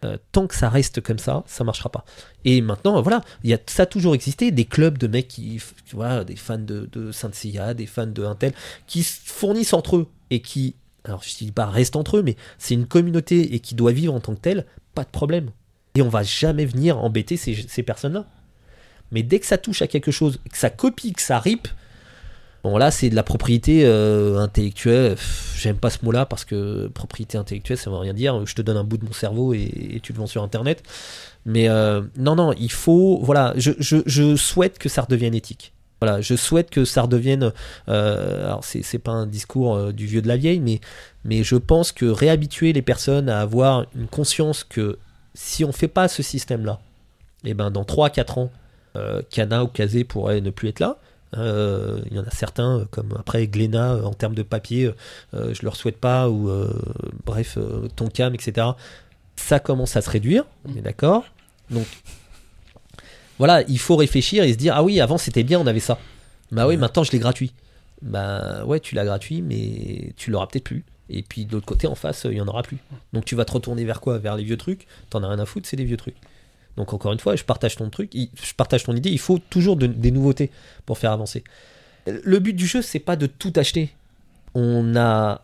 [0.06, 2.04] Euh, tant que ça reste comme ça, ça marchera pas.
[2.44, 5.28] Et maintenant, euh, voilà, il y a, ça a toujours existé, des clubs de mecs
[5.28, 8.52] qui, tu vois, des fans de, de Saint Seiya, des fans de Intel,
[8.86, 12.36] qui se fournissent entre eux et qui, alors je dis pas restent entre eux, mais
[12.58, 15.50] c'est une communauté et qui doit vivre en tant que telle, pas de problème.
[15.94, 18.26] Et on va jamais venir embêter ces, ces personnes-là.
[19.12, 21.68] Mais dès que ça touche à quelque chose, que ça copie, que ça rip,
[22.70, 25.16] bon là c'est de la propriété euh, intellectuelle.
[25.56, 28.44] J'aime pas ce mot-là parce que propriété intellectuelle ça veut rien dire.
[28.46, 30.82] Je te donne un bout de mon cerveau et, tu le vends sur internet.
[31.46, 33.20] Mais euh, non, non, il faut.
[33.22, 35.72] Voilà, je, souhaite que ça redevienne éthique.
[36.02, 37.52] Voilà, je souhaite que ça redevienne.
[37.88, 40.80] euh, alors, c'est pas un discours euh, du vieux de la vieille, mais,
[41.24, 44.98] mais je pense que réhabituer les personnes à avoir une conscience que
[45.34, 46.80] si on fait pas ce système-là,
[47.44, 48.50] et ben dans 3-4 ans,
[49.30, 50.98] Kana ou Kazé pourraient ne plus être là.
[51.36, 54.90] Euh, Il y en a certains, euh, comme après Glénat, euh, en termes de papier,
[55.34, 56.72] euh, je leur souhaite pas, ou euh,
[57.24, 58.68] bref, euh, Tonkam, etc.
[59.36, 61.24] Ça commence à se réduire, on est d'accord
[61.70, 61.86] Donc,
[63.38, 65.98] voilà, il faut réfléchir et se dire Ah oui, avant c'était bien, on avait ça.
[66.52, 67.52] Bah oui, maintenant je l'ai gratuit.
[68.02, 70.84] Bah ouais, tu l'as gratuit, mais tu l'auras peut-être plus.
[71.08, 72.78] Et puis de l'autre côté, en face, il y en aura plus.
[73.12, 74.18] Donc tu vas te retourner vers quoi?
[74.18, 74.86] Vers les vieux trucs?
[75.10, 76.16] T'en as rien à foutre, c'est des vieux trucs.
[76.76, 79.10] Donc encore une fois, je partage ton truc, je partage ton idée.
[79.10, 80.50] Il faut toujours de- des nouveautés
[80.84, 81.42] pour faire avancer.
[82.06, 83.90] Le but du jeu, c'est pas de tout acheter.
[84.54, 85.42] On a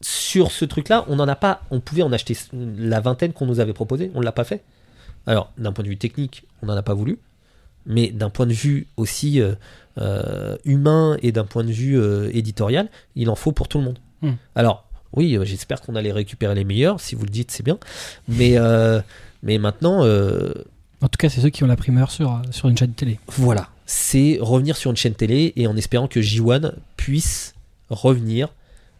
[0.00, 1.62] sur ce truc-là, on n'en a pas.
[1.70, 4.62] On pouvait en acheter la vingtaine qu'on nous avait proposé, on l'a pas fait.
[5.26, 7.18] Alors d'un point de vue technique, on n'en a pas voulu,
[7.86, 9.54] mais d'un point de vue aussi euh,
[9.98, 13.84] euh, humain et d'un point de vue euh, éditorial, il en faut pour tout le
[13.84, 13.98] monde.
[14.22, 14.32] Hmm.
[14.54, 17.00] Alors oui, j'espère qu'on allait récupérer les meilleurs.
[17.00, 17.78] Si vous le dites, c'est bien.
[18.28, 18.56] Mais
[19.42, 20.04] mais maintenant.
[20.04, 20.52] euh,
[21.02, 23.18] En tout cas, c'est ceux qui ont la primeur sur, euh, sur une chaîne télé.
[23.28, 27.54] voilà, c'est revenir sur une chaîne télé et en espérant que J1 puisse
[27.88, 28.48] revenir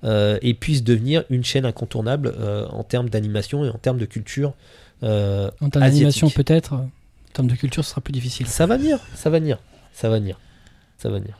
[0.03, 4.07] euh, et puisse devenir une chaîne incontournable euh, en termes d'animation et en termes de
[4.07, 4.55] culture.
[5.03, 6.72] euh, En termes d'animation, peut-être.
[6.72, 6.88] En
[7.34, 8.47] termes de culture, ce sera plus difficile.
[8.47, 9.59] ça va venir, ça va venir,
[9.93, 10.38] ça va venir,
[10.99, 11.36] ça va venir.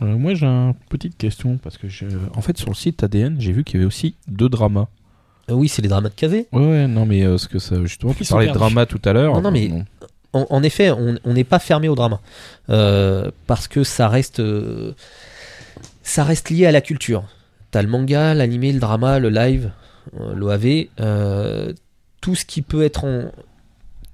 [0.00, 2.06] Euh, moi, j'ai une petite question parce que, je...
[2.34, 4.88] en fait, sur le site ADN, j'ai vu qu'il y avait aussi deux dramas.
[5.50, 6.46] Euh, oui, c'est les dramas de Kazé.
[6.52, 8.60] Ouais, ouais, non, mais euh, ce que ça, justement, tu Ils sont parlais de perdus.
[8.74, 9.34] drama tout à l'heure.
[9.34, 9.70] Non, non, mais-
[10.34, 12.20] En, en effet, on on n'est pas fermé au drama
[12.70, 14.92] Euh, parce que ça reste, euh,
[16.02, 17.24] ça reste lié à la culture.
[17.70, 19.70] T'as le manga, l'animé, le drama, le live,
[20.20, 21.72] euh, l'OAV, euh,
[22.20, 23.30] tout ce qui peut être en,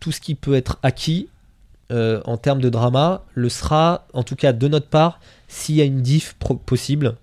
[0.01, 1.29] tout ce qui peut être acquis
[1.91, 5.81] euh, en termes de drama le sera, en tout cas de notre part, s'il y
[5.81, 7.17] a une diff pro- possible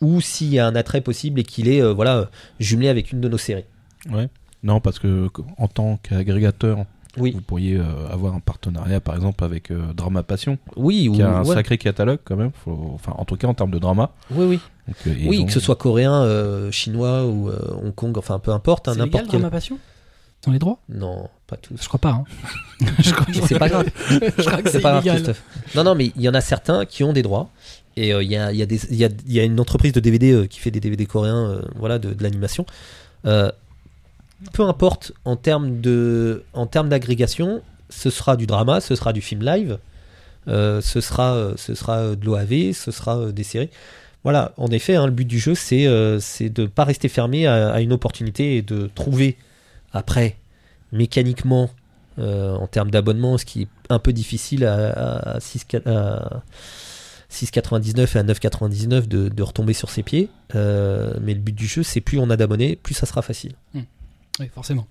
[0.00, 2.30] ou s'il y a un attrait possible et qu'il est euh, voilà
[2.60, 3.64] jumelé avec une de nos séries.
[4.62, 6.84] Non, parce que en tant qu'agrégateur,
[7.16, 11.08] Oui, vous pourriez euh, avoir un partenariat, par exemple, avec euh, Drama Passion, oui, qui
[11.08, 11.54] ou, a un ouais.
[11.54, 12.50] sacré catalogue quand même.
[12.64, 14.10] Faut- Enfin, en tout cas, en termes de drama.
[14.30, 14.60] oui, oui.
[14.86, 18.38] Donc, euh, Oui, donc- que ce soit coréen, euh, chinois ou euh, Hong Kong, enfin
[18.38, 19.40] peu importe, hein, n'importe quel.
[19.40, 19.78] Drama Passion?
[20.46, 20.78] Ont les droits?
[20.88, 21.74] Non, pas tous.
[21.82, 22.10] Je crois pas.
[22.10, 22.24] Hein.
[23.00, 23.88] je crois, c'est pas grave.
[24.10, 25.04] je crois que C'est pas grave.
[25.16, 25.42] Christophe.
[25.74, 27.50] Non, non, mais il y en a certains qui ont des droits.
[27.98, 30.46] Et euh, il y, a, y, a y, y a une entreprise de DVD euh,
[30.46, 32.64] qui fait des DVD coréens, euh, voilà, de, l'animation.
[33.24, 39.78] Peu importe en termes d'agrégation, ce sera du drama, ce sera du film live,
[40.46, 43.70] ce sera, ce sera de l'OAV, ce sera des séries.
[44.22, 47.80] Voilà, en effet, hein, le but du jeu, c'est de ne pas rester fermé à,
[47.80, 49.36] une opportunité et de trouver
[49.92, 50.36] après,
[50.92, 51.70] mécaniquement,
[52.16, 56.42] en termes d'abonnement, ce qui est un peu difficile à, à 6, à
[57.32, 60.28] 6,99 et à 9,99 de, de retomber sur ses pieds.
[60.54, 63.52] Euh, mais le but du jeu, c'est plus on a d'abonnés, plus ça sera facile.
[64.40, 64.86] Oui, forcément.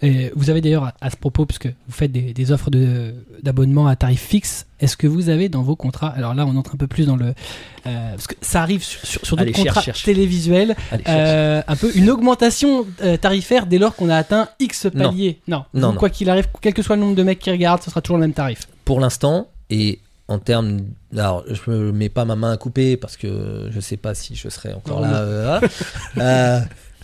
[0.00, 3.14] Et vous avez d'ailleurs, à, à ce propos, puisque vous faites des, des offres de-
[3.42, 6.74] d'abonnement à tarif fixe, est-ce que vous avez dans vos contrats, alors là on entre
[6.74, 7.26] un peu plus dans le...
[7.26, 10.02] euh, parce que ça arrive sur, sur, sur d'autres contrats cherche.
[10.04, 14.86] télévisuels, Allez, euh, un peu une augmentation euh, tarifaire dès lors qu'on a atteint X
[14.86, 15.10] Non.
[15.10, 15.40] paliers.
[15.46, 15.98] Non, Non, non.
[15.98, 18.16] quoi qu'il arrive, quel que soit le nombre de mecs qui regardent, ce sera toujours
[18.16, 18.60] le même tarif.
[18.86, 19.98] Pour l'instant, et
[20.28, 20.80] en termes.
[21.16, 24.34] Alors, je me mets pas ma main à couper parce que je sais pas si
[24.34, 25.10] je serai encore Non, là.
[25.10, 25.16] non.
[25.18, 25.72] euh, voilà.
[26.18, 26.60] Euh,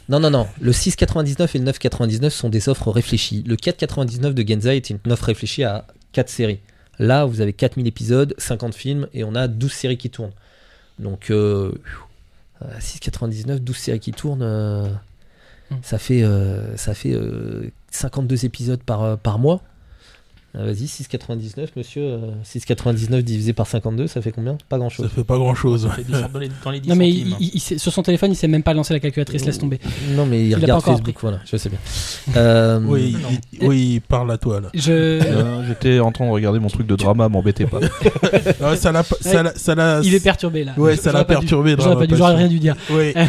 [0.09, 0.47] non, non, non.
[0.61, 3.45] Le 6,99 et le 9,99 sont des offres réfléchies.
[3.47, 6.59] Le 4,99 de Genzai est une offre réfléchie à 4 séries.
[6.99, 10.33] Là, vous avez 4000 épisodes, 50 films et on a 12 séries qui tournent.
[10.99, 12.03] Donc, euh, pfiou,
[12.63, 14.43] euh, 6,99, 12 séries qui tournent,
[15.71, 15.77] Hmm.
[15.83, 16.23] ça fait,
[16.77, 19.63] ça fait euh, 52 épisodes par, par mois.
[20.55, 22.03] Ah, Vas-y, 6,99, monsieur.
[22.03, 24.59] euh, 6,99 divisé par 52, ça fait combien?
[24.69, 25.89] Pas grand Ça fait pas grand chose.
[25.97, 27.37] C'est des sortes dans les, dans les 10 Non mais centimes.
[27.41, 29.57] il- il- il sait- sur son téléphone, il sait même pas lancer la calculatrice, laisse
[29.59, 29.81] tomber.
[30.15, 31.79] Non, mais il, l'a pas regarde encore Facebook, voilà, je sais bien.
[32.37, 33.17] Euh, Oui,
[33.53, 34.69] il, oui, il parle à toi là.
[34.75, 37.81] Je Euh, J'étais en train de regarder mon truc de drama, m'embêtez pas.
[38.63, 40.73] Ah, ça l'a, ça l'a, ça l'a- il est perturbé là.
[40.77, 41.71] Ouais, ça l'a J'aurais pas dû- perturbé.
[41.71, 42.39] J'aurais Drama pas dû, j'aurais Passion.
[42.47, 42.77] rien dû dire.
[42.91, 43.15] Ouais.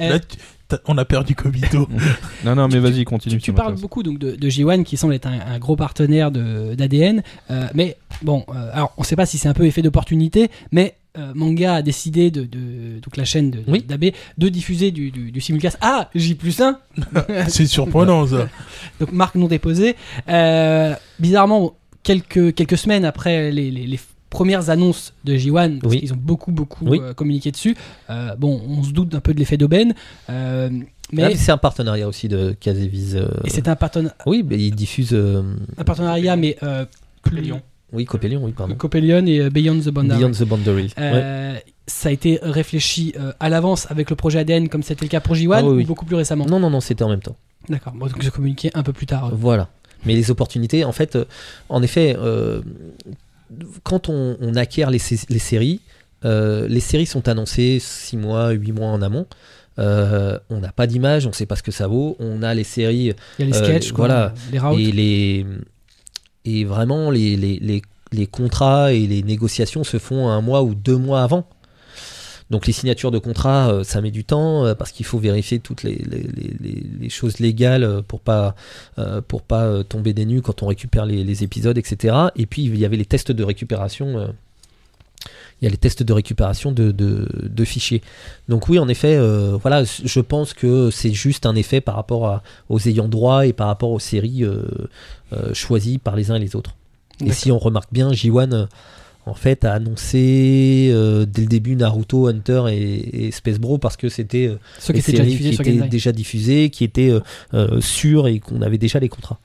[0.00, 0.42] Euh, Là, tu- t'as-
[0.86, 1.88] on a perdu Kobito.
[2.44, 3.38] Non, non, mais vas-y, continue.
[3.38, 7.22] Tu, parles beaucoup donc de, de J1 qui semble être un, un gros partenaire d'ADN,
[7.50, 10.94] euh, mais bon, euh, alors on sait pas si c'est un peu effet d'opportunité, mais
[11.18, 13.82] euh, Manga a décidé de, de- donc la chaîne de, Oui.
[13.82, 14.06] d'AB
[14.38, 15.76] de diffuser du, du, du simulcast.
[15.80, 16.78] Ah, J plus 1
[17.48, 18.48] C'est surprenant ça.
[19.00, 19.96] donc marque non déposée.
[20.28, 21.74] Euh, bizarrement,
[22.04, 23.98] quelques, quelques semaines après les, les- les
[24.30, 26.00] premières annonces de J1, parce Oui.
[26.00, 26.98] qu'ils ont beaucoup beaucoup Oui.
[27.02, 27.76] euh, communiqué dessus,
[28.08, 29.94] euh, bon, on se doute un peu de l'effet d'aubaine,
[30.30, 30.70] euh,
[31.12, 33.12] mais, ah, mais c'est un partenariat aussi de Casevis.
[33.16, 35.10] euh, et c'est un, parten- Oui, mais ils diffusent.
[35.12, 35.42] euh,
[35.76, 36.86] un partenariat, mais euh,
[37.22, 37.60] Copélion.
[37.92, 38.76] Oui, Copélion, oui, pardon.
[38.76, 40.20] Copelion et euh, Beyond the Boundary.
[40.20, 40.94] Beyond the Boundary.
[40.96, 41.64] Ouais.
[41.88, 45.18] Ça a été réfléchi euh, à l'avance avec le projet ADN comme c'était le cas
[45.18, 45.82] pour J1 Ah oui, oui.
[45.82, 46.46] ou beaucoup plus récemment?
[46.46, 47.34] Non, non, non, c'était en même temps.
[47.68, 49.32] D'accord, bon, donc j'ai communiqué un peu plus tard.
[49.34, 49.68] Voilà.
[50.06, 51.24] Mais les opportunités, en fait, euh,
[51.68, 52.62] en effet, euh,
[53.82, 55.80] quand on, on acquiert les, sé- les séries,
[56.24, 59.26] euh, les séries sont annoncées 6 mois, 8 mois en amont.
[59.78, 62.16] Euh, on n'a pas d'image, on ne sait pas ce que ça vaut.
[62.20, 64.34] On a les séries Il y a les euh, sketchs, quoi, voilà.
[64.52, 64.78] les routes.
[64.78, 65.46] et les
[66.44, 67.82] et vraiment les, les,
[68.12, 71.46] les contrats et les négociations se font un mois ou deux mois avant.
[72.50, 75.60] Donc les signatures de contrats, euh, ça met du temps euh, parce qu'il faut vérifier
[75.60, 78.54] toutes les, les, les- les- les choses légales euh, pour pas
[78.98, 82.16] euh, pour pas tomber des nues quand on récupère les, épisodes, etc.
[82.36, 84.32] Et puis il y avait les tests de récupération.
[85.60, 88.02] il y a les tests de récupération de, de, de fichiers.
[88.48, 89.16] Donc oui, en effet,
[89.62, 93.52] voilà, je pense que c'est juste un effet par rapport à, aux ayants droit et
[93.52, 94.44] par rapport aux séries
[95.52, 96.74] choisies par les uns et les autres.
[97.24, 98.66] Et si on remarque bien, J1 euh,
[99.30, 103.96] en fait a annoncé euh, dès le début Naruto, Hunter et, et Space Bro parce
[103.96, 107.20] que c'était euh, Ceux qui étaient déjà diffusés qui étaient déjà diffusées, qui étaient euh,
[107.54, 109.38] euh, sûres et qu'on avait déjà les contrats.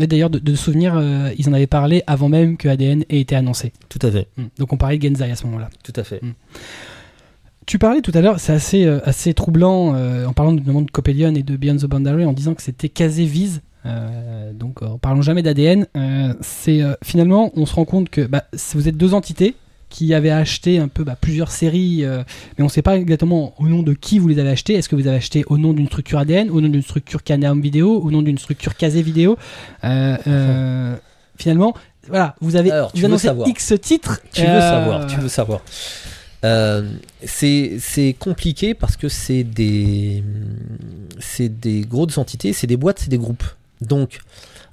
[0.00, 3.20] Et d'ailleurs, de, de souvenir, euh, ils en avaient parlé avant même que ADN ait
[3.20, 3.72] été annoncé.
[3.88, 4.42] Tout à fait, Mm.
[4.58, 5.70] Donc on parlait de Genzai à ce moment-là.
[5.82, 6.20] tout à fait.
[7.66, 10.90] Tu parlais tout à l'heure, c'est assez, euh, assez troublant euh, en parlant notamment de
[10.90, 13.62] Copelion et de Beyond the Boundary en disant que c'était casé vise.
[13.86, 18.08] Euh, donc euh, en parlant jamais d'ADN, euh, c'est euh, finalement on se rend compte
[18.08, 19.54] que bah, vous êtes deux entités
[19.90, 22.24] qui avaient acheté un peu bah, plusieurs séries, euh,
[22.58, 24.74] mais on ne sait pas exactement au nom de qui vous les avez achetées.
[24.74, 27.60] Est-ce que vous avez acheté au nom d'une structure ADN, au nom d'une structure Caneum
[27.60, 29.38] Vidéo, au nom d'une structure Casé Vidéo
[29.84, 30.96] Euh, euh,
[31.36, 31.74] Finalement,
[32.08, 33.44] voilà, vous avez Alors, tu vous.
[33.46, 34.20] X titres.
[34.32, 35.62] Tu veux euh, savoir, tu veux savoir.
[36.44, 36.90] Euh,
[37.24, 40.22] c'est c'est compliqué parce que c'est des
[41.18, 43.44] c'est des grosses entités, c'est des boîtes, c'est des groupes.
[43.86, 44.20] Donc,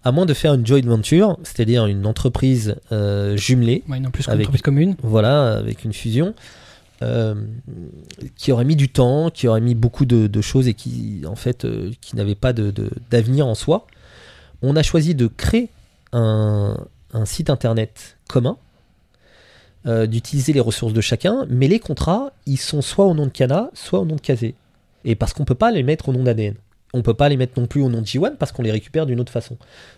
[0.03, 4.23] à moins de faire une joint venture, c'est-à-dire une entreprise euh, jumelée, Ouais, non plus
[4.23, 4.95] qu'une Avec- entreprise commune.
[5.03, 6.33] voilà, avec une fusion,
[7.03, 7.35] euh,
[8.35, 11.35] qui aurait mis du temps, qui aurait mis beaucoup de, de choses et qui, en
[11.35, 13.87] fait, euh, qui n'avait pas de- de- d'avenir en soi.
[14.61, 15.69] On a choisi de créer
[16.13, 16.77] un,
[17.13, 18.57] un site internet commun,
[19.85, 23.71] d'utiliser les ressources de chacun, mais les contrats, ils sont soit au nom de Cana,
[23.73, 24.53] soit au nom de Kazé.
[25.05, 26.53] Et parce qu'on peut pas les mettre au nom d'ADN.
[26.93, 29.05] On peut pas les mettre non plus au nom de J1 parce qu'on les récupère
[29.05, 29.57] d'une autre façon.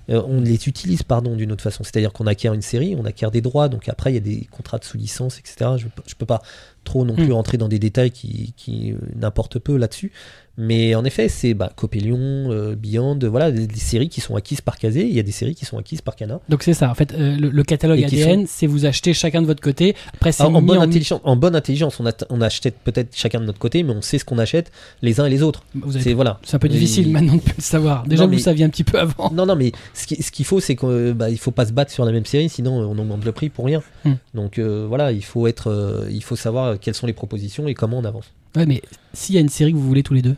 [0.10, 1.84] Euh, on les utilise, pardon, d'une autre façon.
[1.84, 4.45] C'est-à-dire qu'on acquiert une série, on acquiert des droits, donc après il y a des
[4.52, 5.72] contrats de sous-licence, etc.
[5.78, 6.41] Je, peux- je peux pas
[6.84, 7.34] trop non plus Mm.
[7.34, 10.11] rentrer dans des détails qui, qui euh, n'importent peu là-dessus.
[10.56, 14.62] Mais en effet, c'est bah, Copélion, euh, Beyond, voilà, des, des séries qui sont acquises
[14.62, 16.40] par Kazé, il y a des séries qui sont acquises par Cana.
[16.48, 19.42] Donc c'est ça, en fait, euh, le, le catalogue Et ADN, c'est vous achetez chacun
[19.42, 19.96] de votre côté.
[20.14, 23.16] Après, c'est Ah, en, bonne en intelligence, en bonne intelligence, on, a, on achète peut-être
[23.16, 24.72] chacun de notre côté, mais on sait ce qu'on achète
[25.02, 25.64] les uns et les autres.
[25.74, 26.40] Vous avez- C'est voilà.
[26.44, 28.04] C'est un peu difficile Et- maintenant de plus le savoir.
[28.06, 29.32] Déjà, Non, vous mais- le saviez un petit peu avant.
[29.34, 31.74] Non, non, mais ce qui- ce qu'il faut, c'est qu'il bah, il faut pas se
[31.74, 33.82] battre sur la même série, sinon euh, on augmente le prix pour rien.
[34.06, 34.14] Hmm.
[34.36, 37.74] Donc euh, voilà, il faut être, euh, il faut savoir quelles sont les propositions et
[37.74, 38.26] comment on avance.
[38.56, 38.82] Ouais, mais
[39.14, 40.36] s'il y a une série que vous voulez tous les deux,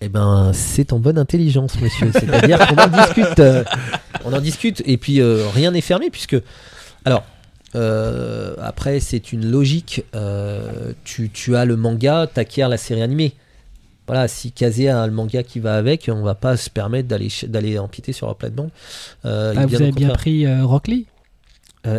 [0.00, 2.10] Eh ben, c'est en bonne intelligence, monsieur.
[2.12, 3.64] C'est-à-dire qu'on en discute, euh,
[4.24, 6.36] on en discute, et puis euh, rien n'est fermé puisque,
[7.04, 7.24] alors.
[7.74, 10.04] euh, après, c'est une logique.
[11.04, 13.34] tu, tu as le manga, t'acquiers la série animée.
[14.06, 17.78] Voilà, si Kazé a le manga qui va avec, on va pas se permettre d'aller
[17.78, 18.70] empiéter sur leur plate-bande.
[19.24, 21.06] Ah, vous avez bien pris Rock Lee?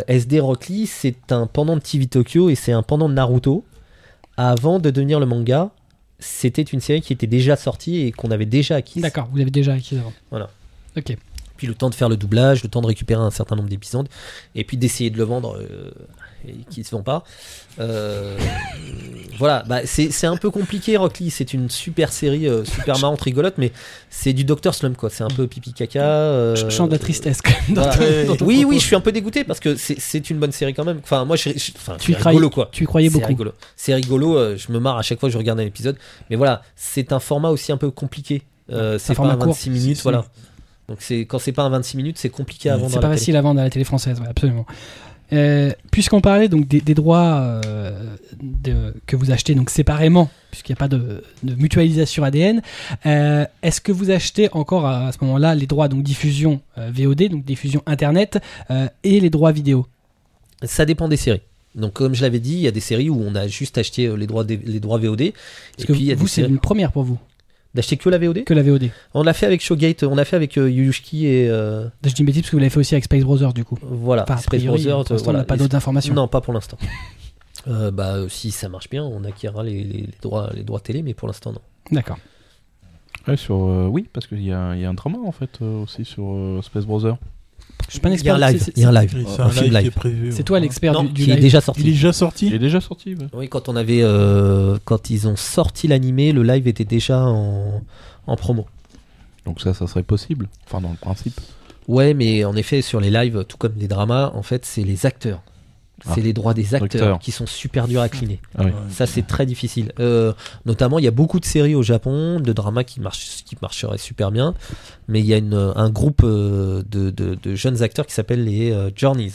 [0.06, 3.64] SD Rock Lee, c'est un pendant de TV Tokyo et c'est un pendant de Naruto.
[4.38, 5.70] Avant de devenir le manga,
[6.20, 9.02] c'était une série qui était déjà sortie et qu'on avait déjà acquise.
[9.02, 10.12] D'accord, vous l'avez déjà acquis avant.
[10.30, 10.48] Voilà.
[10.96, 11.16] Ok.
[11.56, 14.08] Puis le temps de faire le doublage, le temps de récupérer un certain nombre d'épisodes,
[14.54, 15.90] et puis d'essayer de le vendre euh,
[16.48, 17.22] et qui se vend pas.
[17.80, 18.36] Euh,
[19.38, 21.30] voilà, bah, c'est un peu compliqué Rock Lee.
[21.30, 23.72] C'est une super série, euh, super marrante, rigolote, mais
[24.10, 25.10] c'est du Dr Slump quoi.
[25.10, 26.02] C'est un peu pipi caca.
[26.02, 27.76] euh, Je chante de la tristesse quand même.
[27.76, 27.96] dans voilà.
[27.96, 30.52] ton- dans ton oui, oui, je suis un peu dégoûté parce que c'est- une bonne
[30.52, 31.00] série quand même.
[31.02, 32.68] Enfin, moi, je, je- enfin, Tu rigolo quoi.
[32.72, 33.26] tu y croyais beaucoup.
[33.28, 33.52] rigolo.
[33.76, 34.56] C'est rigolo.
[34.56, 35.96] je me marre à chaque fois que je regarde un épisode.
[36.30, 38.42] Mais voilà, c'est un format aussi un peu compliqué.
[38.68, 39.46] C'est pas format un court.
[39.54, 40.24] 26 minutes, voilà.
[40.88, 42.90] Donc c'est quand c'est pas un 26 minutes, c'est compliqué à vendre.
[42.92, 44.64] C'est pas facile à vendre à la télé française, ouais, absolument.
[45.32, 50.72] Euh, Puisqu'on parlait donc des, des droits euh, de- que vous achetez donc séparément, puisqu'il
[50.72, 52.62] n'y a pas de, de mutualisation ADN,
[53.06, 57.28] euh, est-ce que vous achetez encore à, à ce moment-là les droits donc diffusion VOD,
[57.30, 58.38] donc diffusion internet,
[59.04, 59.86] et les droits vidéo?
[60.62, 61.42] Ça dépend des séries.
[61.74, 64.14] Donc comme je l'avais dit, il y a des séries où on a juste acheté
[64.16, 65.20] les droits, des- les droits VOD.
[65.20, 65.34] Et
[65.76, 67.18] Parce que puis y a vous, c'est une première pour vous
[67.74, 68.44] d'acheter que la VOD.
[68.44, 68.90] que la VOD.
[69.14, 72.20] On l'a fait avec Showgate, on l'a fait avec euh, Yuyushki et euh, Je dis
[72.20, 73.78] une bêtise parce que vous l'avez fait aussi avec Space Brothers du coup.
[73.82, 74.22] voilà.
[74.24, 75.38] Enfin, Space priori, Brothers, pour l'instant, voilà.
[75.38, 76.14] on n'a pas d'autres informations.
[76.14, 76.78] Non, pas pour l'instant.
[77.66, 80.80] Euh, bah, euh, si ça marche bien, on acquérera les, les- les droits, les droits
[80.80, 81.60] télé, mais pour l'instant, non.
[81.90, 82.16] D'accord.
[83.26, 85.50] Ouais, sur, euh, oui, parce qu'il y, a il y a un drama en fait
[85.60, 87.18] euh, aussi sur euh, Space Brother.
[87.86, 88.34] Je suis pas un Il y a expert.
[88.34, 88.62] un live.
[88.62, 89.26] c'est- Il y a un c'est- live.
[89.28, 89.92] C'est Un un film live, qui est live.
[89.92, 90.30] prévu.
[90.32, 90.44] C'est ouais.
[90.44, 91.42] toi l'expert Non, du, du qui est live.
[91.42, 91.82] déjà Il est sorti.
[91.84, 93.14] déjà Il sorti est déjà sorti.
[93.14, 93.26] ouais.
[93.32, 97.82] Oui, quand on avait, euh, quand ils ont sorti l'animé, le live était déjà en,
[98.26, 98.66] en promo.
[99.46, 100.48] Donc ça, ça serait possible.
[100.66, 101.40] Enfin, dans le principe.
[101.86, 105.06] Ouais, mais en effet, sur les lives, tout comme les dramas, en fait, c'est les
[105.06, 105.40] acteurs.
[106.04, 108.40] C'est Ah, les droits des acteurs qui sont super durs à cleaner.
[108.56, 108.70] Ah oui.
[108.90, 109.92] Ça, c'est très difficile.
[109.98, 110.32] Euh,
[110.64, 113.98] notamment, il y a beaucoup de séries au Japon, de dramas qui, marchent, qui marcheraient
[113.98, 114.54] super bien.
[115.08, 118.44] Mais il y a une, un groupe euh, de, de- de jeunes acteurs qui s'appelle
[118.44, 119.32] les euh, Journeys.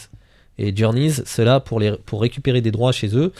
[0.58, 3.34] Et Journeys, ceux-là, pour, les, pour récupérer des droits chez eux,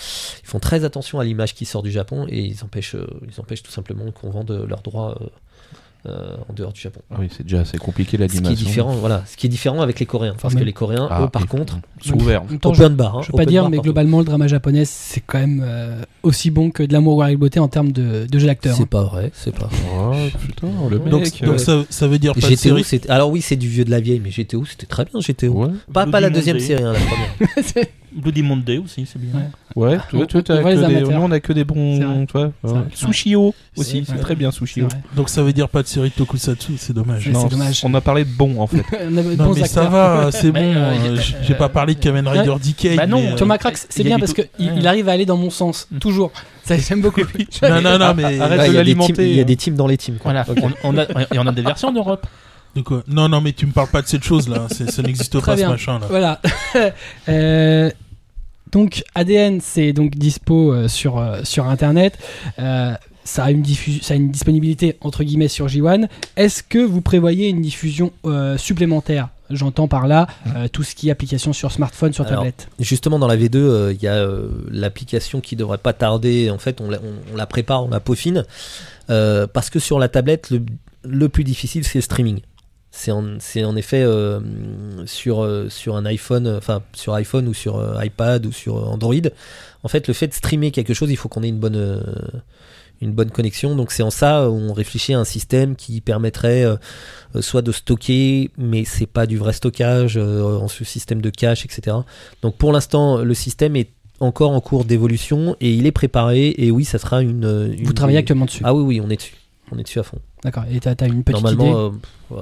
[0.44, 2.96] ils font très attention à l'image qui sort du Japon et ils empêchent,
[3.26, 5.28] ils empêchent tout simplement qu'on vende leurs droits euh,
[6.06, 7.00] euh, en dehors du Japon.
[7.12, 8.66] Ah oui, c'est déjà assez compliqué Ce qui est l'animation.
[8.68, 11.30] différent, voilà, ce qui est différent avec les Coréens, parce que les Coréens, Ah, eux,
[11.30, 12.42] par contre, sont ouverts.
[12.44, 13.18] En même temps, je- open bar.
[13.18, 13.84] hein, Je veux pas open dire, bar mais partout.
[13.88, 17.60] globalement, le drama japonais, c'est quand même euh, aussi bon que de l'amour avec beauté
[17.60, 18.76] en termes de, de jeu d'acteur.
[18.76, 19.70] C'est pas vrai, c'est pas.
[19.98, 20.12] Oh
[20.46, 21.08] putain, le mec.
[21.10, 22.84] Donc, euh, donc ça, ça veut dire pas de série.
[23.10, 25.54] Alors oui, c'est du vieux de la vieille, mais GTO, c'était très bien, GTO.
[25.54, 26.68] Ouais, Pas, pas la deuxième Monday.
[26.68, 27.86] série, hein, la première.
[28.16, 29.40] Bloody Monday aussi, c'est bien.
[29.76, 29.94] Ouais.
[29.94, 29.98] ouais.
[30.12, 31.20] Tu vois, tu vois, On- t'as on voit que les des- amateurs.
[31.20, 32.28] nous, on a que des bons.
[32.94, 34.88] Sushio aussi, C'est très bien Sushio.
[35.16, 37.28] Donc ça veut dire pas de série de Tokusatsu, c'est dommage.
[37.28, 37.82] Ouais, Non, c'est dommage.
[37.84, 38.84] On a parlé de bons en fait.
[38.92, 40.60] On a de Non bons mais ça va, c'est bon.
[40.60, 42.98] Mais, euh, euh, J'ai pas parlé de Kamen Rider Decade.
[42.98, 44.74] Bah non, mais, euh, Thomas Crax, c'est bien parce qu'il Ouais.
[44.78, 45.98] il arrive à aller dans mon sens, Mm.
[46.00, 46.32] toujours.
[46.66, 47.22] Ça, j'aime beaucoup.
[47.62, 48.40] Non, non, non, mais.
[48.40, 49.46] Arrête Ouais, de il y a des l'alimenter, teams- Il y a hein.
[49.46, 50.18] des teams dans les teams.
[50.18, 50.32] quoi.
[50.32, 50.58] Voilà, Ok.
[50.84, 52.26] on, on a, et on a des versions en Europe.
[52.76, 53.04] De quoi?
[53.08, 54.68] Non, non, mais tu me parles pas de cette chose-là.
[54.72, 55.68] c'est- Ça n'existe pas bien.
[55.68, 56.08] ce machin là.
[56.10, 56.42] Voilà.
[57.30, 57.92] Euh,
[58.72, 62.18] donc ADN, c'est donc dispo euh, sur euh, sur internet.
[63.26, 66.08] Ça a une diffusion, ça a une disponibilité entre guillemets sur J1.
[66.36, 69.30] Est-ce que vous prévoyez une diffusion euh, supplémentaire?
[69.50, 72.68] J'entends par là euh, tout ce qui est application sur smartphone, sur Alors, tablette.
[72.80, 74.28] Justement, dans la V2, euh, il y a
[74.72, 76.50] l'application qui devrait pas tarder.
[76.50, 78.46] En fait, on la, on- on la prépare, on la peaufine.
[79.08, 80.62] Parce que sur la tablette, le,
[81.04, 82.40] le plus difficile, c'est le streaming.
[82.92, 84.06] C'est en, en effet
[85.06, 89.16] sur, sur un iPhone, enfin sur iPhone ou sur iPad ou sur Android.
[89.84, 92.04] En fait, le fait de streamer quelque chose, il faut qu'on ait une bonne,
[93.02, 93.76] une bonne connexion.
[93.76, 96.76] Donc c'est en ça où on réfléchit à un système qui permettrait euh,
[97.36, 101.30] euh, soit de stocker, mais c'est pas du vrai stockage, euh, en ce système de
[101.30, 101.98] cache, etc.
[102.42, 103.90] Donc pour l'instant, le système est
[104.20, 106.54] encore en cours d'évolution et il est préparé.
[106.58, 107.74] Et oui, ça sera une.
[107.78, 108.62] une Vous travaillez actuellement dessus?
[108.64, 109.36] Ah oui, oui, on est dessus.
[109.72, 110.20] On est dessus à fond.
[110.44, 110.66] D'accord.
[110.72, 111.98] Et t'as as une petite normalement, idée?
[112.36, 112.42] euh,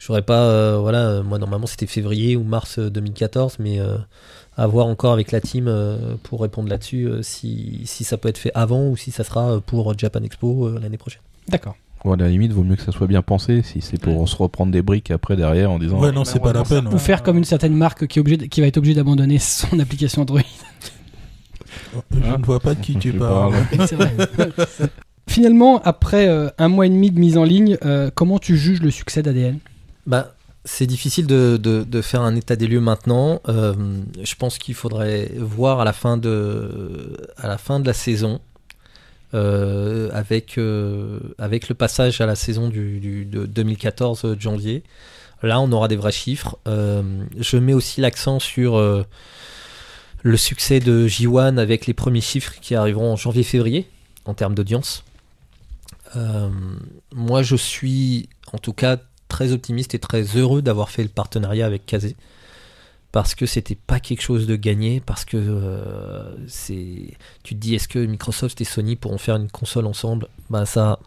[0.00, 0.78] j'aurais pas.
[0.78, 3.78] voilà, moi normalement c'était février ou mars euh, 2014, mais
[4.58, 8.28] à voir encore avec la team euh, pour répondre là-dessus euh, si, si ça peut
[8.28, 11.22] être fait avant ou si ça sera euh, pour Japan Expo euh, l'année prochaine.
[11.48, 11.76] D'accord.
[12.04, 14.36] Bon, à la limite, vaut mieux que ça soit bien pensé si c'est pour se
[14.36, 15.98] reprendre des briques après derrière en disant.
[16.00, 16.86] Ouais, non, c'est pas la peine.
[16.88, 16.98] Ou ouais.
[16.98, 19.78] faire comme une certaine marque qui, est obligée de- qui va être obligée d'abandonner son
[19.80, 20.40] application Android.
[22.12, 23.54] Je ne vois pas de qui tu parles.
[25.28, 28.80] Finalement, après euh, un mois et demi de mise en ligne, euh, comment tu juges
[28.80, 29.58] le succès d'ADN
[30.06, 30.34] Bah,
[30.68, 33.40] c'est difficile de, de- faire un état des lieux maintenant.
[33.48, 33.74] Euh,
[34.22, 38.38] je pense qu'il faudrait voir à la fin de, à la, fin de la saison,
[39.32, 44.82] euh, avec, euh, avec le passage à la saison du, de 2014 de janvier.
[45.42, 46.58] Là, on aura des vrais chiffres.
[46.66, 48.76] Je mets aussi l'accent sur
[50.22, 53.88] le succès de J1 avec les premiers chiffres qui arriveront en janvier-février
[54.26, 55.02] en termes d'audience.
[56.14, 61.66] Moi, je suis en tout cas très optimiste et très heureux d'avoir fait le partenariat
[61.66, 62.16] avec Kazé.
[63.12, 67.16] Parce que c'était pas quelque chose de gagné, parce que euh, c'est.
[67.42, 70.28] Tu te dis, est-ce que Microsoft et Sony pourront faire une console ensemble?
[70.50, 70.98] Bah, ça.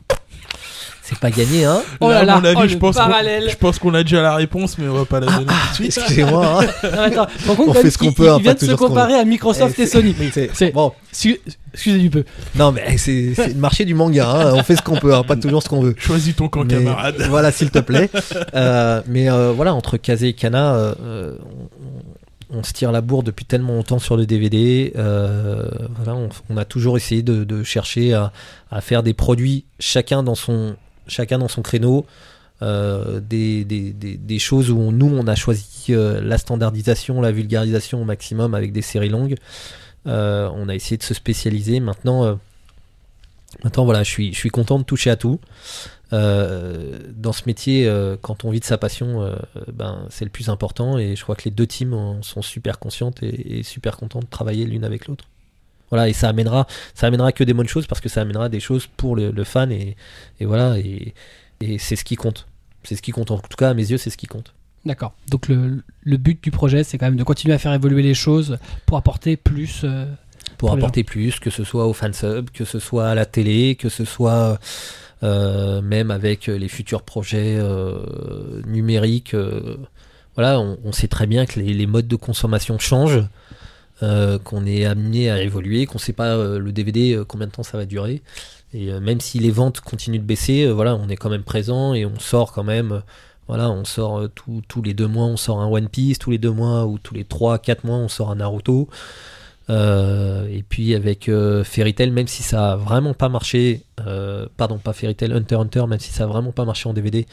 [1.03, 3.49] C'est pas gagné, hein Oh là là, oh, je le pense parallèle.
[3.49, 5.91] Je pense qu'on a déjà la réponse, mais on va pas la donner tout de
[5.91, 5.97] suite.
[5.97, 6.61] Excusez-moi.
[6.63, 6.67] hein.
[6.95, 7.27] Non, attends,
[7.67, 9.15] On fait ce qu'on peut, hein, Il vient pas de se toujours ce qu'on comparer
[9.15, 10.15] à Microsoft Eh, et Sony.
[10.31, 11.41] C'est- C'est- Bon, Excu-
[11.73, 12.23] Excusez du peu.
[12.55, 14.29] non, mais c'est c'est le marché du manga.
[14.29, 14.51] hein.
[14.55, 15.95] On fait ce qu'on peut, hein, pas toujours ce qu'on veut.
[15.97, 17.15] Choisis ton camp, Mais- camarade.
[17.29, 18.09] Voilà, s'il te plaît.
[18.55, 22.20] Euh, mais euh, voilà, entre Kazé et Kana, euh, euh, on,
[22.51, 24.93] on se tire la bourre depuis tellement longtemps sur le DVD.
[24.95, 25.69] euh,
[26.49, 28.31] on, a toujours essayé de, chercher à,
[28.81, 30.75] faire des produits chacun dans son,
[31.63, 32.05] créneau.
[32.61, 38.53] euh, des, choses où nous on a choisi euh, la standardisation, la vulgarisation au maximum
[38.53, 39.35] avec des séries longues.
[40.05, 41.79] On a essayé de se spécialiser.
[41.79, 42.39] Maintenant,
[43.63, 45.39] maintenant je suis content de toucher à tout.
[46.13, 49.35] Euh, dans ce métier, euh, quand on vit de sa passion, euh,
[49.71, 52.79] ben, c'est le plus important et je crois que les deux teams en sont super
[52.79, 55.25] conscientes et, et super contentes de travailler l'une avec l'autre.
[55.89, 58.59] Voilà, et ça amènera, ça amènera que des bonnes choses parce que ça amènera des
[58.59, 59.95] choses pour le, le fan et,
[60.39, 61.13] et voilà, et,
[61.61, 62.45] et c'est ce qui compte.
[62.83, 63.31] C'est ce qui compte.
[63.31, 64.53] En tout cas, à mes yeux, c'est ce qui compte.
[64.85, 65.13] D'accord.
[65.29, 68.15] Donc le, le but du projet, c'est quand même de continuer à faire évoluer les
[68.15, 69.85] choses pour apporter plus.
[70.57, 73.89] pour apporter plus, que ce soit au fansub, que ce soit à la télé, que
[73.89, 74.59] ce soit
[75.21, 79.33] même avec les futurs projets euh, numériques.
[79.33, 79.77] euh,
[80.35, 83.23] voilà, on, sait très bien que les, modes de consommation changent,
[84.01, 87.47] euh, qu'on est amené à évoluer, qu'on ne sait pas euh, le DVD euh, combien
[87.47, 88.21] de temps ça va durer.
[88.73, 91.43] Et euh, même si les ventes continuent de baisser, euh, voilà, on est quand même
[91.43, 92.93] présent et on sort quand même.
[92.93, 92.99] euh,
[93.47, 96.37] voilà, on sort euh, tous les deux mois, on sort un One Piece, tous les
[96.37, 98.87] deux mois ou tous les trois, quatre mois, on sort un Naruto.
[99.71, 104.45] Euh, et puis avec euh, Fairy Tail, même si ça a vraiment pas marché, euh,
[104.57, 107.25] pardon, pas Fairy Tail, Hunter Hunter, même si ça a vraiment pas marché en DVD,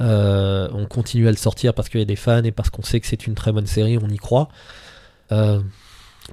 [0.00, 2.82] euh, on continue à le sortir parce qu'il y a des fans et parce qu'on
[2.82, 4.48] sait que c'est une très bonne série, on y croit.
[5.32, 5.60] Euh,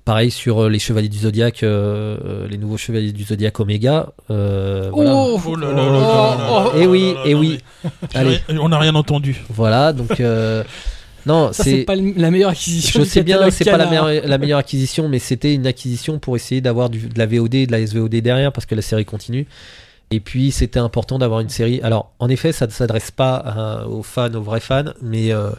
[0.05, 4.09] pareil sur euh, les Chevaliers du Zodiaque, euh, euh, les nouveaux Chevaliers du Zodiaque Omega.
[4.29, 4.91] euh.
[4.93, 7.59] Oh, Oh Eh là oui, eh là, oui.
[8.13, 9.41] Allez, On n'a rien entendu.
[9.49, 10.63] voilà, donc euh,
[11.29, 12.99] non, c'est pas la meilleure acquisition.
[12.99, 16.35] je sais bien, c'est pas la meilleure, la meilleure acquisition, mais c'était une acquisition pour
[16.35, 19.45] essayer d'avoir de la VOD et de la SVOD derrière parce que la série continue.
[20.11, 21.79] Et puis c'était important d'avoir une série.
[21.83, 25.51] Alors en effet, ça ne s'adresse pas à- aux fans, aux vrais fans, mais euh,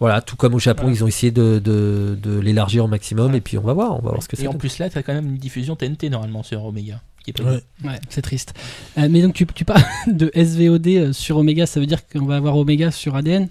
[0.00, 3.34] voilà, tout comme au Japon, ils ont essayé de, de- de l'élargir au maximum.
[3.34, 4.46] Et puis on va voir, on va voir ce que Et c'est.
[4.48, 7.00] en plus là, t'as quand même une diffusion TNT normalement sur Omega.
[7.24, 7.62] Qui est pas Ouais.
[7.84, 8.54] Ouais, c'est triste.
[8.98, 12.24] Euh, mais donc tu, tu parles de SVOD euh, sur Omega, ça veut dire qu'on
[12.24, 13.46] va avoir Omega sur ADN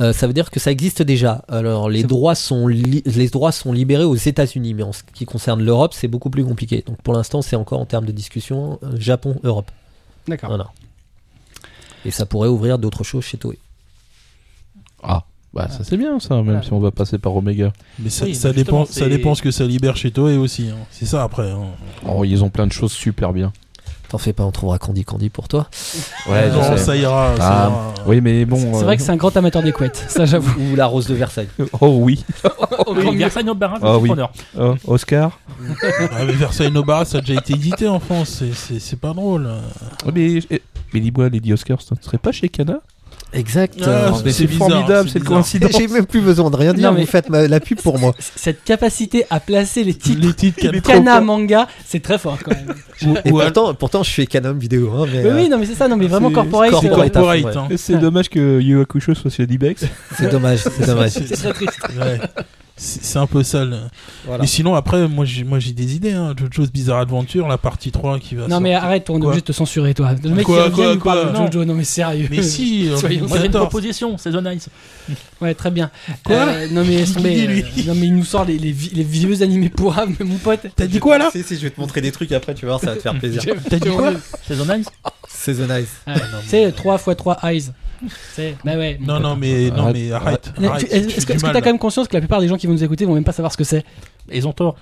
[0.00, 1.44] Euh, ça veut dire que ça existe déjà.
[1.48, 5.62] Alors les droits sont les droits sont libérés aux États-Unis, mais en ce qui concerne
[5.62, 6.82] l'Europe, c'est beaucoup plus compliqué.
[6.86, 9.70] Donc pour l'instant, c'est encore en termes de discussion euh, Japon, Europe.
[10.28, 10.48] D'accord.
[10.50, 10.68] Voilà.
[12.04, 13.58] Et ça pourrait ouvrir d'autres choses chez Toei.
[15.02, 16.62] Ah, bah ça c'est bien ça, même Voilà.
[16.62, 17.72] si on va passer par Omega.
[17.98, 20.68] Mais ça, Oui, dépend, ça dépend ce que ça libère chez Toei aussi.
[20.68, 20.76] hein.
[20.90, 21.50] C'est ça après.
[21.50, 21.64] hein.
[22.06, 23.52] Oh, ils ont plein de choses super bien.
[24.08, 25.66] T'en fais pas, on trouvera Candy Candy pour toi.
[26.28, 26.84] Ouais, non, je sais.
[26.84, 27.34] ça ira.
[27.36, 27.94] ça Ah, ira.
[28.06, 28.56] Oui, mais bon.
[28.56, 30.52] C'est euh, vrai que c'est un grand amateur des couettes, ça j'avoue.
[30.60, 31.48] Ou la Rose de Versailles.
[31.80, 32.24] Oh oui.
[32.88, 34.08] Oui, Versailles Nobara, Ah oui.
[34.08, 34.32] preneur.
[34.58, 35.38] Oh, Oscar.
[36.12, 38.42] Ah, mais Versailles Nobara, ça a déjà été édité en France.
[38.54, 39.48] c'est- pas drôle.
[40.06, 40.38] Oh, mais
[40.94, 42.78] mais dis-moi, Lady Oscar, ça ne serait pas chez Cana?
[43.36, 43.74] Exact.
[43.86, 45.34] Ah, Mais c'est c'est formidable c'est bizarre.
[45.34, 45.70] coïncidence.
[45.78, 47.98] J'ai même plus besoin de rien dire, Non, mais- vous faites ma- la pub pour
[47.98, 48.14] moi.
[48.36, 52.74] Cette capacité à placer les titres Les titres Kana manga, c'est très fort quand même.
[53.06, 54.90] Ou- Et pourtant, pourtant, je suis Canon vidéo.
[54.96, 56.70] Hein, mais, Oui, euh, oui, non mais c'est ça, non mais vraiment C'est corporate.
[56.70, 57.12] c'est euh, corporate.
[57.12, 57.44] corporate.
[57.44, 57.56] ouais.
[57.56, 57.68] hein.
[57.76, 59.84] C'est dommage que Yu Hakusho soit chez Dibex.
[60.16, 61.10] c'est dommage, c'est dommage.
[61.10, 61.78] C'est- C'est très triste.
[62.76, 63.88] C'est c'est un peu sale.
[64.26, 64.42] Voilà.
[64.42, 66.12] Mais sinon, après, moi j'ai moi, j'ai des idées.
[66.12, 66.34] Hein.
[66.36, 69.40] Jojo's Bizarre Adventure, la partie 3 qui va Non mais arrête, on est Quoi obligé
[69.40, 70.10] de te censurer toi.
[70.22, 72.28] Le mec Quoi, qui revient quoi, nous parle quoi de Jojo, non mais sérieux.
[72.30, 74.68] Mais si, Soyons Moi j'ai une proposition, c'est The Nice.
[75.40, 75.90] Ouais, très bien.
[76.24, 77.06] Quoi Euh, Non mais, euh,
[77.86, 80.60] non mais il nous sort les, les, les vieux animés pourrables, mais mon pote.
[80.74, 82.72] T'as dit quoi là Si, si, je vais te montrer des trucs après, tu vas
[82.72, 83.42] voir, ça va te faire plaisir.
[83.68, 84.12] T'as dit quoi
[84.46, 84.86] C'est The Nice
[85.28, 85.96] C'est The Nice.
[86.46, 87.70] Sais, 3 x 3 eyes.
[88.34, 88.98] C'est, bah ouais.
[89.00, 90.52] Non, non, mais, non, Arrête.
[90.58, 90.92] mais arrête.
[90.92, 93.04] Est-ce que t'as quand même conscience que la plupart des gens qui vont nous écouter
[93.04, 93.84] vont même pas savoir ce que c'est
[94.32, 94.76] Ils ont tort.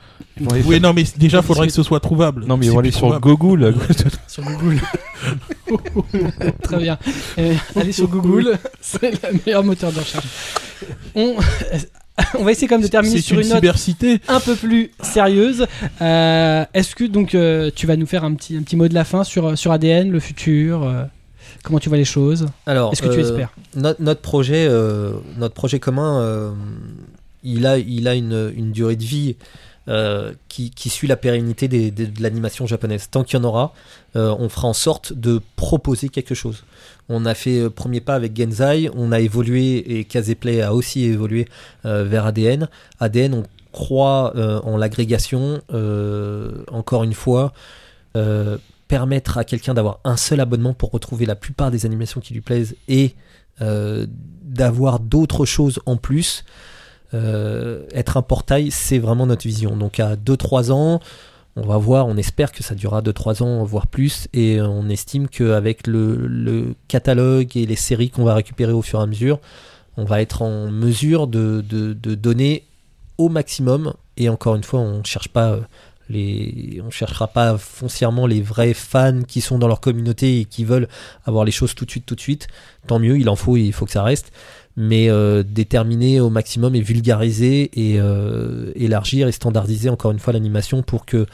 [0.66, 2.44] Oui, non, mais déjà, faudrait que ce soit trouvable.
[2.46, 3.20] Non, mais ils C'est vont aller sur.
[3.20, 3.74] Google.
[4.26, 4.80] Sur Google.
[6.62, 6.98] Très bien.
[7.38, 10.26] Euh, allez sur Google, c'est le meilleur moteur de recherche.
[11.14, 11.34] On,
[12.38, 13.64] on va essayer quand même de terminer sur une une note
[14.28, 15.66] un peu plus sérieuse.
[16.00, 18.94] Euh, Est-ce que donc euh, tu vas nous faire un petit, un petit mot de
[18.94, 21.04] la fin sur, sur ADN, le futur euh,
[21.62, 22.46] Comment tu vois les choses?
[22.66, 23.50] Alors, Est-ce que tu espères?
[23.74, 26.50] notre, notre projet, euh, notre projet commun, euh,
[27.44, 27.76] il a,
[28.14, 29.36] une, durée de vie
[29.88, 33.08] euh, qui, suit la pérennité de l'animation japonaise.
[33.10, 33.74] Tant qu'il y en aura,
[34.16, 36.64] euh, on fera en sorte de proposer quelque chose.
[37.08, 41.04] On a fait euh, premier pas avec Genzai, on a évolué et Kazeplay a aussi
[41.04, 41.46] évolué
[41.84, 42.68] euh, vers ADN.
[43.00, 43.42] ADN, on
[43.72, 44.32] croit
[44.64, 45.60] en l'agrégation,
[46.70, 47.52] encore une fois.
[48.86, 52.40] permettre à quelqu'un d'avoir un seul abonnement pour retrouver la plupart des animations qui lui
[52.40, 53.16] plaisent et
[53.58, 56.44] d'avoir d'autres choses en plus.
[57.14, 59.76] Euh, être un portail, c'est vraiment notre vision.
[59.76, 61.00] Donc à 2-3 ans,
[61.56, 65.28] on va voir, on espère que ça durera 2-3 ans, voire plus, et on estime
[65.28, 69.38] qu'avec le, le catalogue et les séries qu'on va récupérer au fur et à mesure,
[69.96, 71.62] on va être en mesure de
[72.14, 72.64] donner
[73.18, 73.94] au maximum.
[74.16, 75.60] Et encore une fois, on ne cherche pas euh,
[76.08, 80.64] les, on cherchera pas foncièrement les vrais fans qui sont dans leur communauté et qui
[80.64, 80.88] veulent
[81.24, 82.48] avoir les choses tout de suite, tout de suite.
[82.86, 84.32] Tant mieux, il en faut, il faut que ça reste.
[84.76, 90.32] Mais euh, déterminer au maximum et vulgariser et euh, élargir et standardiser encore une fois
[90.32, 91.26] l'animation pour que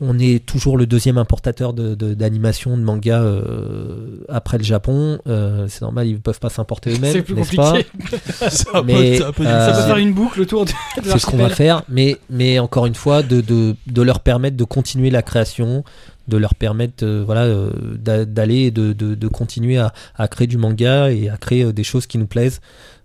[0.00, 5.20] on est toujours le deuxième importateur de- de- d'animation de, manga euh, après le Japon.
[5.28, 7.88] Euh, c'est normal, ils peuvent pas s'importer eux-mêmes, C'est plus n'est-ce pas compliqué.
[8.50, 10.72] C'est un peu- Mais, c'est un peu euh, Ça peut faire une boucle autour de,
[11.00, 14.18] de c'est ce qu'on va faire, mais, mais encore une fois, de, de, de leur
[14.18, 15.84] permettre de continuer la création,
[16.28, 20.26] de leur permettre euh, voilà, euh, d'a- d'aller et de, de, de continuer à, à
[20.28, 22.60] créer du manga et à créer euh, des choses qui nous plaisent.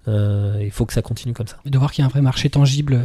[0.08, 1.58] Il faut que ça continue comme ça.
[1.68, 3.00] De voir qu'il y a un vrai marché tangible.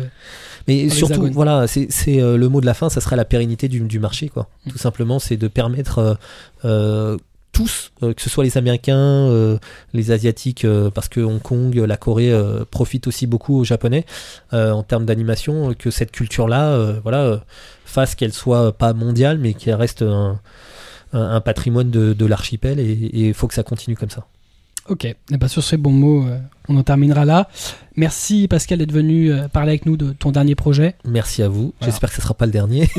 [0.66, 3.99] Mais surtout, voilà, c'est le mot de la fin, ça sera la pérennité du, du
[3.99, 4.49] marché, quoi.
[4.65, 4.70] Mm.
[4.70, 6.19] Tout simplement, c'est de permettre
[7.55, 9.59] tous, euh, que ce soit les Américains, euh,
[9.94, 12.32] les Asiatiques, euh, parce que Hong Kong, la Corée
[12.70, 14.05] profitent aussi beaucoup aux Japonais
[14.52, 17.43] en termes d'animation, que cette culture-là, voilà,
[17.85, 20.40] fasse qu'elle soit pas mondiale, mais qu'elle reste un,
[21.12, 24.26] un, patrimoine de, de l'archipel, et il faut que ça continue comme ça.
[24.89, 26.36] Ok, et ben sur ces bons mots, euh,
[26.69, 27.48] on en terminera là.
[27.97, 30.94] Merci Pascal d'être venu euh, parler avec nous de ton dernier projet.
[31.09, 31.73] Merci à vous.
[31.78, 31.90] Voilà.
[31.93, 32.89] J'espère que ce sera pas le dernier.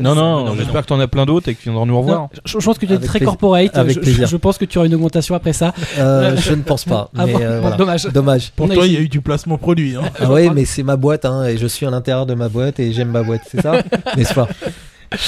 [0.00, 2.22] Non, non, j'espère que t'en as plein d'autres et qu'ils viendront nous revoir.
[2.22, 3.30] Non, je, je pense que tu es Avec très plaisir.
[3.32, 3.76] corporate.
[3.76, 4.26] Avec je, plaisir.
[4.26, 5.72] je pense que tu auras une augmentation après ça.
[5.98, 7.10] Euh, je ne pense pas.
[7.16, 7.76] Ah mais bon, euh, bon, voilà.
[7.76, 8.04] dommage.
[8.06, 8.50] Dommage.
[8.56, 9.94] Pour On toi, il y a eu du placement produit.
[9.96, 10.02] Hein.
[10.18, 12.80] Ah ouais, mais c'est ma boîte, hein, et je suis à l'intérieur de ma boîte
[12.80, 13.82] et j'aime ma boîte, c'est ça?
[14.16, 14.48] N'est-ce pas?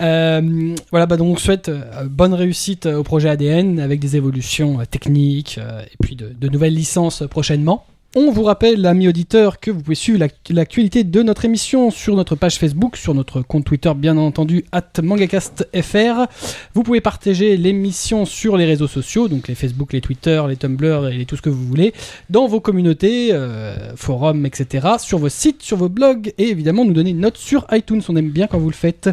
[0.00, 4.16] Euh, voilà, bah donc on souhaite euh, bonne réussite euh, au projet ADN avec des
[4.16, 7.84] évolutions techniques et puis de, nouvelles licences prochainement.
[8.16, 12.16] On vous rappelle, amis auditeurs, que vous pouvez suivre l'ac- l'actualité de notre émission sur
[12.16, 16.26] notre page Facebook, sur notre compte Twitter, bien entendu, at mangacastfr.
[16.72, 21.08] Vous pouvez partager l'émission sur les réseaux sociaux, donc les Facebook, les Twitter, les Tumblr
[21.08, 21.92] et tout ce que vous voulez,
[22.30, 26.94] dans vos communautés, euh, forums, etc., sur vos sites, sur vos blogs, et évidemment nous
[26.94, 28.00] donner une note sur iTunes.
[28.08, 29.10] On aime bien quand vous le faites.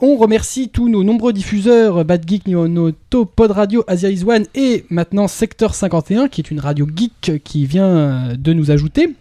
[0.00, 4.84] On remercie tous nos nombreux diffuseurs, Bad Geek, Nionoto, Pod Radio, Asia Is One et
[4.90, 9.14] maintenant Secteur 51, qui est une radio geek qui vient de nous ajouter.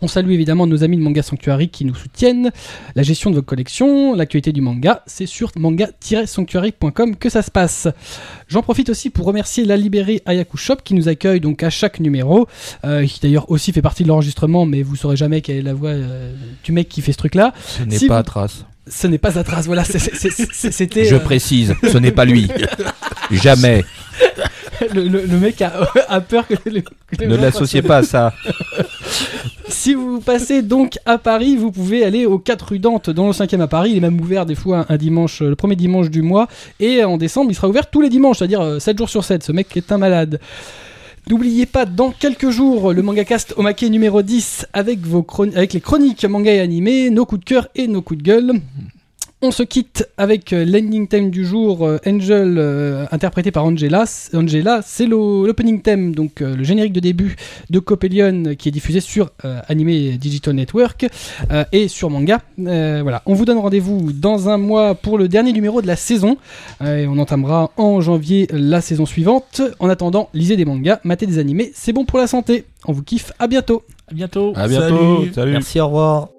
[0.00, 2.50] On salue évidemment nos amis de Manga Sanctuary qui nous soutiennent.
[2.94, 7.88] La gestion de vos collections, l'actualité du manga, c'est sur manga-sanctuary.com que ça se passe.
[8.46, 11.98] J'en profite aussi pour remercier la librairie Ayaku Shop qui nous accueille donc à chaque
[11.98, 12.46] numéro,
[12.84, 15.74] euh, qui d'ailleurs aussi fait partie de l'enregistrement, mais vous saurez jamais quelle est la
[15.74, 16.32] voix euh,
[16.62, 17.52] du mec qui fait ce truc-là.
[17.66, 18.64] Ce n'est Si pas vous- à trace.
[18.90, 21.04] Ce n'est pas à trace, voilà, c'était...
[21.04, 22.48] Je euh, précise, ce n'est pas lui.
[23.30, 23.84] Jamais.
[24.94, 25.72] le, le- le mec a,
[26.08, 26.86] a peur que le, que
[27.20, 28.32] le Ne l'associez pas à ça.
[29.70, 33.32] Si vous passez donc à Paris, vous pouvez aller aux 4 rue Dante dans le
[33.32, 33.90] 5e à Paris.
[33.92, 36.48] Il est même ouvert des fois un dimanche, euh, le premier dimanche du mois.
[36.80, 39.42] Et en décembre, il sera ouvert tous les dimanches, c'est-à-dire euh, 7 jours sur 7.
[39.44, 40.40] Ce mec est un malade.
[41.28, 46.24] N'oubliez pas, dans quelques jours, le MangaCast maquet numéro 10 avec, vos avec les chroniques
[46.24, 48.52] manga et animés, nos coups de cœur et nos coups de gueule.
[49.40, 54.04] On se quitte avec euh, l'ending theme du jour, euh, Angel, euh, interprété par Angela.
[54.34, 57.36] Angela, c'est l'o- l'opening theme, donc euh, le générique de début
[57.70, 61.06] de Copelion qui est diffusé sur euh, Anime Digital Network
[61.52, 62.40] euh, et sur manga.
[62.58, 65.94] Euh, voilà, on vous donne rendez-vous dans un mois pour le dernier numéro de la
[65.94, 66.36] saison.
[66.82, 69.62] Euh, et on entamera en janvier la saison suivante.
[69.78, 72.64] En attendant, lisez des mangas, matez des animés, c'est bon pour la santé.
[72.86, 73.84] On vous kiffe, à bientôt.
[74.10, 74.52] À bientôt.
[74.56, 75.18] À bientôt.
[75.18, 75.32] Salut.
[75.32, 75.52] Salut.
[75.52, 76.37] Merci, au revoir.「